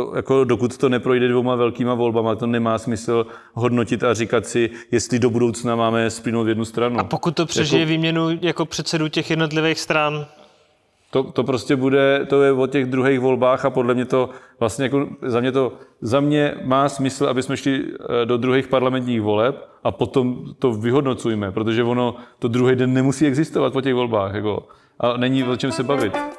To, 0.00 0.12
jako 0.16 0.44
dokud 0.44 0.78
to 0.78 0.88
neprojde 0.88 1.28
dvouma 1.28 1.54
velkýma 1.54 1.94
volbama, 1.94 2.34
to 2.34 2.46
nemá 2.46 2.78
smysl 2.78 3.26
hodnotit 3.54 4.04
a 4.04 4.14
říkat 4.14 4.46
si, 4.46 4.70
jestli 4.90 5.18
do 5.18 5.30
budoucna 5.30 5.76
máme 5.76 6.10
splynout 6.10 6.46
v 6.46 6.48
jednu 6.48 6.64
stranu. 6.64 7.00
A 7.00 7.04
pokud 7.04 7.34
to 7.34 7.46
přežije 7.46 7.80
jako, 7.80 7.90
výměnu 7.90 8.28
jako 8.40 8.66
předsedu 8.66 9.08
těch 9.08 9.30
jednotlivých 9.30 9.80
stran? 9.80 10.26
To, 11.10 11.22
to 11.22 11.44
prostě 11.44 11.76
bude, 11.76 12.26
to 12.28 12.42
je 12.42 12.52
o 12.52 12.66
těch 12.66 12.86
druhých 12.86 13.20
volbách 13.20 13.64
a 13.64 13.70
podle 13.70 13.94
mě 13.94 14.04
to 14.04 14.30
vlastně 14.60 14.84
jako 14.84 15.08
za 15.22 15.40
mě 15.40 15.52
to, 15.52 15.72
za 16.00 16.20
mě 16.20 16.54
má 16.64 16.88
smysl, 16.88 17.26
aby 17.26 17.42
jsme 17.42 17.56
šli 17.56 17.84
eh, 17.84 18.26
do 18.26 18.36
druhých 18.36 18.68
parlamentních 18.68 19.22
voleb 19.22 19.68
a 19.84 19.90
potom 19.90 20.44
to 20.58 20.72
vyhodnocujme, 20.72 21.52
protože 21.52 21.84
ono 21.84 22.16
to 22.38 22.48
druhý 22.48 22.76
den 22.76 22.92
nemusí 22.92 23.26
existovat 23.26 23.72
po 23.72 23.80
těch 23.80 23.94
volbách, 23.94 24.34
jako, 24.34 24.68
a 25.00 25.16
není 25.16 25.44
o 25.44 25.56
čem 25.56 25.72
se 25.72 25.82
bavit 25.82 26.37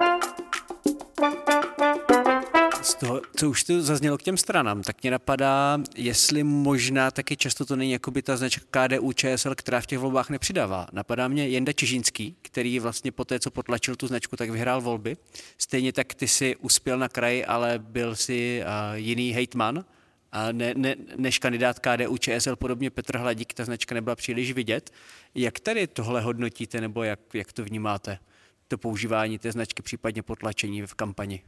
toho, 3.00 3.22
co 3.36 3.50
už 3.50 3.64
tu 3.64 3.82
zaznělo 3.82 4.18
k 4.18 4.24
těm 4.24 4.38
stranám, 4.38 4.84
tak 4.84 5.04
mě 5.04 5.12
napadá, 5.12 5.80
jestli 5.96 6.44
možná 6.44 7.12
taky 7.12 7.38
často 7.38 7.66
to 7.66 7.76
není 7.76 7.92
jako 7.92 8.12
by 8.12 8.22
ta 8.22 8.38
značka 8.38 8.66
KDU 8.88 9.14
ČSL, 9.14 9.56
která 9.56 9.82
v 9.82 9.86
těch 9.86 10.00
volbách 10.00 10.30
nepřidává. 10.30 10.88
Napadá 10.92 11.28
mě 11.28 11.48
Jenda 11.48 11.74
Čižínský, 11.74 12.36
který 12.42 12.80
vlastně 12.80 13.12
po 13.12 13.26
té, 13.26 13.40
co 13.40 13.52
potlačil 13.52 13.96
tu 13.96 14.08
značku, 14.08 14.36
tak 14.36 14.50
vyhrál 14.50 14.82
volby. 14.82 15.18
Stejně 15.58 15.94
tak 15.94 16.14
ty 16.14 16.28
si 16.28 16.56
uspěl 16.56 16.98
na 16.98 17.10
kraji, 17.10 17.46
ale 17.46 17.80
byl 17.80 18.16
si 18.16 18.62
uh, 18.62 18.97
jiný 18.97 19.32
hejtman, 19.32 19.86
a 20.32 20.52
ne, 20.52 20.74
ne, 20.78 20.95
než 21.18 21.39
kandidát 21.39 21.80
KDU 21.80 22.18
ČSL, 22.18 22.56
podobně 22.56 22.89
Petr 22.89 23.18
Hladík, 23.18 23.54
ta 23.54 23.66
značka 23.66 23.95
nebyla 23.95 24.16
příliš 24.16 24.52
vidět. 24.52 24.91
Jak 25.36 25.60
tady 25.60 25.88
tohle 25.88 26.22
hodnotíte, 26.22 26.82
nebo 26.82 27.04
jak, 27.04 27.20
jak 27.34 27.54
to 27.54 27.64
vnímáte, 27.64 28.20
to 28.68 28.78
používání 28.78 29.39
té 29.39 29.52
značky, 29.52 29.82
případně 29.82 30.22
potlačení 30.22 30.82
v 30.82 30.93
kampani? 30.93 31.43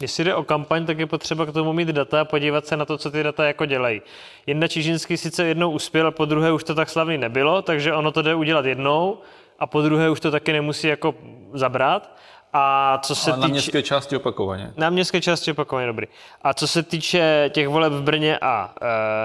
Jestli 0.00 0.24
jde 0.24 0.34
o 0.34 0.44
kampaň, 0.44 0.86
tak 0.86 0.98
je 0.98 1.06
potřeba 1.06 1.46
k 1.46 1.52
tomu 1.52 1.72
mít 1.72 1.88
data 1.88 2.20
a 2.20 2.24
podívat 2.24 2.66
se 2.66 2.76
na 2.76 2.84
to, 2.84 2.98
co 2.98 3.10
ty 3.10 3.22
data 3.22 3.44
jako 3.44 3.66
dělají. 3.66 4.02
Jedna 4.46 4.68
Čižinský 4.68 5.16
sice 5.16 5.44
jednou 5.44 5.70
uspěl, 5.70 6.06
a 6.06 6.10
po 6.10 6.24
druhé 6.24 6.52
už 6.52 6.64
to 6.64 6.74
tak 6.74 6.90
slavný 6.90 7.18
nebylo, 7.18 7.62
takže 7.62 7.94
ono 7.94 8.12
to 8.12 8.22
jde 8.22 8.34
udělat 8.34 8.64
jednou 8.64 9.18
a 9.58 9.66
po 9.66 9.82
druhé 9.82 10.10
už 10.10 10.20
to 10.20 10.30
taky 10.30 10.52
nemusí 10.52 10.86
jako 10.86 11.14
zabrat. 11.52 12.16
A 12.52 12.98
co 13.02 13.14
se 13.14 13.30
Ale 13.30 13.40
na 13.40 13.46
týče... 13.46 13.52
městské 13.52 13.82
části 13.82 14.16
opakovaně. 14.16 14.72
Na 14.76 14.90
městské 14.90 15.20
části 15.20 15.50
opakovaně 15.50 15.86
dobrý. 15.86 16.06
A 16.42 16.54
co 16.54 16.68
se 16.68 16.82
týče 16.82 17.50
těch 17.54 17.68
voleb 17.68 17.92
v 17.92 18.02
Brně 18.02 18.38
a 18.38 18.74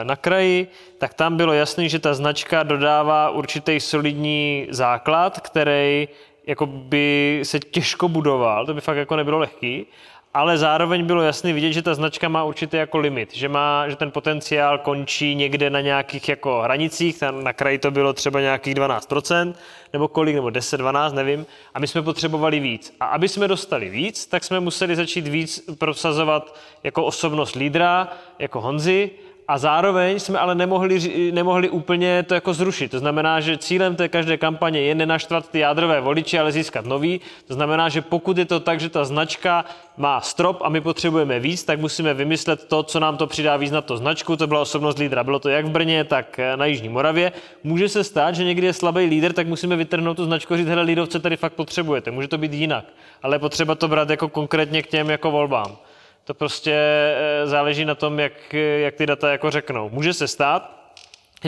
e, 0.01 0.03
na 0.03 0.15
kraji, 0.15 0.67
tak 0.97 1.13
tam 1.13 1.37
bylo 1.37 1.53
jasný, 1.53 1.89
že 1.89 1.99
ta 1.99 2.13
značka 2.13 2.63
dodává 2.63 3.29
určitý 3.29 3.79
solidní 3.79 4.67
základ, 4.69 5.39
který 5.39 6.07
jako 6.47 6.65
by 6.65 7.39
se 7.43 7.59
těžko 7.59 8.09
budoval, 8.09 8.65
to 8.65 8.73
by 8.73 8.81
fakt 8.81 8.97
jako 8.97 9.15
nebylo 9.15 9.39
lehký, 9.39 9.87
ale 10.35 10.57
zároveň 10.57 11.05
bylo 11.05 11.21
jasný 11.21 11.53
vidět, 11.53 11.73
že 11.73 11.81
ta 11.81 11.93
značka 11.95 12.29
má 12.29 12.43
určitý 12.43 12.77
jako 12.77 12.97
limit, 12.97 13.33
že, 13.35 13.49
má, 13.49 13.89
že 13.89 13.95
ten 13.95 14.11
potenciál 14.11 14.77
končí 14.77 15.35
někde 15.35 15.69
na 15.69 15.81
nějakých 15.81 16.29
jako 16.29 16.61
hranicích, 16.61 17.19
tam 17.19 17.43
na 17.43 17.53
kraji 17.53 17.77
to 17.77 17.91
bylo 17.91 18.13
třeba 18.13 18.41
nějakých 18.41 18.75
12%, 18.75 19.53
nebo 19.93 20.07
kolik, 20.07 20.35
nebo 20.35 20.49
10, 20.49 20.77
12, 20.77 21.13
nevím, 21.13 21.45
a 21.73 21.79
my 21.79 21.87
jsme 21.87 22.01
potřebovali 22.01 22.59
víc. 22.59 22.95
A 22.99 23.05
aby 23.05 23.29
jsme 23.29 23.47
dostali 23.47 23.89
víc, 23.89 24.25
tak 24.25 24.43
jsme 24.43 24.59
museli 24.59 24.95
začít 24.95 25.27
víc 25.27 25.63
prosazovat 25.77 26.55
jako 26.83 27.05
osobnost 27.05 27.55
lídra, 27.55 28.07
jako 28.39 28.61
Honzy, 28.61 29.11
a 29.47 29.57
zároveň 29.57 30.19
jsme 30.19 30.39
ale 30.39 30.55
nemohli, 30.55 31.31
nemohli 31.31 31.69
úplně 31.69 32.23
to 32.23 32.33
jako 32.33 32.53
zrušit. 32.53 32.91
To 32.91 32.99
znamená, 32.99 33.39
že 33.39 33.57
cílem 33.57 33.95
té 33.95 34.09
každé 34.09 34.37
kampaně 34.37 34.81
je 34.81 34.95
nenaštvat 34.95 35.49
ty 35.49 35.59
jádrové 35.59 36.01
voliče, 36.01 36.39
ale 36.39 36.51
získat 36.51 36.85
nový. 36.85 37.21
To 37.47 37.53
znamená, 37.53 37.89
že 37.89 38.01
pokud 38.01 38.37
je 38.37 38.45
to 38.45 38.59
tak, 38.59 38.79
že 38.79 38.89
ta 38.89 39.05
značka 39.05 39.65
má 39.97 40.21
strop 40.21 40.61
a 40.61 40.69
my 40.69 40.81
potřebujeme 40.81 41.39
víc, 41.39 41.63
tak 41.63 41.79
musíme 41.79 42.13
vymyslet 42.13 42.65
to, 42.67 42.83
co 42.83 42.99
nám 42.99 43.17
to 43.17 43.27
přidá 43.27 43.57
víc 43.57 43.71
na 43.71 43.81
to 43.81 43.97
značku. 43.97 44.35
To 44.35 44.47
byla 44.47 44.61
osobnost 44.61 44.97
lídra. 44.97 45.23
Bylo 45.23 45.39
to 45.39 45.49
jak 45.49 45.65
v 45.65 45.69
Brně, 45.69 46.03
tak 46.03 46.39
na 46.55 46.65
Jižní 46.65 46.89
Moravě. 46.89 47.31
Může 47.63 47.89
se 47.89 48.03
stát, 48.03 48.35
že 48.35 48.43
někdy 48.43 48.67
je 48.67 48.73
slabý 48.73 49.05
líder, 49.05 49.33
tak 49.33 49.47
musíme 49.47 49.75
vytrhnout 49.75 50.17
tu 50.17 50.25
značku 50.25 50.53
a 50.53 50.57
říct, 50.57 50.67
hele, 50.67 50.81
lídovce 50.81 51.19
tady 51.19 51.37
fakt 51.37 51.53
potřebujete. 51.53 52.11
Může 52.11 52.27
to 52.27 52.37
být 52.37 52.53
jinak, 52.53 52.85
ale 53.23 53.39
potřeba 53.39 53.75
to 53.75 53.87
brát 53.87 54.09
jako 54.09 54.29
konkrétně 54.29 54.83
k 54.83 54.87
těm 54.87 55.09
jako 55.09 55.31
volbám. 55.31 55.77
To 56.25 56.33
prostě 56.33 56.73
eh, 56.73 57.47
záleží 57.47 57.85
na 57.85 57.95
tom, 57.95 58.19
jak, 58.19 58.53
jak 58.53 58.95
ty 58.95 59.05
data 59.05 59.31
jako 59.31 59.51
řeknou. 59.51 59.89
Může 59.89 60.13
se 60.13 60.27
stát, 60.27 60.75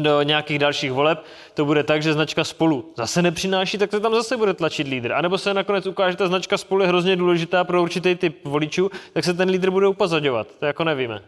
do 0.01 0.21
nějakých 0.21 0.59
dalších 0.59 0.91
voleb, 0.91 1.23
to 1.53 1.65
bude 1.65 1.83
tak, 1.83 2.03
že 2.03 2.13
značka 2.13 2.43
spolu 2.43 2.93
zase 2.97 3.21
nepřináší, 3.21 3.77
tak 3.77 3.91
se 3.91 3.99
tam 3.99 4.15
zase 4.15 4.37
bude 4.37 4.53
tlačit 4.53 4.87
lídr. 4.87 5.11
A 5.11 5.21
nebo 5.21 5.37
se 5.37 5.53
nakonec 5.53 5.85
ukáže, 5.85 6.11
že 6.11 6.17
ta 6.17 6.27
značka 6.27 6.57
spolu 6.57 6.81
je 6.81 6.87
hrozně 6.87 7.15
důležitá 7.15 7.63
pro 7.63 7.81
určitý 7.81 8.15
typ 8.15 8.45
voličů, 8.45 8.91
tak 9.13 9.23
se 9.23 9.33
ten 9.33 9.49
lídr 9.49 9.69
bude 9.69 9.87
upozadovat. 9.87 10.47
To 10.59 10.65
jako 10.65 10.83
nevíme. 10.83 11.21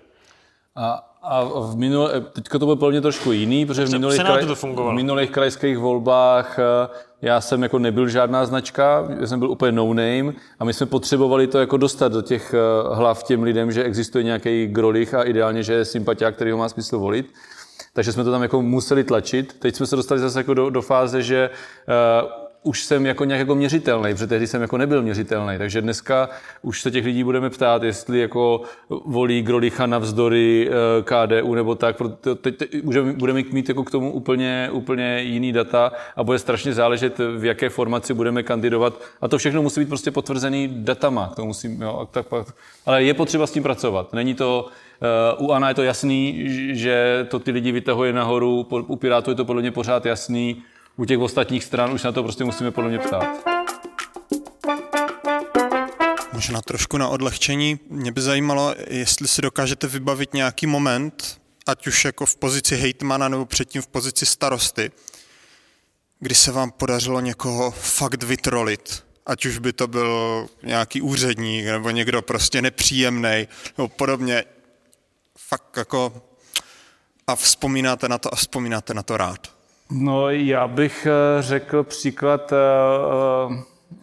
A, 0.76 1.06
a 1.22 1.44
v 1.44 1.76
minulé, 1.76 2.22
teďka 2.22 2.60
to 2.60 2.66
bylo 2.66 2.76
pro 2.76 2.90
mě 2.90 3.02
trošku 3.02 3.32
jiný, 3.32 3.66
protože 3.66 3.86
v 3.86 3.92
minulých, 3.92 4.22
kraj, 4.22 4.46
v 4.46 4.94
minulých 4.94 5.32
krajských 5.32 5.78
volbách 5.78 6.60
eh, 6.60 6.90
já 7.22 7.42
jsem 7.42 7.64
jako 7.64 7.80
nebyl 7.80 8.08
žádná 8.08 8.46
značka, 8.46 9.08
já 9.20 9.28
jsem 9.28 9.40
byl 9.40 9.52
úplně 9.52 9.72
no 9.72 9.88
name 9.88 10.34
a 10.60 10.66
my 10.66 10.74
jsme 10.74 10.86
potřebovali 10.86 11.48
to 11.48 11.60
jako 11.60 11.78
dostat 11.78 12.12
do 12.12 12.22
těch 12.22 12.54
eh, 12.54 12.96
hlav 12.96 13.24
těm 13.24 13.44
lidem, 13.44 13.72
že 13.72 13.84
existuje 13.84 14.24
nějaký 14.24 14.68
grolich 14.68 15.14
a 15.14 15.24
ideálně, 15.24 15.64
že 15.64 15.74
je 15.74 15.86
sympatiák, 15.86 16.36
který 16.36 16.52
ho 16.52 16.58
má 16.58 16.70
smysl 16.70 17.00
volit. 17.00 17.34
Takže 17.94 18.12
jsme 18.12 18.24
to 18.24 18.32
tam 18.32 18.42
jako 18.42 18.62
museli 18.62 19.04
tlačit. 19.04 19.60
Teď 19.60 19.76
jsme 19.76 19.88
se 19.88 19.96
dostali 19.96 20.22
zase 20.22 20.40
jako 20.40 20.54
do, 20.54 20.70
do 20.70 20.82
fáze, 20.82 21.24
že 21.24 21.50
uh, 21.50 22.49
už 22.64 22.84
jsem 22.84 23.06
jako 23.06 23.26
nějak 23.26 23.40
jako 23.40 23.56
měřitelný, 23.56 24.14
protože 24.14 24.28
tehdy 24.28 24.48
jsem 24.48 24.62
jako 24.62 24.78
nebyl 24.78 25.02
měřitelný. 25.02 25.58
Takže 25.58 25.82
dneska 25.82 26.30
už 26.62 26.82
se 26.82 26.92
těch 26.92 27.06
lidí 27.06 27.24
budeme 27.24 27.50
ptát, 27.50 27.84
jestli 27.84 28.20
jako 28.20 28.62
volí 29.06 29.42
Grolicha 29.42 29.86
navzdory 29.86 30.70
eh, 30.70 31.04
KDU 31.04 31.56
nebo 31.56 31.76
tak. 31.76 31.96
Teď, 32.42 32.58
teď 32.58 32.84
budeme 33.14 33.44
mít 33.52 33.70
jako 33.70 33.84
k 33.84 33.92
tomu 33.92 34.12
úplně, 34.12 34.70
úplně 34.72 35.22
jiný 35.22 35.52
data 35.52 35.92
a 36.16 36.24
bude 36.24 36.40
strašně 36.40 36.74
záležet, 36.74 37.20
v 37.38 37.46
jaké 37.46 37.70
formaci 37.70 38.14
budeme 38.14 38.44
kandidovat. 38.44 39.02
A 39.22 39.28
to 39.28 39.38
všechno 39.38 39.62
musí 39.62 39.80
být 39.80 39.90
prostě 39.90 40.12
potvrzený 40.12 40.68
datama. 40.72 41.34
To 41.36 41.46
musí, 41.46 41.78
jo, 41.82 42.08
tak, 42.12 42.26
ale 42.86 43.04
je 43.04 43.14
potřeba 43.14 43.48
s 43.48 43.52
tím 43.52 43.64
pracovat. 43.64 44.14
Není 44.14 44.34
to, 44.34 44.68
Uh, 45.40 45.48
u 45.48 45.52
Ana 45.52 45.70
je 45.70 45.76
to 45.76 45.84
jasný, 45.84 46.44
že 46.76 47.28
to 47.30 47.40
ty 47.40 47.52
lidi 47.52 47.72
vytahuje 47.72 48.14
nahoru, 48.14 48.68
u 48.70 48.96
Pirátů 48.96 49.32
je 49.32 49.36
to 49.36 49.46
podle 49.46 49.62
mě 49.62 49.72
pořád 49.72 50.06
jasný 50.06 50.64
u 51.00 51.06
těch 51.06 51.20
ostatních 51.20 51.64
stran 51.64 51.94
už 51.94 52.04
na 52.04 52.12
to 52.12 52.24
prostě 52.24 52.44
musíme 52.44 52.72
podle 52.72 52.90
mě 52.90 53.00
ptát. 53.00 53.28
Možná 56.34 56.62
trošku 56.62 56.98
na 56.98 57.08
odlehčení. 57.08 57.80
Mě 57.90 58.12
by 58.12 58.22
zajímalo, 58.22 58.76
jestli 58.88 59.28
si 59.28 59.42
dokážete 59.42 59.88
vybavit 59.88 60.34
nějaký 60.34 60.68
moment, 60.68 61.42
ať 61.68 61.88
už 61.88 62.06
jako 62.06 62.26
v 62.26 62.36
pozici 62.36 62.76
hejtmana 62.76 63.30
nebo 63.30 63.46
předtím 63.46 63.82
v 63.82 63.88
pozici 63.88 64.26
starosty, 64.26 64.92
kdy 66.20 66.36
se 66.36 66.52
vám 66.52 66.72
podařilo 66.72 67.20
někoho 67.20 67.72
fakt 67.72 68.24
vytrolit. 68.24 69.04
Ať 69.26 69.46
už 69.46 69.58
by 69.58 69.74
to 69.74 69.88
byl 69.88 70.48
nějaký 70.64 71.02
úředník 71.02 71.66
nebo 71.66 71.90
někdo 71.90 72.22
prostě 72.22 72.62
nepříjemný 72.62 73.48
nebo 73.78 73.88
podobně. 73.88 74.44
Fakt 75.38 75.78
jako 75.78 76.22
a 77.28 77.36
vzpomínáte 77.36 78.10
na 78.10 78.18
to 78.18 78.34
a 78.34 78.36
vzpomínáte 78.36 78.94
na 78.94 79.04
to 79.04 79.18
rád. 79.18 79.59
No, 79.92 80.30
já 80.30 80.68
bych 80.68 81.08
eh, 81.08 81.42
řekl 81.42 81.84
příklad 81.84 82.54
eh, 82.54 82.58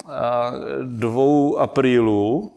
eh, 0.08 0.12
dvou 0.82 1.58
aprílů. 1.58 2.52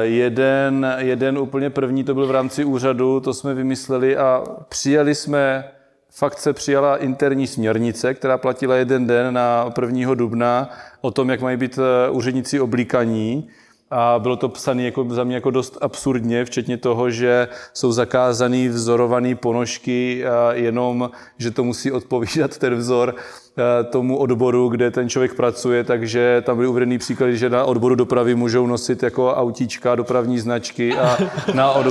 Jeden, 0.00 0.94
jeden 0.98 1.38
úplně 1.38 1.70
první, 1.70 2.04
to 2.04 2.14
byl 2.14 2.26
v 2.26 2.30
rámci 2.30 2.64
úřadu, 2.64 3.20
to 3.20 3.34
jsme 3.34 3.54
vymysleli 3.54 4.16
a 4.16 4.44
přijali 4.68 5.14
jsme, 5.14 5.64
fakt 6.10 6.38
se 6.38 6.52
přijala 6.52 6.96
interní 6.96 7.46
směrnice, 7.46 8.14
která 8.14 8.38
platila 8.38 8.76
jeden 8.76 9.06
den 9.06 9.34
na 9.34 9.72
1. 9.80 10.14
dubna 10.14 10.70
o 11.00 11.10
tom, 11.10 11.30
jak 11.30 11.40
mají 11.40 11.56
být 11.56 11.78
úředníci 12.10 12.60
oblíkaní 12.60 13.48
a 13.90 14.18
bylo 14.18 14.36
to 14.36 14.48
psané 14.48 14.82
jako 14.82 15.06
za 15.08 15.24
mě 15.24 15.34
jako 15.34 15.50
dost 15.50 15.78
absurdně, 15.80 16.44
včetně 16.44 16.76
toho, 16.76 17.10
že 17.10 17.48
jsou 17.74 17.92
zakázané 17.92 18.68
vzorované 18.68 19.34
ponožky, 19.34 20.24
jenom, 20.52 21.10
že 21.38 21.50
to 21.50 21.64
musí 21.64 21.92
odpovídat 21.92 22.58
ten 22.58 22.74
vzor 22.74 23.14
tomu 23.90 24.16
odboru, 24.16 24.68
kde 24.68 24.90
ten 24.90 25.08
člověk 25.08 25.34
pracuje, 25.34 25.84
takže 25.84 26.42
tam 26.46 26.56
byly 26.56 26.68
uvedený 26.68 26.98
příklady, 26.98 27.36
že 27.36 27.50
na 27.50 27.64
odboru 27.64 27.94
dopravy 27.94 28.34
můžou 28.34 28.66
nosit 28.66 29.02
jako 29.02 29.34
autíčka, 29.34 29.94
dopravní 29.94 30.38
značky 30.38 30.94
a 30.96 31.18
na, 31.54 31.70
od, 31.70 31.86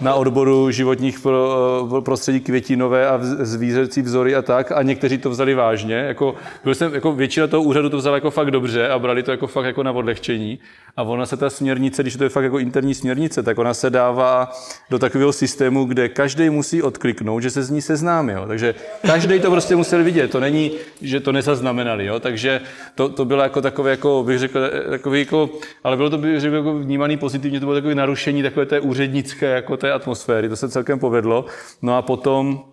na 0.00 0.14
odboru 0.14 0.70
životních 0.70 1.18
eh, 1.26 2.00
prostředí 2.00 2.40
květinové 2.40 3.08
a 3.08 3.18
zvířecí 3.22 4.02
vzory 4.02 4.34
a 4.34 4.42
tak 4.42 4.72
a 4.72 4.82
někteří 4.82 5.18
to 5.18 5.30
vzali 5.30 5.54
vážně. 5.54 5.94
Jako, 5.94 6.34
byl 6.64 6.74
jsem, 6.74 6.94
jako 6.94 7.12
většina 7.12 7.46
toho 7.46 7.62
úřadu 7.62 7.90
to 7.90 7.96
vzala 7.96 8.16
jako 8.16 8.30
fakt 8.30 8.50
dobře 8.50 8.88
a 8.88 8.98
brali 8.98 9.22
to 9.22 9.30
jako 9.30 9.46
fakt 9.46 9.64
jako 9.64 9.82
na 9.82 9.92
odlehčení. 9.92 10.58
A 10.96 11.02
ona 11.02 11.26
se 11.26 11.36
ta 11.36 11.50
směrnice, 11.50 12.02
když 12.02 12.16
to 12.16 12.24
je 12.24 12.30
fakt 12.30 12.44
jako 12.44 12.58
interní 12.58 12.94
směrnice, 12.94 13.42
tak 13.42 13.58
ona 13.58 13.74
se 13.74 13.90
dává 13.90 14.52
do 14.90 14.98
takového 14.98 15.32
systému, 15.32 15.84
kde 15.84 16.08
každý 16.08 16.50
musí 16.50 16.82
odkliknout, 16.82 17.42
že 17.42 17.50
se 17.50 17.62
z 17.62 17.70
ní 17.70 17.82
seznámil. 17.82 18.44
Takže 18.48 18.74
každý 19.06 19.40
to 19.40 19.50
prostě 19.50 19.76
musel 19.76 20.04
vidět. 20.04 20.30
To 20.30 20.40
není, 20.40 20.72
že 21.10 21.20
to 21.20 21.32
nezaznamenali, 21.32 22.06
jo? 22.06 22.20
takže 22.20 22.60
to, 22.94 23.08
to 23.08 23.24
bylo 23.24 23.42
jako 23.42 23.60
takové, 23.60 23.90
jako 23.90 24.22
bych 24.26 24.38
řekl, 24.38 24.60
takový 24.90 25.20
jako, 25.20 25.50
ale 25.84 25.96
bylo 25.96 26.10
to 26.10 26.18
bych 26.18 26.40
řekl, 26.40 26.54
jako 26.54 26.78
vnímaný 26.78 27.16
pozitivně, 27.16 27.60
to 27.60 27.66
bylo 27.66 27.76
takové 27.76 27.94
narušení 27.94 28.42
takové 28.42 28.66
té 28.66 28.80
úřednické 28.80 29.46
jako 29.46 29.76
té 29.76 29.92
atmosféry, 29.92 30.48
to 30.48 30.56
se 30.56 30.68
celkem 30.68 30.98
povedlo. 30.98 31.44
No 31.82 31.96
a 31.96 32.02
potom 32.02 32.64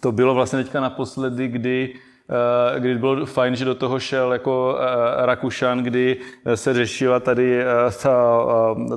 to 0.00 0.12
bylo 0.12 0.34
vlastně 0.34 0.62
teďka 0.62 0.80
naposledy, 0.80 1.48
kdy 1.48 1.94
Eh, 2.30 2.80
kdy 2.80 2.94
bylo 2.94 3.26
fajn, 3.26 3.56
že 3.56 3.64
do 3.64 3.74
toho 3.74 4.00
šel 4.00 4.32
jako 4.32 4.78
eh, 4.80 5.26
Rakušan, 5.26 5.78
kdy 5.78 6.16
se 6.54 6.74
řešila 6.74 7.20
tady 7.20 7.60
eh, 7.60 7.64
ta, 8.02 8.44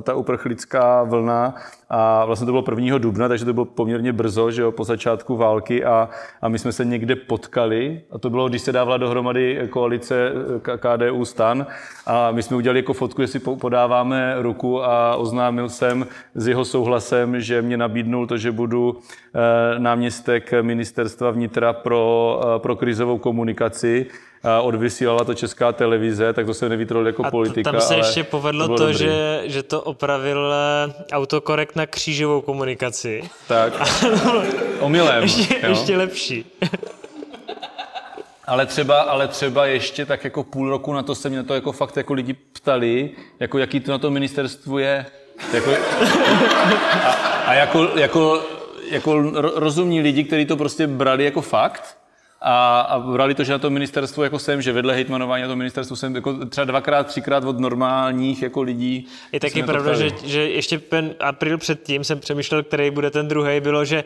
ta 0.02 0.14
uprchlická 0.14 1.02
vlna 1.02 1.54
a 1.90 2.24
vlastně 2.24 2.46
to 2.46 2.52
bylo 2.52 2.64
1. 2.80 2.98
dubna, 2.98 3.28
takže 3.28 3.44
to 3.44 3.52
bylo 3.52 3.64
poměrně 3.64 4.12
brzo, 4.12 4.50
že 4.50 4.62
jo, 4.62 4.72
po 4.72 4.84
začátku 4.84 5.36
války 5.36 5.84
a, 5.84 6.08
a 6.42 6.48
my 6.48 6.58
jsme 6.58 6.72
se 6.72 6.84
někde 6.84 7.16
potkali 7.16 8.00
a 8.10 8.18
to 8.18 8.30
bylo, 8.30 8.48
když 8.48 8.62
se 8.62 8.72
dávala 8.72 8.96
dohromady 8.96 9.68
koalice 9.70 10.32
KDU 10.76 11.24
stan 11.24 11.66
a 12.06 12.30
my 12.30 12.42
jsme 12.42 12.56
udělali 12.56 12.78
jako 12.78 12.92
fotku, 12.92 13.22
jestli 13.22 13.40
podáváme 13.40 14.34
ruku 14.38 14.84
a 14.84 15.16
oznámil 15.16 15.68
jsem 15.68 16.06
s 16.34 16.48
jeho 16.48 16.64
souhlasem, 16.64 17.40
že 17.40 17.62
mě 17.62 17.76
nabídnul 17.76 18.26
to, 18.26 18.36
že 18.36 18.52
budu 18.52 18.98
náměstek 19.78 20.52
ministerstva 20.62 21.30
vnitra 21.30 21.72
pro, 21.72 22.40
pro 22.58 22.76
krizovou 22.76 23.18
komunikaci, 23.18 24.06
odvysílala 24.60 25.24
to 25.24 25.34
česká 25.34 25.72
televize, 25.72 26.32
tak 26.32 26.46
to 26.46 26.54
se 26.54 26.68
nevytrhl 26.68 27.06
jako 27.06 27.26
a 27.26 27.30
politika. 27.30 27.72
tam 27.72 27.80
se 27.80 27.94
ale 27.94 28.06
ještě 28.06 28.24
povedlo 28.24 28.68
to, 28.68 28.76
to 28.76 28.92
že, 28.92 29.42
že 29.44 29.62
to 29.62 29.82
opravil 29.82 30.52
eh, 30.54 30.94
autokorekt 31.12 31.76
na 31.76 31.86
křížovou 31.86 32.40
komunikaci. 32.40 33.30
Tak, 33.48 33.72
omylem. 34.80 35.22
ještě, 35.22 35.56
ještě 35.68 35.96
lepší. 35.96 36.44
Ale 38.46 38.66
třeba, 38.66 39.00
ale 39.00 39.28
třeba 39.28 39.66
ještě 39.66 40.06
tak 40.06 40.24
jako 40.24 40.44
půl 40.44 40.70
roku 40.70 40.92
na 40.92 41.02
to 41.02 41.14
se 41.14 41.28
mě 41.28 41.38
na 41.38 41.44
to 41.44 41.54
jako 41.54 41.72
fakt 41.72 41.96
jako 41.96 42.12
lidi 42.12 42.32
ptali, 42.32 43.10
jako 43.40 43.58
jaký 43.58 43.80
to 43.80 43.92
na 43.92 43.98
to 43.98 44.10
ministerstvu 44.10 44.78
je. 44.78 45.06
Jako, 45.52 45.70
a, 47.04 47.12
a 47.46 47.54
jako, 47.54 47.88
jako, 47.94 48.42
jako 48.90 49.22
rozumní 49.54 50.00
lidi, 50.00 50.24
kteří 50.24 50.46
to 50.46 50.56
prostě 50.56 50.86
brali 50.86 51.24
jako 51.24 51.40
fakt, 51.40 51.96
a, 52.42 52.80
a 52.80 52.98
brali 52.98 53.34
to, 53.34 53.44
že 53.44 53.52
na 53.52 53.58
to 53.58 53.70
ministerstvo 53.70 54.24
jako 54.24 54.38
jsem, 54.38 54.62
že 54.62 54.72
vedle 54.72 54.94
hejtmanování 54.94 55.42
na 55.42 55.48
to 55.48 55.56
ministerstvu 55.56 55.96
jsem 55.96 56.14
jako 56.14 56.46
třeba 56.46 56.64
dvakrát, 56.64 57.06
třikrát 57.06 57.44
od 57.44 57.58
normálních 57.58 58.42
jako 58.42 58.62
lidí. 58.62 59.06
Je 59.32 59.40
taky 59.40 59.62
pravda, 59.62 59.94
že, 59.94 60.10
že 60.24 60.48
ještě 60.48 60.78
ten 60.78 61.14
april 61.20 61.58
předtím 61.58 62.04
jsem 62.04 62.20
přemýšlel, 62.20 62.62
který 62.62 62.90
bude 62.90 63.10
ten 63.10 63.28
druhý, 63.28 63.60
bylo, 63.60 63.84
že 63.84 64.04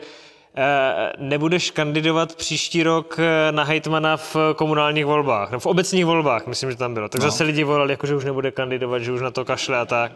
eh, 0.55 1.13
nebudeš 1.17 1.71
kandidovat 1.71 2.35
příští 2.35 2.83
rok 2.83 3.19
eh, 3.19 3.51
na 3.51 3.63
hejtmana 3.63 4.17
v 4.17 4.35
komunálních 4.55 5.05
volbách, 5.05 5.51
no 5.51 5.59
v 5.59 5.65
obecních 5.65 6.05
volbách, 6.05 6.47
myslím, 6.47 6.71
že 6.71 6.77
tam 6.77 6.93
bylo. 6.93 7.09
Tak 7.09 7.21
no. 7.21 7.31
zase 7.31 7.43
lidi 7.43 7.63
volali, 7.63 7.93
jako, 7.93 8.07
že 8.07 8.15
už 8.15 8.25
nebude 8.25 8.51
kandidovat, 8.51 8.99
že 8.99 9.11
už 9.11 9.21
na 9.21 9.31
to 9.31 9.45
kašle 9.45 9.77
a 9.77 9.85
tak. 9.85 10.11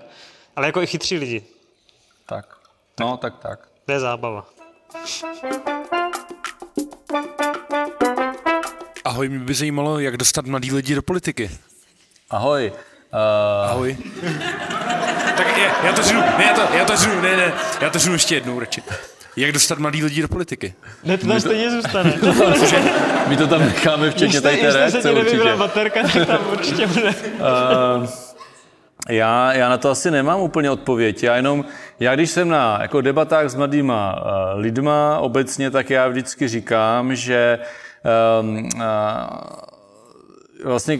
Ale 0.55 0.67
jako 0.67 0.81
i 0.81 0.87
chytří 0.87 1.17
lidi. 1.17 1.43
Tak. 2.25 2.45
No, 2.99 3.17
tak, 3.17 3.37
tak. 3.37 3.67
To 3.85 3.91
je 3.91 3.99
zábava. 3.99 4.45
Ahoj, 9.09 9.29
mě 9.29 9.39
by 9.39 9.53
zajímalo, 9.53 9.99
jak 9.99 10.17
dostat 10.17 10.45
mladí 10.45 10.71
lidi 10.71 10.95
do 10.95 11.01
politiky. 11.01 11.51
Ahoj. 12.29 12.71
Uh... 13.13 13.71
Ahoj. 13.71 13.97
tak 15.37 15.57
je, 15.57 15.71
já 15.83 15.93
to 15.93 16.03
řinu, 16.03 16.21
ne, 16.21 16.43
já 16.43 16.53
to, 16.53 16.75
já 16.77 16.85
to 16.85 16.97
řinu, 16.97 17.21
ne, 17.21 17.37
ne, 17.37 17.53
já 17.81 17.89
to 17.89 17.99
řinu 17.99 18.13
ještě 18.13 18.35
jednou 18.35 18.59
radši. 18.59 18.83
Jak 19.35 19.51
dostat 19.51 19.79
mladí 19.79 20.03
lidi 20.03 20.21
do 20.21 20.27
politiky? 20.27 20.73
Ne, 21.03 21.17
to 21.17 21.27
tam 21.27 21.39
stejně 21.39 21.71
zůstane. 21.71 22.13
My 23.27 23.37
to 23.37 23.47
tam 23.47 23.59
necháme, 23.59 24.11
včetně 24.11 24.41
tady 24.41 24.57
té 24.57 24.73
reakce 24.73 25.01
se 25.01 25.11
určitě. 25.11 25.55
baterka, 25.55 26.01
tak 26.13 26.27
tam 26.27 26.39
určitě 26.51 26.87
bude. 26.87 27.09
Uh, 27.09 28.07
já, 29.09 29.53
já 29.53 29.69
na 29.69 29.77
to 29.77 29.89
asi 29.89 30.11
nemám 30.11 30.39
úplně 30.39 30.71
odpověď. 30.71 31.23
Já 31.23 31.35
jenom, 31.35 31.65
já 31.99 32.15
když 32.15 32.29
jsem 32.31 32.49
na 32.49 32.79
jako 32.81 33.01
debatách 33.01 33.49
s 33.49 33.55
mladýma 33.55 34.21
uh, 34.21 34.59
lidma 34.59 35.19
obecně, 35.19 35.71
tak 35.71 35.89
já 35.89 36.07
vždycky 36.07 36.47
říkám, 36.47 37.15
že 37.15 37.59
uh, 37.61 37.67
vlastně 40.63 40.99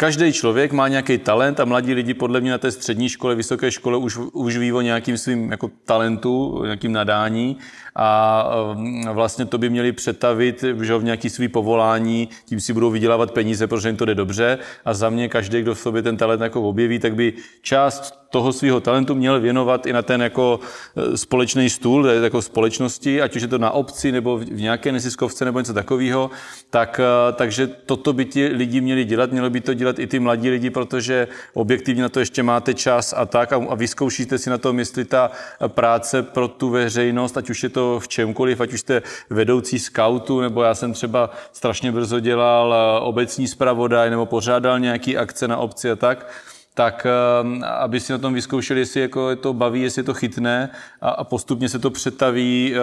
Každý 0.00 0.32
člověk 0.32 0.72
má 0.72 0.88
nějaký 0.88 1.18
talent 1.18 1.60
a 1.60 1.64
mladí 1.64 1.94
lidi 1.94 2.14
podle 2.14 2.40
mě 2.40 2.50
na 2.50 2.58
té 2.58 2.72
střední 2.72 3.08
škole, 3.08 3.34
vysoké 3.34 3.70
škole 3.70 3.96
už, 3.96 4.18
už 4.32 4.56
ví 4.56 4.72
o 4.72 4.80
nějakým 4.80 5.18
svým 5.18 5.50
jako 5.50 5.70
talentu, 5.84 6.62
nějakým 6.64 6.92
nadání 6.92 7.56
a 7.96 8.44
um, 8.72 9.08
vlastně 9.12 9.44
to 9.44 9.58
by 9.58 9.70
měli 9.70 9.92
přetavit 9.92 10.64
že 10.80 10.98
v 10.98 11.04
nějaký 11.04 11.30
svý 11.30 11.48
povolání, 11.48 12.28
tím 12.44 12.60
si 12.60 12.72
budou 12.72 12.90
vydělávat 12.90 13.30
peníze, 13.30 13.66
protože 13.66 13.88
jim 13.88 13.96
to 13.96 14.04
jde 14.04 14.14
dobře. 14.14 14.58
A 14.84 14.94
za 14.94 15.10
mě 15.10 15.28
každý, 15.28 15.62
kdo 15.62 15.74
v 15.74 15.78
sobě 15.78 16.02
ten 16.02 16.16
talent 16.16 16.42
jako 16.42 16.62
objeví, 16.62 16.98
tak 16.98 17.14
by 17.14 17.32
část 17.62 18.20
toho 18.30 18.52
svého 18.52 18.80
talentu 18.80 19.14
měl 19.14 19.40
věnovat 19.40 19.86
i 19.86 19.92
na 19.92 20.02
ten 20.02 20.22
jako 20.22 20.60
e, 20.96 21.16
společný 21.16 21.70
stůl, 21.70 22.06
jako 22.06 22.42
společnosti, 22.42 23.22
ať 23.22 23.36
už 23.36 23.42
je 23.42 23.48
to 23.48 23.58
na 23.58 23.70
obci 23.70 24.12
nebo 24.12 24.38
v 24.38 24.60
nějaké 24.60 24.92
neziskovce 24.92 25.44
nebo 25.44 25.58
něco 25.58 25.74
takového, 25.74 26.30
tak, 26.70 27.00
e, 27.00 27.32
takže 27.32 27.66
toto 27.66 28.12
by 28.12 28.24
ti 28.24 28.46
lidi 28.46 28.80
měli 28.80 29.04
dělat, 29.04 29.32
mělo 29.32 29.50
by 29.50 29.60
to 29.60 29.74
dělat 29.74 29.98
i 29.98 30.06
ty 30.06 30.18
mladí 30.18 30.50
lidi, 30.50 30.70
protože 30.70 31.28
objektivně 31.54 32.02
na 32.02 32.08
to 32.08 32.20
ještě 32.20 32.42
máte 32.42 32.74
čas 32.74 33.14
a 33.16 33.26
tak 33.26 33.52
a, 33.52 33.56
a 33.68 33.74
vyzkoušíte 33.74 34.38
si 34.38 34.50
na 34.50 34.58
tom, 34.58 34.78
jestli 34.78 35.04
ta 35.04 35.30
práce 35.66 36.22
pro 36.22 36.48
tu 36.48 36.70
veřejnost, 36.70 37.36
ať 37.36 37.50
už 37.50 37.62
je 37.62 37.68
to 37.68 37.79
v 37.98 38.08
čemkoliv, 38.08 38.60
ať 38.60 38.72
už 38.72 38.80
jste 38.80 39.02
vedoucí 39.30 39.78
skautu, 39.78 40.40
nebo 40.40 40.62
já 40.62 40.74
jsem 40.74 40.92
třeba 40.92 41.30
strašně 41.52 41.92
brzo 41.92 42.20
dělal 42.20 42.74
eh, 42.74 43.00
obecní 43.00 43.48
zpravodaj, 43.48 44.10
nebo 44.10 44.26
pořádal 44.26 44.80
nějaký 44.80 45.16
akce 45.16 45.48
na 45.48 45.56
obci 45.56 45.90
a 45.90 45.96
tak, 45.96 46.26
tak 46.74 47.06
eh, 47.06 47.66
aby 47.66 48.00
si 48.00 48.12
na 48.12 48.18
tom 48.18 48.34
vyzkoušeli, 48.34 48.80
jestli 48.80 49.00
jako 49.00 49.30
je 49.30 49.36
to 49.36 49.52
baví, 49.52 49.82
jestli 49.82 50.00
je 50.00 50.04
to 50.04 50.14
chytné 50.14 50.70
a, 51.00 51.10
a 51.10 51.24
postupně 51.24 51.68
se 51.68 51.78
to 51.78 51.90
přetaví 51.90 52.74
eh, 52.74 52.80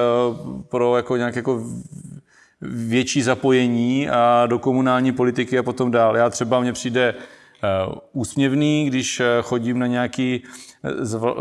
pro 0.69 0.97
jako 0.97 1.17
nějak 1.17 1.35
jako 1.35 1.63
větší 2.61 3.21
zapojení 3.21 4.09
a 4.09 4.45
do 4.47 4.59
komunální 4.59 5.11
politiky 5.11 5.59
a 5.59 5.63
potom 5.63 5.91
dál. 5.91 6.17
Já 6.17 6.29
třeba 6.29 6.59
mně 6.59 6.73
přijde 6.73 7.15
úsměvný, 8.13 8.85
když 8.85 9.21
chodím 9.41 9.79
na 9.79 9.87
nějaký 9.87 10.43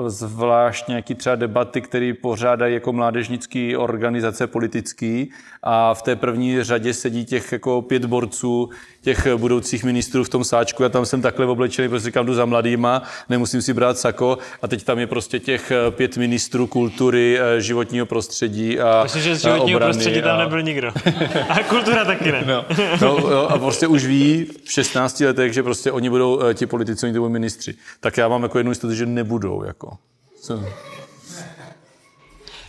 zvlášť 0.07 0.89
nějaký 0.89 1.15
třeba 1.15 1.37
debaty, 1.37 1.81
které 1.81 2.13
pořádají 2.23 2.75
jako 2.75 2.93
mládežnické 2.93 3.79
organizace 3.79 4.47
politický 4.47 5.31
a 5.63 5.95
v 5.95 6.03
té 6.03 6.17
první 6.17 6.63
řadě 6.63 6.95
sedí 6.95 7.25
těch 7.25 7.53
jako 7.53 7.83
pět 7.83 8.05
borců, 8.05 8.71
těch 9.03 9.27
budoucích 9.37 9.85
ministrů 9.85 10.25
v 10.25 10.29
tom 10.29 10.45
sáčku. 10.45 10.83
Já 10.83 10.89
tam 10.89 11.07
jsem 11.07 11.23
takhle 11.23 11.47
oblečený, 11.47 11.89
prostě 11.89 12.09
říkám, 12.09 12.27
jdu 12.27 12.35
za 12.35 12.45
mladýma, 12.45 13.03
nemusím 13.29 13.63
si 13.63 13.75
brát 13.75 13.99
sako 13.99 14.39
a 14.63 14.69
teď 14.69 14.85
tam 14.85 14.99
je 14.99 15.07
prostě 15.07 15.39
těch 15.39 15.73
pět 15.91 16.17
ministrů 16.17 16.67
kultury, 16.67 17.39
eh, 17.41 17.61
životního 17.61 18.07
prostředí 18.07 18.81
a 18.81 19.03
Myslím, 19.03 19.23
že 19.23 19.37
z 19.37 19.43
životního 19.43 19.81
prostředí 19.81 20.23
tam 20.23 20.39
a... 20.39 20.45
nebyl 20.45 20.63
nikdo. 20.63 20.93
A 21.49 21.63
kultura 21.69 22.05
taky 22.05 22.33
ne. 22.33 22.45
No, 22.47 22.65
no, 23.01 23.31
no, 23.31 23.51
a 23.51 23.59
prostě 23.59 23.87
už 23.87 24.07
ví 24.07 24.47
v 24.65 24.73
16 24.73 25.21
letech, 25.21 25.53
že 25.53 25.63
prostě 25.63 25.93
oni 25.93 26.11
budou 26.11 26.43
eh, 26.43 26.55
ti 26.55 26.67
politici, 26.67 27.07
oni 27.07 27.19
budou 27.19 27.29
ministři. 27.29 27.75
Tak 28.01 28.17
já 28.17 28.29
mám 28.29 28.43
jako 28.43 28.59
jednu 28.59 28.71
jistotu, 28.71 28.95
že 28.95 29.07
nebudou. 29.37 29.65
Jako. 29.65 29.99
Co? 30.41 30.61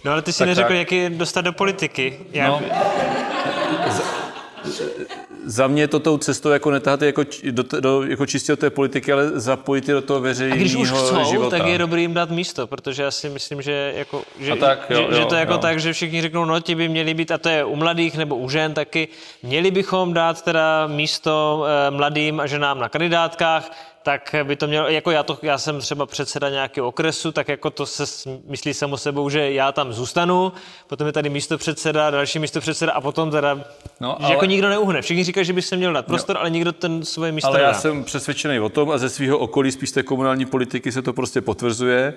No 0.05 0.11
ale 0.11 0.22
ty 0.22 0.34
si 0.34 0.39
tak, 0.39 0.47
neřekl, 0.47 0.68
tak. 0.68 0.78
jak 0.78 0.91
je 0.91 1.09
dostat 1.09 1.41
do 1.41 1.53
politiky. 1.53 2.20
Já... 2.32 2.47
No, 2.47 2.61
za, 3.88 4.03
za 5.45 5.68
mě 5.68 5.88
to 5.88 5.99
tou 5.99 6.18
cestou 6.18 6.49
jako 6.49 6.72
netahat 6.72 7.01
jako, 7.01 7.24
do, 7.51 7.63
do, 7.80 8.03
jako 8.03 8.26
čistě 8.26 8.51
do 8.51 8.57
té 8.57 8.70
politiky, 8.70 9.13
ale 9.13 9.39
zapojit 9.39 9.88
je 9.88 9.93
do 9.93 10.01
toho 10.01 10.20
veřejného 10.20 10.55
A 10.55 10.59
když 10.59 10.76
už 10.76 10.91
chcou, 10.91 11.24
života. 11.24 11.57
tak 11.57 11.68
je 11.68 11.78
dobrý 11.78 12.01
jim 12.01 12.13
dát 12.13 12.30
místo, 12.30 12.68
protože 12.68 13.03
já 13.03 13.11
si 13.11 13.30
myslím, 13.30 13.61
že, 13.61 13.93
jako, 13.95 14.24
že, 14.39 14.55
tak, 14.55 14.89
jo, 14.89 15.07
že, 15.11 15.20
jo, 15.20 15.26
to 15.26 15.36
je 15.36 15.39
jako 15.39 15.53
jo. 15.53 15.57
tak, 15.57 15.80
že 15.80 15.93
všichni 15.93 16.22
řeknou, 16.22 16.45
no 16.45 16.59
ti 16.59 16.76
by 16.76 16.89
měli 16.89 17.13
být, 17.13 17.32
a 17.32 17.38
to 17.38 17.49
je 17.49 17.65
u 17.65 17.76
mladých 17.76 18.18
nebo 18.18 18.36
u 18.36 18.49
žen 18.49 18.74
taky, 18.74 19.07
měli 19.43 19.72
bychom 19.72 20.13
dát 20.13 20.41
teda 20.41 20.88
místo 20.88 21.65
eh, 21.65 21.91
mladým 21.91 22.39
a 22.39 22.47
ženám 22.47 22.80
na 22.80 22.89
kandidátkách, 22.89 23.72
tak 24.08 24.36
by 24.43 24.55
to 24.55 24.68
mělo, 24.68 24.88
jako 24.88 25.12
já, 25.12 25.24
to, 25.24 25.38
já 25.41 25.58
jsem 25.58 25.80
třeba 25.80 26.05
předseda 26.05 26.49
nějakého 26.49 26.88
okresu, 26.88 27.32
tak 27.32 27.47
jako 27.47 27.70
to 27.70 27.86
se 27.86 28.03
myslí 28.47 28.74
samo 28.74 28.97
sebou, 28.97 29.30
že 29.30 29.51
já 29.51 29.72
tam 29.72 29.93
zůstanu, 29.93 30.51
potom 30.88 31.08
je 31.08 31.14
tady 31.14 31.30
místo 31.30 31.58
předseda, 31.58 32.10
další 32.10 32.39
místo 32.39 32.60
předseda 32.60 32.91
a 32.91 33.01
potom 33.01 33.32
teda, 33.32 33.60
no, 33.99 34.20
ale... 34.20 34.28
že 34.28 34.34
jako 34.34 34.45
nikdo 34.45 34.70
neuhne. 34.70 35.01
Všichni 35.01 35.24
říkají, 35.24 35.45
že 35.45 35.53
by 35.53 35.62
se 35.62 35.76
měl 35.78 35.93
dát 35.93 36.05
prostor, 36.05 36.36
no. 36.36 36.39
ale 36.39 36.49
nikdo 36.49 36.72
ten 36.72 37.05
svoje 37.05 37.32
místo 37.32 37.47
Ale 37.47 37.58
nedá. 37.58 37.68
já 37.68 37.74
jsem 37.74 38.03
přesvědčený 38.03 38.60
o 38.60 38.70
tom 38.70 38.91
a 38.91 38.97
ze 38.97 39.10
svého 39.10 39.38
okolí, 39.38 39.72
spíš 39.72 39.91
té 39.91 40.03
komunální 40.03 40.45
politiky 40.45 40.91
se 40.91 41.01
to 41.01 41.14
prostě 41.14 41.41
potvrzuje, 41.41 42.14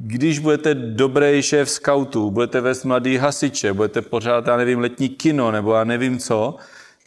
když 0.00 0.38
budete 0.38 0.74
dobrý 0.74 1.42
šéf 1.42 1.70
scoutů, 1.70 2.30
budete 2.30 2.60
vést 2.60 2.84
mladý 2.84 3.16
hasiče, 3.16 3.72
budete 3.72 4.02
pořád, 4.02 4.46
já 4.46 4.56
nevím, 4.56 4.78
letní 4.78 5.08
kino 5.08 5.50
nebo 5.50 5.74
já 5.74 5.84
nevím 5.84 6.18
co, 6.18 6.56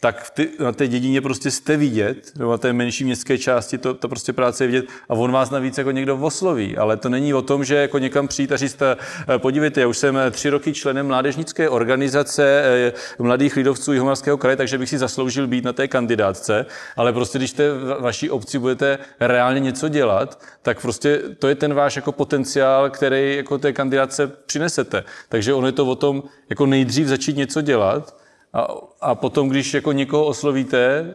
tak 0.00 0.30
ty, 0.30 0.48
na 0.60 0.72
té 0.72 0.88
dědině 0.88 1.20
prostě 1.20 1.50
jste 1.50 1.76
vidět, 1.76 2.32
nebo 2.36 2.50
na 2.50 2.58
té 2.58 2.72
menší 2.72 3.04
městské 3.04 3.38
části 3.38 3.78
to, 3.78 3.94
to 3.94 4.08
prostě 4.08 4.32
práce 4.32 4.64
je 4.64 4.68
vidět. 4.68 4.86
A 5.08 5.14
on 5.14 5.32
vás 5.32 5.50
navíc 5.50 5.78
jako 5.78 5.90
někdo 5.90 6.16
osloví, 6.16 6.76
ale 6.76 6.96
to 6.96 7.08
není 7.08 7.34
o 7.34 7.42
tom, 7.42 7.64
že 7.64 7.74
jako 7.74 7.98
někam 7.98 8.28
přijít 8.28 8.52
a 8.52 8.56
říct, 8.56 8.82
eh, 8.82 8.96
podívejte, 9.38 9.80
já 9.80 9.86
už 9.86 9.98
jsem 9.98 10.16
eh, 10.16 10.30
tři 10.30 10.50
roky 10.50 10.72
členem 10.72 11.06
mládežnické 11.06 11.68
organizace 11.68 12.62
eh, 12.64 12.92
mladých 13.18 13.56
lidovců 13.56 13.92
Jihomarského 13.92 14.38
kraje, 14.38 14.56
takže 14.56 14.78
bych 14.78 14.88
si 14.88 14.98
zasloužil 14.98 15.46
být 15.46 15.64
na 15.64 15.72
té 15.72 15.88
kandidátce, 15.88 16.66
ale 16.96 17.12
prostě 17.12 17.38
když 17.38 17.54
v 17.54 17.96
vaší 18.00 18.30
obci 18.30 18.58
budete 18.58 18.98
reálně 19.20 19.60
něco 19.60 19.88
dělat, 19.88 20.42
tak 20.62 20.80
prostě 20.80 21.22
to 21.38 21.48
je 21.48 21.54
ten 21.54 21.74
váš 21.74 21.96
jako 21.96 22.12
potenciál, 22.12 22.90
který 22.90 23.36
jako 23.36 23.58
té 23.58 23.72
kandidáce 23.72 24.26
přinesete. 24.46 25.04
Takže 25.28 25.54
ono 25.54 25.66
je 25.66 25.72
to 25.72 25.86
o 25.86 25.94
tom 25.94 26.22
jako 26.50 26.66
nejdřív 26.66 27.06
začít 27.06 27.36
něco 27.36 27.60
dělat, 27.60 28.14
a, 28.52 28.68
a 29.00 29.14
potom, 29.14 29.48
když 29.48 29.74
jako 29.74 29.92
někoho 29.92 30.24
oslovíte, 30.26 31.14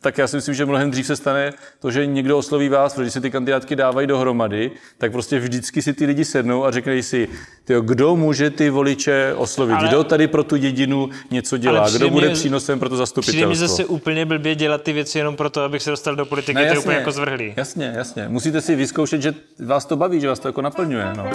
tak 0.00 0.18
já 0.18 0.26
si 0.26 0.36
myslím, 0.36 0.54
že 0.54 0.66
mnohem 0.66 0.90
dřív 0.90 1.06
se 1.06 1.16
stane 1.16 1.52
to, 1.78 1.90
že 1.90 2.06
někdo 2.06 2.38
osloví 2.38 2.68
vás, 2.68 2.94
protože 2.94 3.10
se 3.10 3.20
ty 3.20 3.30
kandidátky 3.30 3.76
dávají 3.76 4.06
dohromady, 4.06 4.70
tak 4.98 5.12
prostě 5.12 5.38
vždycky 5.38 5.82
si 5.82 5.92
ty 5.92 6.06
lidi 6.06 6.24
sednou 6.24 6.64
a 6.64 6.70
řeknou 6.70 7.02
si, 7.02 7.28
tyjo, 7.64 7.80
kdo 7.80 8.16
může 8.16 8.50
ty 8.50 8.70
voliče 8.70 9.34
oslovit, 9.36 9.76
ale, 9.76 9.88
kdo 9.88 10.04
tady 10.04 10.28
pro 10.28 10.44
tu 10.44 10.56
dědinu 10.56 11.08
něco 11.30 11.56
dělá, 11.56 11.90
kdo 11.90 12.10
bude 12.10 12.26
mě, 12.26 12.34
přínosem 12.34 12.78
pro 12.78 12.88
to 12.88 12.96
zastupitelstvo. 12.96 13.32
Přijde 13.32 13.46
mi 13.46 13.56
zase 13.56 13.84
úplně 13.84 14.26
blbě 14.26 14.54
dělat 14.54 14.82
ty 14.82 14.92
věci 14.92 15.18
jenom 15.18 15.36
proto, 15.36 15.62
abych 15.62 15.82
se 15.82 15.90
dostal 15.90 16.16
do 16.16 16.26
politiky, 16.26 16.54
ne, 16.54 16.62
jasně, 16.62 16.74
to 16.74 16.80
je 16.80 16.82
úplně 16.82 16.96
jako 16.96 17.12
zvrhlý. 17.12 17.54
Jasně, 17.56 17.92
jasně. 17.96 18.28
Musíte 18.28 18.60
si 18.60 18.76
vyzkoušet, 18.76 19.22
že 19.22 19.34
vás 19.66 19.86
to 19.86 19.96
baví, 19.96 20.20
že 20.20 20.28
vás 20.28 20.38
to 20.38 20.48
jako 20.48 20.62
naplňuje. 20.62 21.06
No. 21.16 21.30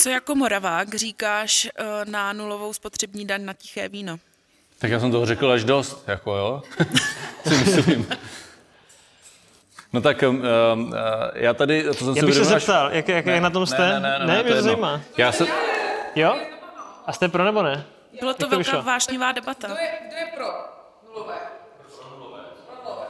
Co 0.00 0.08
jako 0.08 0.34
Moravák 0.34 0.94
říkáš 0.94 1.68
eh, 1.78 1.84
na 2.04 2.32
nulovou 2.32 2.72
spotřební 2.72 3.26
daň 3.26 3.44
na 3.44 3.52
tiché 3.52 3.88
víno? 3.88 4.18
Tak 4.78 4.90
já 4.90 5.00
jsem 5.00 5.10
toho 5.10 5.26
řekl 5.26 5.52
až 5.52 5.64
dost, 5.64 6.04
jako 6.06 6.36
jo, 6.36 6.62
si 7.48 7.54
myslím. 7.54 8.08
No 9.92 10.00
tak 10.00 10.22
um, 10.22 10.42
um, 10.74 10.94
já 11.34 11.54
tady, 11.54 11.84
to 11.84 11.94
jsem 11.94 12.16
já 12.16 12.26
bych 12.26 12.34
se 12.34 12.44
zeptal, 12.44 12.86
až... 12.86 12.94
jak, 12.94 13.08
jak, 13.08 13.24
ne, 13.24 13.32
jak 13.32 13.42
na 13.42 13.50
tom 13.50 13.66
jste? 13.66 13.88
Ne, 13.88 14.00
ne, 14.00 14.18
ne, 14.18 14.26
ne, 14.26 14.36
ne 14.36 14.42
mě 14.42 14.54
to 14.54 14.62
zajímá. 14.62 15.00
Já 15.16 15.32
se... 15.32 15.46
Jo? 16.14 16.38
A 17.06 17.12
jste 17.12 17.28
pro 17.28 17.44
nebo 17.44 17.62
ne? 17.62 17.84
Bylo 18.20 18.34
to, 18.34 18.38
to 18.38 18.48
velká 18.48 18.58
vyšlo? 18.58 18.82
vášnivá 18.82 19.32
debata. 19.32 19.68
Kdo 19.68 19.76
je, 19.76 19.98
kdo 20.08 20.16
je 20.16 20.26
pro 20.36 20.46
nulové? 21.08 21.38
Pro 21.98 22.10
nulové. 22.18 22.42
Pro 22.66 22.76
nulové. 22.84 23.06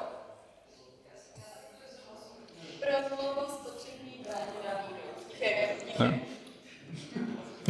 Pro 2.80 3.16
nulovou 3.16 3.47
spotřební 3.49 4.24
daň 4.24 4.43
na 5.99 6.09
víno. 6.09 6.29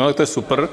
No, 0.00 0.06
tak 0.06 0.16
to 0.16 0.22
je 0.22 0.26
super. 0.26 0.68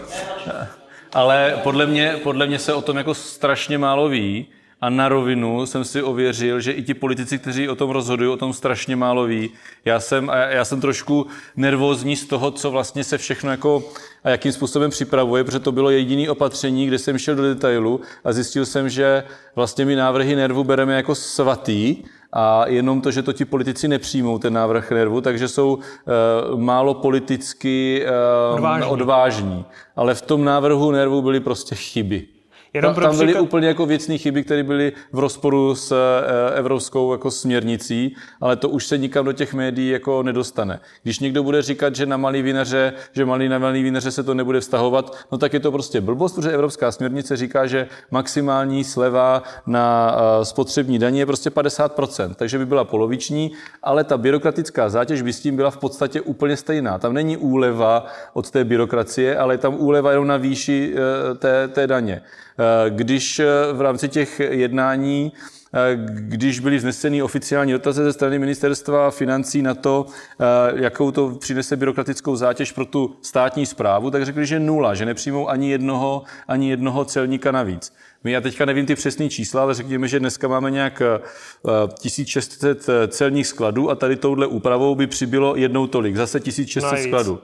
ale 1.14 1.60
podle 1.64 1.86
mě, 1.86 2.20
podle 2.24 2.48
mě 2.48 2.60
se 2.60 2.74
o 2.74 2.82
tom 2.82 2.98
jako 2.98 3.14
strašně 3.14 3.78
málo 3.78 4.10
ví 4.10 4.48
a 4.82 4.90
na 4.90 5.10
rovinu 5.10 5.66
jsem 5.66 5.84
si 5.84 6.04
ověřil, 6.04 6.60
že 6.60 6.72
i 6.72 6.84
ti 6.84 6.94
politici, 6.94 7.38
kteří 7.38 7.70
o 7.70 7.76
tom 7.76 7.90
rozhodují, 7.90 8.30
o 8.30 8.38
tom 8.38 8.54
strašně 8.54 8.96
málo 8.96 9.26
ví. 9.26 9.50
Já 9.86 10.00
jsem, 10.00 10.32
já 10.50 10.66
jsem 10.66 10.82
trošku 10.82 11.28
nervózní 11.56 12.16
z 12.16 12.26
toho, 12.26 12.52
co 12.52 12.72
vlastně 12.72 13.04
se 13.04 13.18
všechno 13.18 13.52
jako 13.52 13.84
a 14.24 14.30
jakým 14.30 14.52
způsobem 14.52 14.90
připravuje, 14.90 15.44
protože 15.44 15.60
to 15.60 15.72
bylo 15.72 15.90
jediné 15.90 16.30
opatření, 16.30 16.88
kde 16.88 17.00
jsem 17.00 17.18
šel 17.18 17.36
do 17.36 17.44
detailu 17.44 18.02
a 18.24 18.34
zjistil 18.34 18.66
jsem, 18.66 18.90
že 18.90 19.24
vlastně 19.56 19.86
my 19.86 19.96
návrhy 19.96 20.36
nervu 20.36 20.64
bereme 20.64 20.94
jako 20.96 21.16
svatý 21.16 21.98
a 22.34 22.68
jenom 22.68 23.02
to, 23.02 23.12
že 23.12 23.24
to 23.24 23.34
ti 23.34 23.46
politici 23.46 23.88
nepřijmou, 23.88 24.40
ten 24.40 24.54
návrh 24.54 24.92
nervu, 24.92 25.22
takže 25.22 25.48
jsou 25.48 25.76
uh, 25.76 26.60
málo 26.60 26.94
politicky 26.94 28.06
uh, 28.50 28.56
odvážní. 28.56 28.90
odvážní. 28.90 29.66
Ale 29.96 30.16
v 30.16 30.22
tom 30.22 30.46
návrhu 30.46 30.92
nervu 30.92 31.22
byly 31.22 31.40
prostě 31.40 31.76
chyby. 31.76 32.37
Jenom 32.78 32.94
tam, 32.94 33.04
tam 33.04 33.18
byly 33.18 33.28
příklad... 33.28 33.42
úplně 33.42 33.68
jako 33.68 33.86
věcné 33.86 34.18
chyby, 34.18 34.44
které 34.44 34.64
byly 34.64 34.94
v 35.12 35.20
rozporu 35.20 35.76
s 35.76 35.92
e, 35.92 36.58
evropskou 36.58 37.12
jako 37.12 37.32
směrnicí, 37.32 38.16
ale 38.42 38.56
to 38.56 38.70
už 38.70 38.86
se 38.86 38.98
nikam 38.98 39.26
do 39.26 39.34
těch 39.34 39.54
médií 39.54 39.90
jako 39.90 40.24
nedostane. 40.24 40.80
Když 41.04 41.20
někdo 41.20 41.44
bude 41.44 41.62
říkat, 41.62 41.96
že 41.96 42.06
na 42.06 42.18
malý 42.18 42.42
vinaře, 42.42 42.94
že 43.12 43.26
malý 43.26 43.50
na 43.50 43.60
malý 43.60 43.84
vinaře 43.84 44.12
se 44.12 44.24
to 44.24 44.34
nebude 44.34 44.60
vztahovat, 44.60 45.18
no 45.32 45.38
tak 45.38 45.54
je 45.54 45.60
to 45.60 45.72
prostě 45.72 46.02
blbost, 46.02 46.36
protože 46.36 46.52
evropská 46.52 46.92
směrnice 46.92 47.38
říká, 47.38 47.68
že 47.68 47.88
maximální 48.12 48.84
sleva 48.84 49.44
na 49.68 50.16
e, 50.42 50.46
spotřební 50.46 51.00
daně 51.00 51.22
je 51.22 51.26
prostě 51.26 51.50
50%, 51.50 52.34
takže 52.36 52.58
by 52.58 52.66
byla 52.66 52.84
poloviční, 52.84 53.52
ale 53.84 54.04
ta 54.04 54.18
byrokratická 54.18 54.90
zátěž 54.90 55.22
by 55.22 55.34
s 55.34 55.40
tím 55.40 55.56
byla 55.56 55.72
v 55.72 55.78
podstatě 55.78 56.22
úplně 56.22 56.58
stejná. 56.58 56.98
Tam 56.98 57.14
není 57.14 57.38
úleva 57.38 58.06
od 58.34 58.52
té 58.52 58.64
byrokracie, 58.64 59.38
ale 59.38 59.54
je 59.54 59.58
tam 59.58 59.76
úleva 59.80 60.12
jenom 60.12 60.28
na 60.28 60.38
výši 60.38 60.96
té, 61.40 61.68
té 61.68 61.88
daně. 61.88 62.22
Eh, 62.60 62.90
když 62.90 63.40
eh, 63.40 63.46
v 63.74 63.82
rámci 63.82 64.10
těch 64.10 64.40
jednání 64.40 65.34
eh, 65.74 65.98
když 66.10 66.60
byly 66.60 66.78
vzneseny 66.78 67.22
oficiální 67.24 67.72
dotazy 67.72 68.04
ze 68.04 68.14
strany 68.14 68.40
ministerstva 68.40 69.12
financí 69.12 69.62
na 69.62 69.74
to, 69.74 70.06
jakou 70.76 71.12
to 71.12 71.30
přinese 71.30 71.76
byrokratickou 71.76 72.36
zátěž 72.36 72.72
pro 72.72 72.86
tu 72.86 73.16
státní 73.22 73.66
zprávu, 73.66 74.12
tak 74.12 74.26
řekli, 74.26 74.46
že 74.46 74.60
nula, 74.60 74.96
že 74.96 75.06
nepřijmou 75.06 75.50
ani 75.50 75.72
jednoho, 75.72 76.24
ani 76.48 76.70
jednoho 76.70 77.06
celníka 77.06 77.52
navíc. 77.52 77.94
My 78.24 78.32
já 78.32 78.42
teďka 78.42 78.66
nevím 78.66 78.86
ty 78.86 78.96
přesné 78.96 79.30
čísla, 79.30 79.62
ale 79.62 79.74
řekněme, 79.74 80.08
že 80.08 80.20
dneska 80.20 80.48
máme 80.48 80.72
nějak 80.72 81.02
1600 82.02 82.88
celních 83.08 83.48
skladů 83.48 83.90
a 83.90 83.96
tady 83.96 84.16
touhle 84.16 84.48
úpravou 84.48 84.96
by 84.96 85.08
přibylo 85.08 85.56
jednou 85.56 85.88
tolik, 85.88 86.16
zase 86.16 86.40
1600 86.40 86.92
Navíc. 86.92 87.08
skladů. 87.08 87.40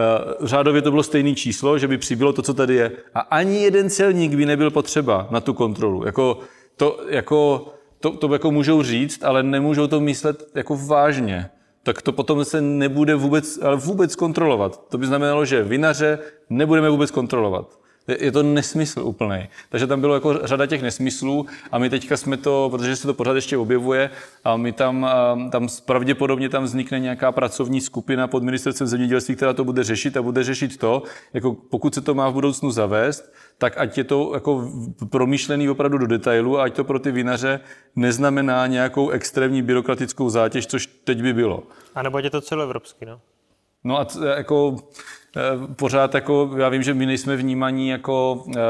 Eh, 0.00 0.46
řádově 0.46 0.82
to 0.82 0.90
bylo 0.90 1.02
stejné 1.02 1.34
číslo, 1.34 1.78
že 1.78 1.88
by 1.88 1.98
přibylo 1.98 2.32
to, 2.32 2.42
co 2.42 2.54
tady 2.54 2.74
je. 2.74 2.92
A 3.14 3.20
ani 3.20 3.62
jeden 3.62 3.90
celník 3.90 4.34
by 4.34 4.46
nebyl 4.46 4.70
potřeba 4.70 5.28
na 5.30 5.40
tu 5.40 5.54
kontrolu. 5.54 6.06
Jako, 6.06 6.38
to, 6.76 7.00
jako, 7.08 7.66
to, 8.00 8.10
to 8.10 8.32
jako 8.32 8.50
můžou 8.50 8.82
říct, 8.82 9.24
ale 9.24 9.42
nemůžou 9.42 9.86
to 9.86 10.00
myslet 10.00 10.48
jako 10.54 10.76
vážně. 10.76 11.50
Tak 11.82 12.02
to 12.02 12.12
potom 12.12 12.44
se 12.44 12.60
nebude 12.60 13.14
vůbec, 13.14 13.58
ale 13.62 13.76
vůbec 13.76 14.16
kontrolovat. 14.16 14.88
To 14.88 14.98
by 14.98 15.06
znamenalo, 15.06 15.44
že 15.44 15.62
vinaře 15.62 16.18
nebudeme 16.50 16.90
vůbec 16.90 17.10
kontrolovat. 17.10 17.79
Je 18.18 18.32
to 18.32 18.42
nesmysl 18.42 19.00
úplný. 19.00 19.48
Takže 19.68 19.86
tam 19.86 20.00
bylo 20.00 20.14
jako 20.14 20.46
řada 20.46 20.66
těch 20.66 20.82
nesmyslů 20.82 21.46
a 21.72 21.78
my 21.78 21.90
teďka 21.90 22.16
jsme 22.16 22.36
to, 22.36 22.68
protože 22.72 22.96
se 22.96 23.06
to 23.06 23.14
pořád 23.14 23.34
ještě 23.34 23.56
objevuje, 23.56 24.10
a 24.44 24.56
my 24.56 24.72
tam, 24.72 25.10
tam 25.52 25.68
pravděpodobně 25.84 26.48
tam 26.48 26.64
vznikne 26.64 26.98
nějaká 26.98 27.32
pracovní 27.32 27.80
skupina 27.80 28.28
pod 28.28 28.42
ministerstvem 28.42 28.86
zemědělství, 28.86 29.36
která 29.36 29.52
to 29.52 29.64
bude 29.64 29.84
řešit 29.84 30.16
a 30.16 30.22
bude 30.22 30.44
řešit 30.44 30.76
to, 30.76 31.02
jako 31.34 31.54
pokud 31.54 31.94
se 31.94 32.00
to 32.00 32.14
má 32.14 32.28
v 32.28 32.32
budoucnu 32.32 32.70
zavést, 32.70 33.32
tak 33.58 33.78
ať 33.78 33.98
je 33.98 34.04
to 34.04 34.30
jako 34.34 34.70
promýšlený 35.10 35.68
opravdu 35.68 35.98
do 35.98 36.06
detailu 36.06 36.58
a 36.58 36.62
ať 36.62 36.74
to 36.74 36.84
pro 36.84 36.98
ty 36.98 37.12
vinaře 37.12 37.60
neznamená 37.96 38.66
nějakou 38.66 39.10
extrémní 39.10 39.62
byrokratickou 39.62 40.28
zátěž, 40.30 40.66
což 40.66 40.86
teď 40.86 41.22
by 41.22 41.32
bylo. 41.32 41.62
A 41.94 42.02
nebo 42.02 42.18
je 42.18 42.30
to 42.30 42.40
celoevropský, 42.40 43.06
no? 43.06 43.20
No 43.84 43.98
a 43.98 44.06
jako 44.36 44.76
Eh, 44.76 45.19
pořád 45.76 46.14
jako, 46.14 46.50
já 46.56 46.68
vím, 46.68 46.82
že 46.82 46.94
my 46.94 47.06
nejsme 47.06 47.36
vnímaní 47.36 47.88
jako, 47.88 48.44
eh, 48.56 48.60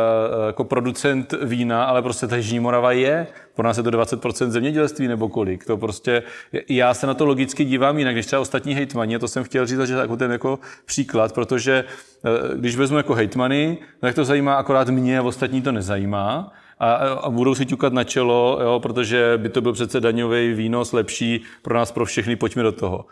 jako 0.46 0.64
producent 0.64 1.34
vína, 1.42 1.84
ale 1.84 2.02
prostě 2.02 2.26
ta 2.26 2.36
Jižní 2.36 2.60
Morava 2.60 2.92
je. 2.92 3.26
Pro 3.54 3.64
nás 3.64 3.76
je 3.76 3.82
to 3.82 3.90
20% 3.90 4.50
zemědělství 4.50 5.08
nebo 5.08 5.28
kolik. 5.28 5.64
To 5.64 5.76
prostě, 5.76 6.22
já 6.68 6.94
se 6.94 7.06
na 7.06 7.14
to 7.14 7.26
logicky 7.26 7.64
dívám 7.64 7.98
jinak, 7.98 8.14
když 8.14 8.26
třeba 8.26 8.40
ostatní 8.40 8.74
hejtmani, 8.74 9.18
to 9.18 9.28
jsem 9.28 9.44
chtěl 9.44 9.66
říct, 9.66 9.80
že 9.80 9.94
jako 9.94 10.16
ten 10.16 10.32
jako 10.32 10.58
příklad, 10.86 11.32
protože 11.32 11.84
eh, 12.24 12.56
když 12.56 12.76
vezmu 12.76 12.96
jako 12.96 13.14
hejtmany, 13.14 13.78
tak 14.00 14.14
to 14.14 14.24
zajímá 14.24 14.54
akorát 14.54 14.88
mě 14.88 15.18
a 15.18 15.22
ostatní 15.22 15.62
to 15.62 15.72
nezajímá 15.72 16.52
a, 16.78 16.92
a 16.94 17.30
budou 17.30 17.54
si 17.54 17.66
ťukat 17.66 17.92
na 17.92 18.04
čelo, 18.04 18.58
jo, 18.62 18.80
protože 18.80 19.32
by 19.36 19.48
to 19.48 19.60
byl 19.60 19.72
přece 19.72 20.00
daňový 20.00 20.52
výnos 20.52 20.92
lepší 20.92 21.42
pro 21.62 21.74
nás, 21.74 21.92
pro 21.92 22.04
všechny, 22.04 22.36
pojďme 22.36 22.62
do 22.62 22.72
toho. 22.72 23.04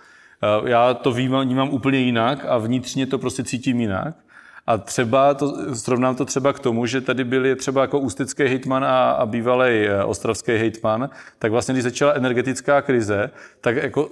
Eh, 0.42 0.70
já 0.70 0.94
to 0.94 1.12
vnímám, 1.12 1.44
vnímám 1.44 1.68
úplně 1.70 1.98
jinak 1.98 2.46
a 2.48 2.58
vnitřně 2.58 3.06
to 3.06 3.18
prostě 3.18 3.44
cítím 3.44 3.80
jinak. 3.80 4.14
A 4.66 4.78
třeba 4.78 5.34
to, 5.34 5.74
srovnám 5.74 6.16
to 6.16 6.24
třeba 6.24 6.52
k 6.52 6.58
tomu, 6.58 6.86
že 6.86 7.00
tady 7.00 7.24
byli 7.24 7.56
třeba 7.56 7.80
jako 7.80 7.98
ústecký 7.98 8.42
hejtman 8.42 8.84
a, 8.84 9.10
a 9.10 9.26
bývalý 9.26 9.70
eh, 9.70 10.04
ostravský 10.04 10.52
hejtman, 10.52 11.10
tak 11.38 11.52
vlastně, 11.52 11.74
když 11.74 11.84
začala 11.84 12.12
energetická 12.12 12.82
krize, 12.82 13.30
tak 13.60 13.76
jako 13.76 14.10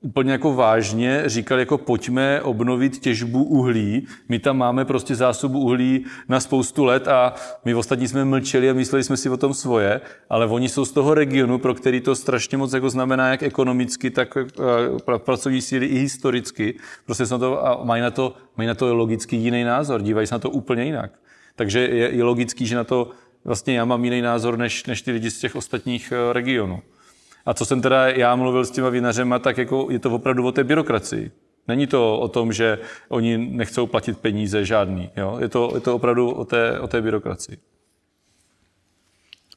úplně 0.00 0.32
jako 0.32 0.54
vážně 0.54 1.22
říkali, 1.26 1.62
jako 1.62 1.78
pojďme 1.78 2.42
obnovit 2.42 2.98
těžbu 2.98 3.44
uhlí. 3.44 4.06
My 4.28 4.38
tam 4.38 4.58
máme 4.58 4.84
prostě 4.84 5.14
zásobu 5.14 5.58
uhlí 5.58 6.04
na 6.28 6.40
spoustu 6.40 6.84
let 6.84 7.08
a 7.08 7.34
my 7.64 7.74
ostatní 7.74 8.08
jsme 8.08 8.24
mlčeli 8.24 8.70
a 8.70 8.72
mysleli 8.72 9.04
jsme 9.04 9.16
si 9.16 9.28
o 9.28 9.36
tom 9.36 9.54
svoje, 9.54 10.00
ale 10.30 10.46
oni 10.46 10.68
jsou 10.68 10.84
z 10.84 10.92
toho 10.92 11.14
regionu, 11.14 11.58
pro 11.58 11.74
který 11.74 12.00
to 12.00 12.16
strašně 12.16 12.58
moc 12.58 12.72
jako 12.72 12.90
znamená 12.90 13.28
jak 13.28 13.42
ekonomicky, 13.42 14.10
tak 14.10 14.36
uh, 14.36 15.16
pracovní 15.18 15.62
síly 15.62 15.86
i 15.86 15.98
historicky. 15.98 16.78
Prostě 17.06 17.24
na 17.30 17.38
to, 17.38 17.66
a 17.66 17.84
mají 17.84 18.02
na 18.02 18.10
to, 18.10 18.34
mají 18.56 18.66
na 18.66 18.74
to 18.74 18.94
logicky 18.94 19.36
jiný 19.36 19.64
názor, 19.64 20.02
dívají 20.02 20.26
se 20.26 20.34
na 20.34 20.38
to 20.38 20.50
úplně 20.50 20.84
jinak. 20.84 21.10
Takže 21.56 21.80
je, 21.80 22.14
je 22.14 22.24
logický, 22.24 22.66
že 22.66 22.76
na 22.76 22.84
to 22.84 23.10
vlastně 23.44 23.76
já 23.76 23.84
mám 23.84 24.04
jiný 24.04 24.22
názor 24.22 24.58
než, 24.58 24.86
než 24.86 25.02
ty 25.02 25.10
lidi 25.10 25.30
z 25.30 25.38
těch 25.38 25.56
ostatních 25.56 26.12
uh, 26.12 26.32
regionů. 26.32 26.82
A 27.46 27.54
co 27.54 27.64
jsem 27.64 27.82
teda 27.82 28.08
já 28.08 28.36
mluvil 28.36 28.64
s 28.64 28.70
těma 28.70 28.88
vinařema, 28.88 29.38
tak 29.38 29.58
jako 29.58 29.86
je 29.90 29.98
to 29.98 30.10
opravdu 30.10 30.46
o 30.46 30.52
té 30.52 30.64
byrokracii. 30.64 31.30
Není 31.68 31.86
to 31.86 32.18
o 32.18 32.28
tom, 32.28 32.52
že 32.52 32.78
oni 33.08 33.38
nechcou 33.38 33.86
platit 33.86 34.18
peníze 34.18 34.64
žádný. 34.64 35.10
Jo? 35.16 35.36
Je, 35.40 35.48
to, 35.48 35.70
je 35.74 35.80
to 35.80 35.94
opravdu 35.94 36.30
o 36.30 36.44
té, 36.44 36.80
o 36.80 36.88
té 36.88 37.02
byrokracii. 37.02 37.58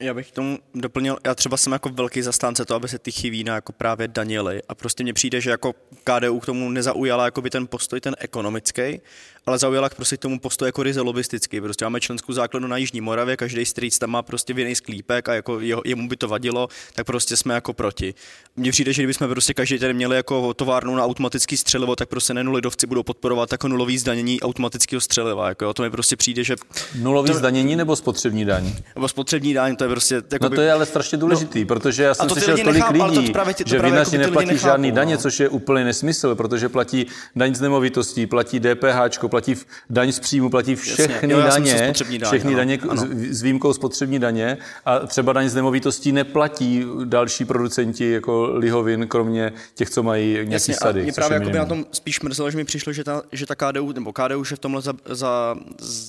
Já 0.02 0.14
bych 0.14 0.32
tomu 0.32 0.60
doplnil, 0.76 1.18
já 1.26 1.36
třeba 1.36 1.58
jsem 1.58 1.74
jako 1.74 1.90
velký 1.90 2.22
zastánce 2.22 2.66
to, 2.66 2.76
aby 2.76 2.88
se 2.88 3.00
ty 3.00 3.30
vína 3.30 3.56
jako 3.56 3.72
právě 3.72 4.08
danily 4.08 4.62
a 4.70 4.76
prostě 4.76 5.04
mně 5.04 5.14
přijde, 5.14 5.42
že 5.42 5.50
jako 5.50 5.74
KDU 6.04 6.40
k 6.40 6.46
tomu 6.46 6.70
nezaujala 6.70 7.26
jako 7.26 7.42
by 7.42 7.50
ten 7.50 7.68
postoj 7.68 8.02
ten 8.02 8.16
ekonomický, 8.20 9.02
ale 9.46 9.58
zaujala 9.58 9.90
prostě 9.90 10.18
k 10.18 10.20
tomu 10.20 10.40
postoj 10.40 10.68
jako 10.68 10.84
ryze 10.84 11.02
lobistický. 11.02 11.62
Prostě 11.62 11.86
máme 11.86 12.00
členskou 12.00 12.34
základnu 12.34 12.68
na 12.68 12.78
Jižní 12.78 13.02
Moravě, 13.02 13.38
každý 13.38 13.66
strýc 13.66 14.00
tam 14.00 14.10
má 14.10 14.22
prostě 14.22 14.54
vinej 14.54 14.76
sklípek 14.76 15.30
a 15.30 15.34
jako 15.34 15.60
jeho, 15.60 15.82
jemu 15.86 16.08
by 16.08 16.16
to 16.18 16.28
vadilo, 16.28 16.68
tak 16.94 17.06
prostě 17.06 17.38
jsme 17.38 17.54
jako 17.54 17.74
proti. 17.74 18.14
Mně 18.56 18.72
přijde, 18.72 18.94
že 18.94 19.02
kdybychom 19.02 19.30
prostě 19.30 19.54
každý 19.54 19.80
tady 19.80 19.94
měli 19.94 20.16
jako 20.16 20.54
továrnu 20.54 20.96
na 20.96 21.06
automatický 21.06 21.58
střelivo, 21.58 21.96
tak 21.96 22.10
prostě 22.10 22.34
nejen 22.34 22.50
lidovci 22.50 22.88
budou 22.88 23.04
podporovat 23.04 23.52
jako 23.52 23.68
nulový 23.68 23.98
zdanění 23.98 24.42
automatického 24.42 25.02
střeliva. 25.02 25.50
Jako 25.50 25.66
jo, 25.66 25.74
to 25.74 25.84
mi 25.84 25.90
prostě 25.90 26.16
přijde, 26.16 26.44
že... 26.44 26.56
Nulový 27.02 27.30
to... 27.30 27.38
zdanění 27.38 27.76
nebo 27.76 27.96
spotřební 27.96 28.46
daň? 28.46 28.74
Nebo 28.96 29.08
spotřební 29.08 29.54
daň, 29.54 29.76
to 29.76 29.84
je 29.84 29.90
prostě... 29.90 30.22
Jako 30.32 30.50
no 30.50 30.56
to 30.56 30.62
je 30.62 30.72
ale 30.72 30.86
strašně 30.86 31.18
důležitý, 31.18 31.60
no, 31.60 31.66
protože 31.66 32.04
já 32.04 32.14
jsem 32.14 32.30
slyšel 32.30 32.58
tolik 32.58 32.90
lidí, 32.90 33.28
to 33.28 33.34
právě, 33.34 33.54
to 33.54 33.64
že 33.66 33.80
vinaři 33.80 34.16
jako 34.16 34.28
neplatí 34.28 34.58
žádný 34.58 34.92
daně, 34.92 35.16
no. 35.16 35.22
což 35.22 35.40
je 35.40 35.50
úplný 35.50 35.84
nesmysl, 35.84 36.36
protože 36.36 36.70
platí 36.70 37.06
daň 37.36 37.56
z 37.56 37.62
nemovitostí, 37.62 38.28
platí 38.28 38.60
DPH, 38.60 39.18
platí 39.30 39.56
daň 39.90 40.12
z 40.12 40.20
příjmu, 40.20 40.50
platí 40.50 40.76
všechny 40.76 41.34
jo, 41.34 41.42
daně, 41.42 41.94
všechny 42.24 42.56
daně 42.56 42.80
ano. 42.90 43.08
s 43.30 43.42
výjimkou 43.42 43.74
spotřební 43.74 44.20
daně 44.20 44.58
a 44.86 45.00
třeba 45.00 45.34
daň 45.34 45.50
z 45.50 45.56
nemovitostí 45.56 46.12
neplatí 46.12 46.86
další 47.04 47.46
producenti 47.46 48.12
jako 48.12 48.52
lihovin, 48.54 49.08
kromě 49.08 49.54
těch, 49.76 49.90
co 49.90 50.04
mají 50.04 50.34
nějaký 50.34 50.52
Jasně, 50.52 50.74
sady. 50.74 51.04
Mě 51.04 51.14
právě 51.14 51.36
jako 51.36 51.50
na 51.50 51.66
tom 51.66 51.86
spíš 51.92 52.22
mrzelo, 52.22 52.52
že 52.52 52.58
mi 52.58 52.66
přišlo, 52.66 52.94
že 52.94 53.04
ta, 53.04 53.22
že 53.32 53.46
ta 53.46 53.56
KDU, 53.56 53.92
nebo 53.92 54.14
KDU 54.14 54.44
že 54.44 54.56
v 54.56 54.60
tomhle 54.60 54.82
za, 54.82 54.94
za, 55.06 55.56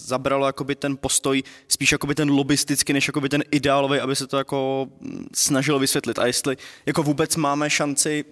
zabralo 0.07 0.47
jakoby 0.47 0.75
ten 0.75 0.97
postoj 0.97 1.43
spíš 1.69 1.93
jakoby 1.93 2.15
ten 2.15 2.31
lobistický, 2.31 2.93
než 2.93 3.09
jakoby 3.09 3.29
ten 3.29 3.43
ideálový, 3.51 4.01
aby 4.01 4.17
se 4.17 4.27
to 4.27 4.39
jako 4.39 4.89
snažilo 5.35 5.79
vysvětlit. 5.79 6.19
A 6.19 6.27
jestli 6.27 6.57
jako 6.87 7.03
vůbec 7.03 7.37
máme 7.37 7.71
šanci 7.71 8.25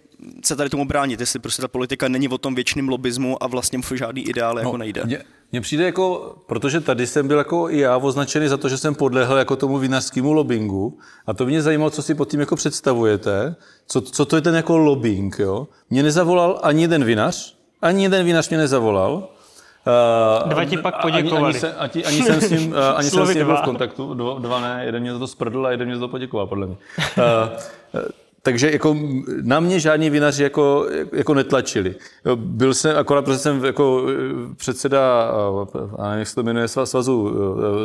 se 0.44 0.56
tady 0.56 0.70
tomu 0.70 0.84
bránit, 0.84 1.20
jestli 1.20 1.38
prostě 1.38 1.62
ta 1.62 1.68
politika 1.68 2.08
není 2.08 2.28
o 2.28 2.38
tom 2.38 2.54
věčným 2.54 2.88
lobismu 2.88 3.42
a 3.42 3.46
vlastně 3.46 3.80
žádný 3.94 4.28
ideál 4.28 4.54
no, 4.54 4.60
jako 4.60 4.76
nejde. 4.76 5.02
Mě, 5.04 5.18
mně 5.52 5.60
přijde 5.60 5.84
jako, 5.84 6.36
protože 6.46 6.80
tady 6.80 7.06
jsem 7.06 7.28
byl 7.28 7.38
jako 7.38 7.70
i 7.70 7.78
já 7.78 7.96
označený 7.96 8.48
za 8.48 8.56
to, 8.56 8.68
že 8.68 8.78
jsem 8.78 8.94
podlehl 8.94 9.36
jako 9.36 9.56
tomu 9.56 9.78
vinařskému 9.78 10.32
lobbingu 10.32 10.98
a 11.26 11.34
to 11.34 11.46
mě 11.46 11.62
zajímalo, 11.62 11.90
co 11.90 12.02
si 12.02 12.14
pod 12.14 12.30
tím 12.30 12.40
jako 12.40 12.56
představujete, 12.56 13.56
co, 13.86 14.00
co 14.00 14.24
to 14.24 14.36
je 14.36 14.42
ten 14.42 14.54
jako 14.54 14.78
lobbying, 14.78 15.36
jo. 15.38 15.68
Mě 15.90 16.02
nezavolal 16.02 16.60
ani 16.62 16.82
jeden 16.82 17.04
vinař, 17.04 17.56
ani 17.82 18.02
jeden 18.02 18.26
vinař 18.26 18.48
mě 18.48 18.58
nezavolal, 18.58 19.28
Uh, 20.42 20.48
Dva 20.48 20.64
ti 20.64 20.76
pak 20.76 21.02
poděkovali. 21.02 21.54
Ani, 21.54 21.54
ani, 21.54 21.60
se, 21.60 21.74
ani, 21.74 22.04
ani 22.04 22.22
jsem 22.22 22.40
s 22.40 22.50
ním, 22.50 22.72
uh, 22.72 22.78
ani 22.96 23.10
jsem 23.10 23.26
s 23.26 23.34
ním 23.34 23.46
byl 23.46 23.56
v 23.56 23.62
kontaktu, 23.62 24.14
dva, 24.14 24.38
dva 24.38 24.60
ne, 24.60 24.82
jeden 24.84 25.02
mě 25.02 25.12
za 25.12 25.18
to 25.18 25.26
sprdl 25.26 25.66
a 25.66 25.70
jeden 25.70 25.88
mě 25.88 25.96
za 25.96 26.00
to 26.00 26.08
poděkoval, 26.08 26.46
podle 26.46 26.66
mě. 26.66 26.76
Uh, 27.18 28.00
takže 28.48 28.70
jako 28.70 28.96
na 29.42 29.60
mě 29.60 29.80
žádní 29.80 30.10
vinaři 30.10 30.42
jako, 30.42 30.86
jako 31.12 31.34
netlačili. 31.34 31.94
Byl 32.34 32.74
jsem, 32.74 32.96
akorát 32.96 33.24
protože 33.24 33.38
jsem 33.38 33.64
jako 33.64 34.06
e, 34.08 34.54
předseda, 34.54 35.30
a 35.98 36.02
nevím, 36.02 36.18
jak 36.18 36.28
se 36.28 36.34
to 36.34 36.42
jmenuje, 36.42 36.68
svazu 36.68 37.32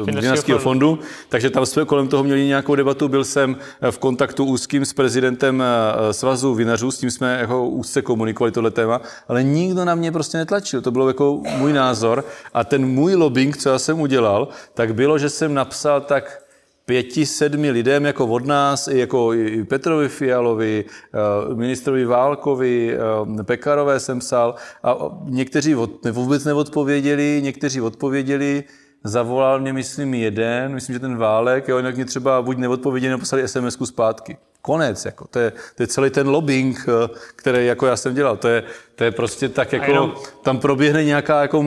e, 0.08 0.12
vinařského 0.12 0.60
fondu, 0.60 1.00
takže 1.30 1.50
tam 1.50 1.66
jsme 1.66 1.86
kolem 1.86 2.08
toho 2.08 2.24
měli 2.24 2.46
nějakou 2.46 2.76
debatu. 2.76 3.08
Byl 3.08 3.24
jsem 3.24 3.56
v 3.92 3.98
kontaktu 3.98 4.46
úzkým 4.46 4.86
s 4.86 4.94
prezidentem 4.94 5.64
svazu 6.12 6.54
vinařů, 6.54 6.92
s 6.92 7.00
tím 7.00 7.12
jsme 7.12 7.40
jako 7.40 7.68
úzce 7.68 8.02
komunikovali 8.02 8.52
tohle 8.52 8.72
téma, 8.72 9.02
ale 9.28 9.44
nikdo 9.44 9.86
na 9.86 9.96
mě 9.96 10.12
prostě 10.12 10.38
netlačil. 10.38 10.82
To 10.82 10.92
bylo 10.92 11.08
jako 11.08 11.42
můj 11.58 11.74
názor 11.74 12.26
a 12.54 12.64
ten 12.64 12.86
můj 12.86 13.16
lobbying, 13.16 13.58
co 13.58 13.70
já 13.70 13.80
jsem 13.80 14.00
udělal, 14.00 14.48
tak 14.74 14.94
bylo, 14.94 15.18
že 15.18 15.30
jsem 15.30 15.54
napsal 15.54 16.02
tak 16.02 16.44
pěti, 16.86 17.26
sedmi 17.26 17.72
lidem 17.72 18.06
jako 18.06 18.28
od 18.28 18.46
nás, 18.46 18.88
i 18.88 19.00
jako 19.00 19.34
i 19.34 19.64
Petrovi 19.64 20.10
Fialovi, 20.10 20.86
eh, 20.88 21.56
ministrovi 21.56 22.06
Válkovi, 22.06 22.98
eh, 23.40 23.44
Pekarové 23.44 24.00
jsem 24.00 24.20
psal 24.20 24.56
a 24.84 24.96
někteří 25.26 25.76
od, 25.76 26.06
vůbec 26.12 26.46
neodpověděli, 26.46 27.40
někteří 27.44 27.82
odpověděli, 27.82 28.64
zavolal 29.04 29.60
mě, 29.60 29.74
myslím, 29.74 30.14
jeden, 30.14 30.74
myslím, 30.74 30.94
že 30.94 31.00
ten 31.00 31.18
Válek, 31.18 31.68
jo, 31.68 31.78
jinak 31.78 31.96
mě 31.96 32.06
třeba 32.06 32.42
buď 32.42 32.58
neodpověděli, 32.58 33.10
nebo 33.10 33.20
poslali 33.20 33.48
sms 33.48 33.78
zpátky. 33.84 34.38
Konec, 34.66 35.06
jako, 35.06 35.28
to, 35.28 35.40
je, 35.40 35.52
to 35.76 35.84
je 35.84 35.88
celý 35.88 36.10
ten 36.10 36.28
lobbying, 36.28 36.86
eh, 36.88 37.10
který 37.36 37.66
jako 37.66 37.86
já 37.86 37.98
jsem 37.98 38.16
dělal. 38.16 38.38
To 38.38 38.48
je, 38.48 38.64
to 38.96 39.04
je 39.04 39.12
prostě 39.12 39.50
tak, 39.50 39.74
jako 39.74 39.86
jenom... 39.86 40.16
tam 40.44 40.60
proběhne 40.60 41.04
nějaká 41.04 41.42
jako 41.42 41.60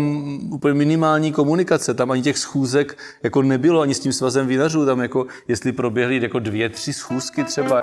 úplně 0.51 0.75
minimální 0.75 1.33
komunikace. 1.33 1.95
Tam 1.95 2.11
ani 2.11 2.23
těch 2.23 2.39
schůzek 2.39 2.99
jako 3.23 3.43
nebylo, 3.43 3.81
ani 3.81 3.95
s 3.95 4.01
tím 4.01 4.13
svazem 4.13 4.47
vinařů. 4.47 4.87
Tam 4.87 5.01
jako, 5.01 5.27
jestli 5.49 5.73
proběhly 5.73 6.23
jako 6.23 6.39
dvě, 6.39 6.69
tři 6.69 6.93
schůzky 6.93 7.45
třeba. 7.45 7.83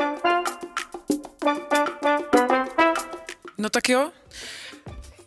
No 3.57 3.69
tak 3.69 3.89
jo, 3.89 4.09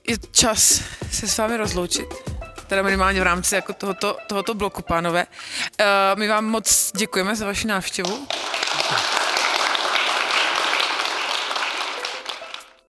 je 0.09 0.17
čas 0.31 0.83
se 1.11 1.29
s 1.29 1.39
vámi 1.39 1.57
rozloučit 1.57 2.07
teda 2.67 2.83
minimálně 2.83 3.21
v 3.21 3.23
rámci 3.23 3.55
jako 3.55 3.73
tohoto, 3.73 4.17
tohoto 4.27 4.55
bloku, 4.55 4.83
pánové. 4.83 5.27
Uh, 5.81 5.87
my 6.19 6.29
vám 6.29 6.45
moc 6.45 6.93
děkujeme 6.97 7.37
za 7.37 7.47
vaši 7.47 7.67
návštěvu. 7.67 8.27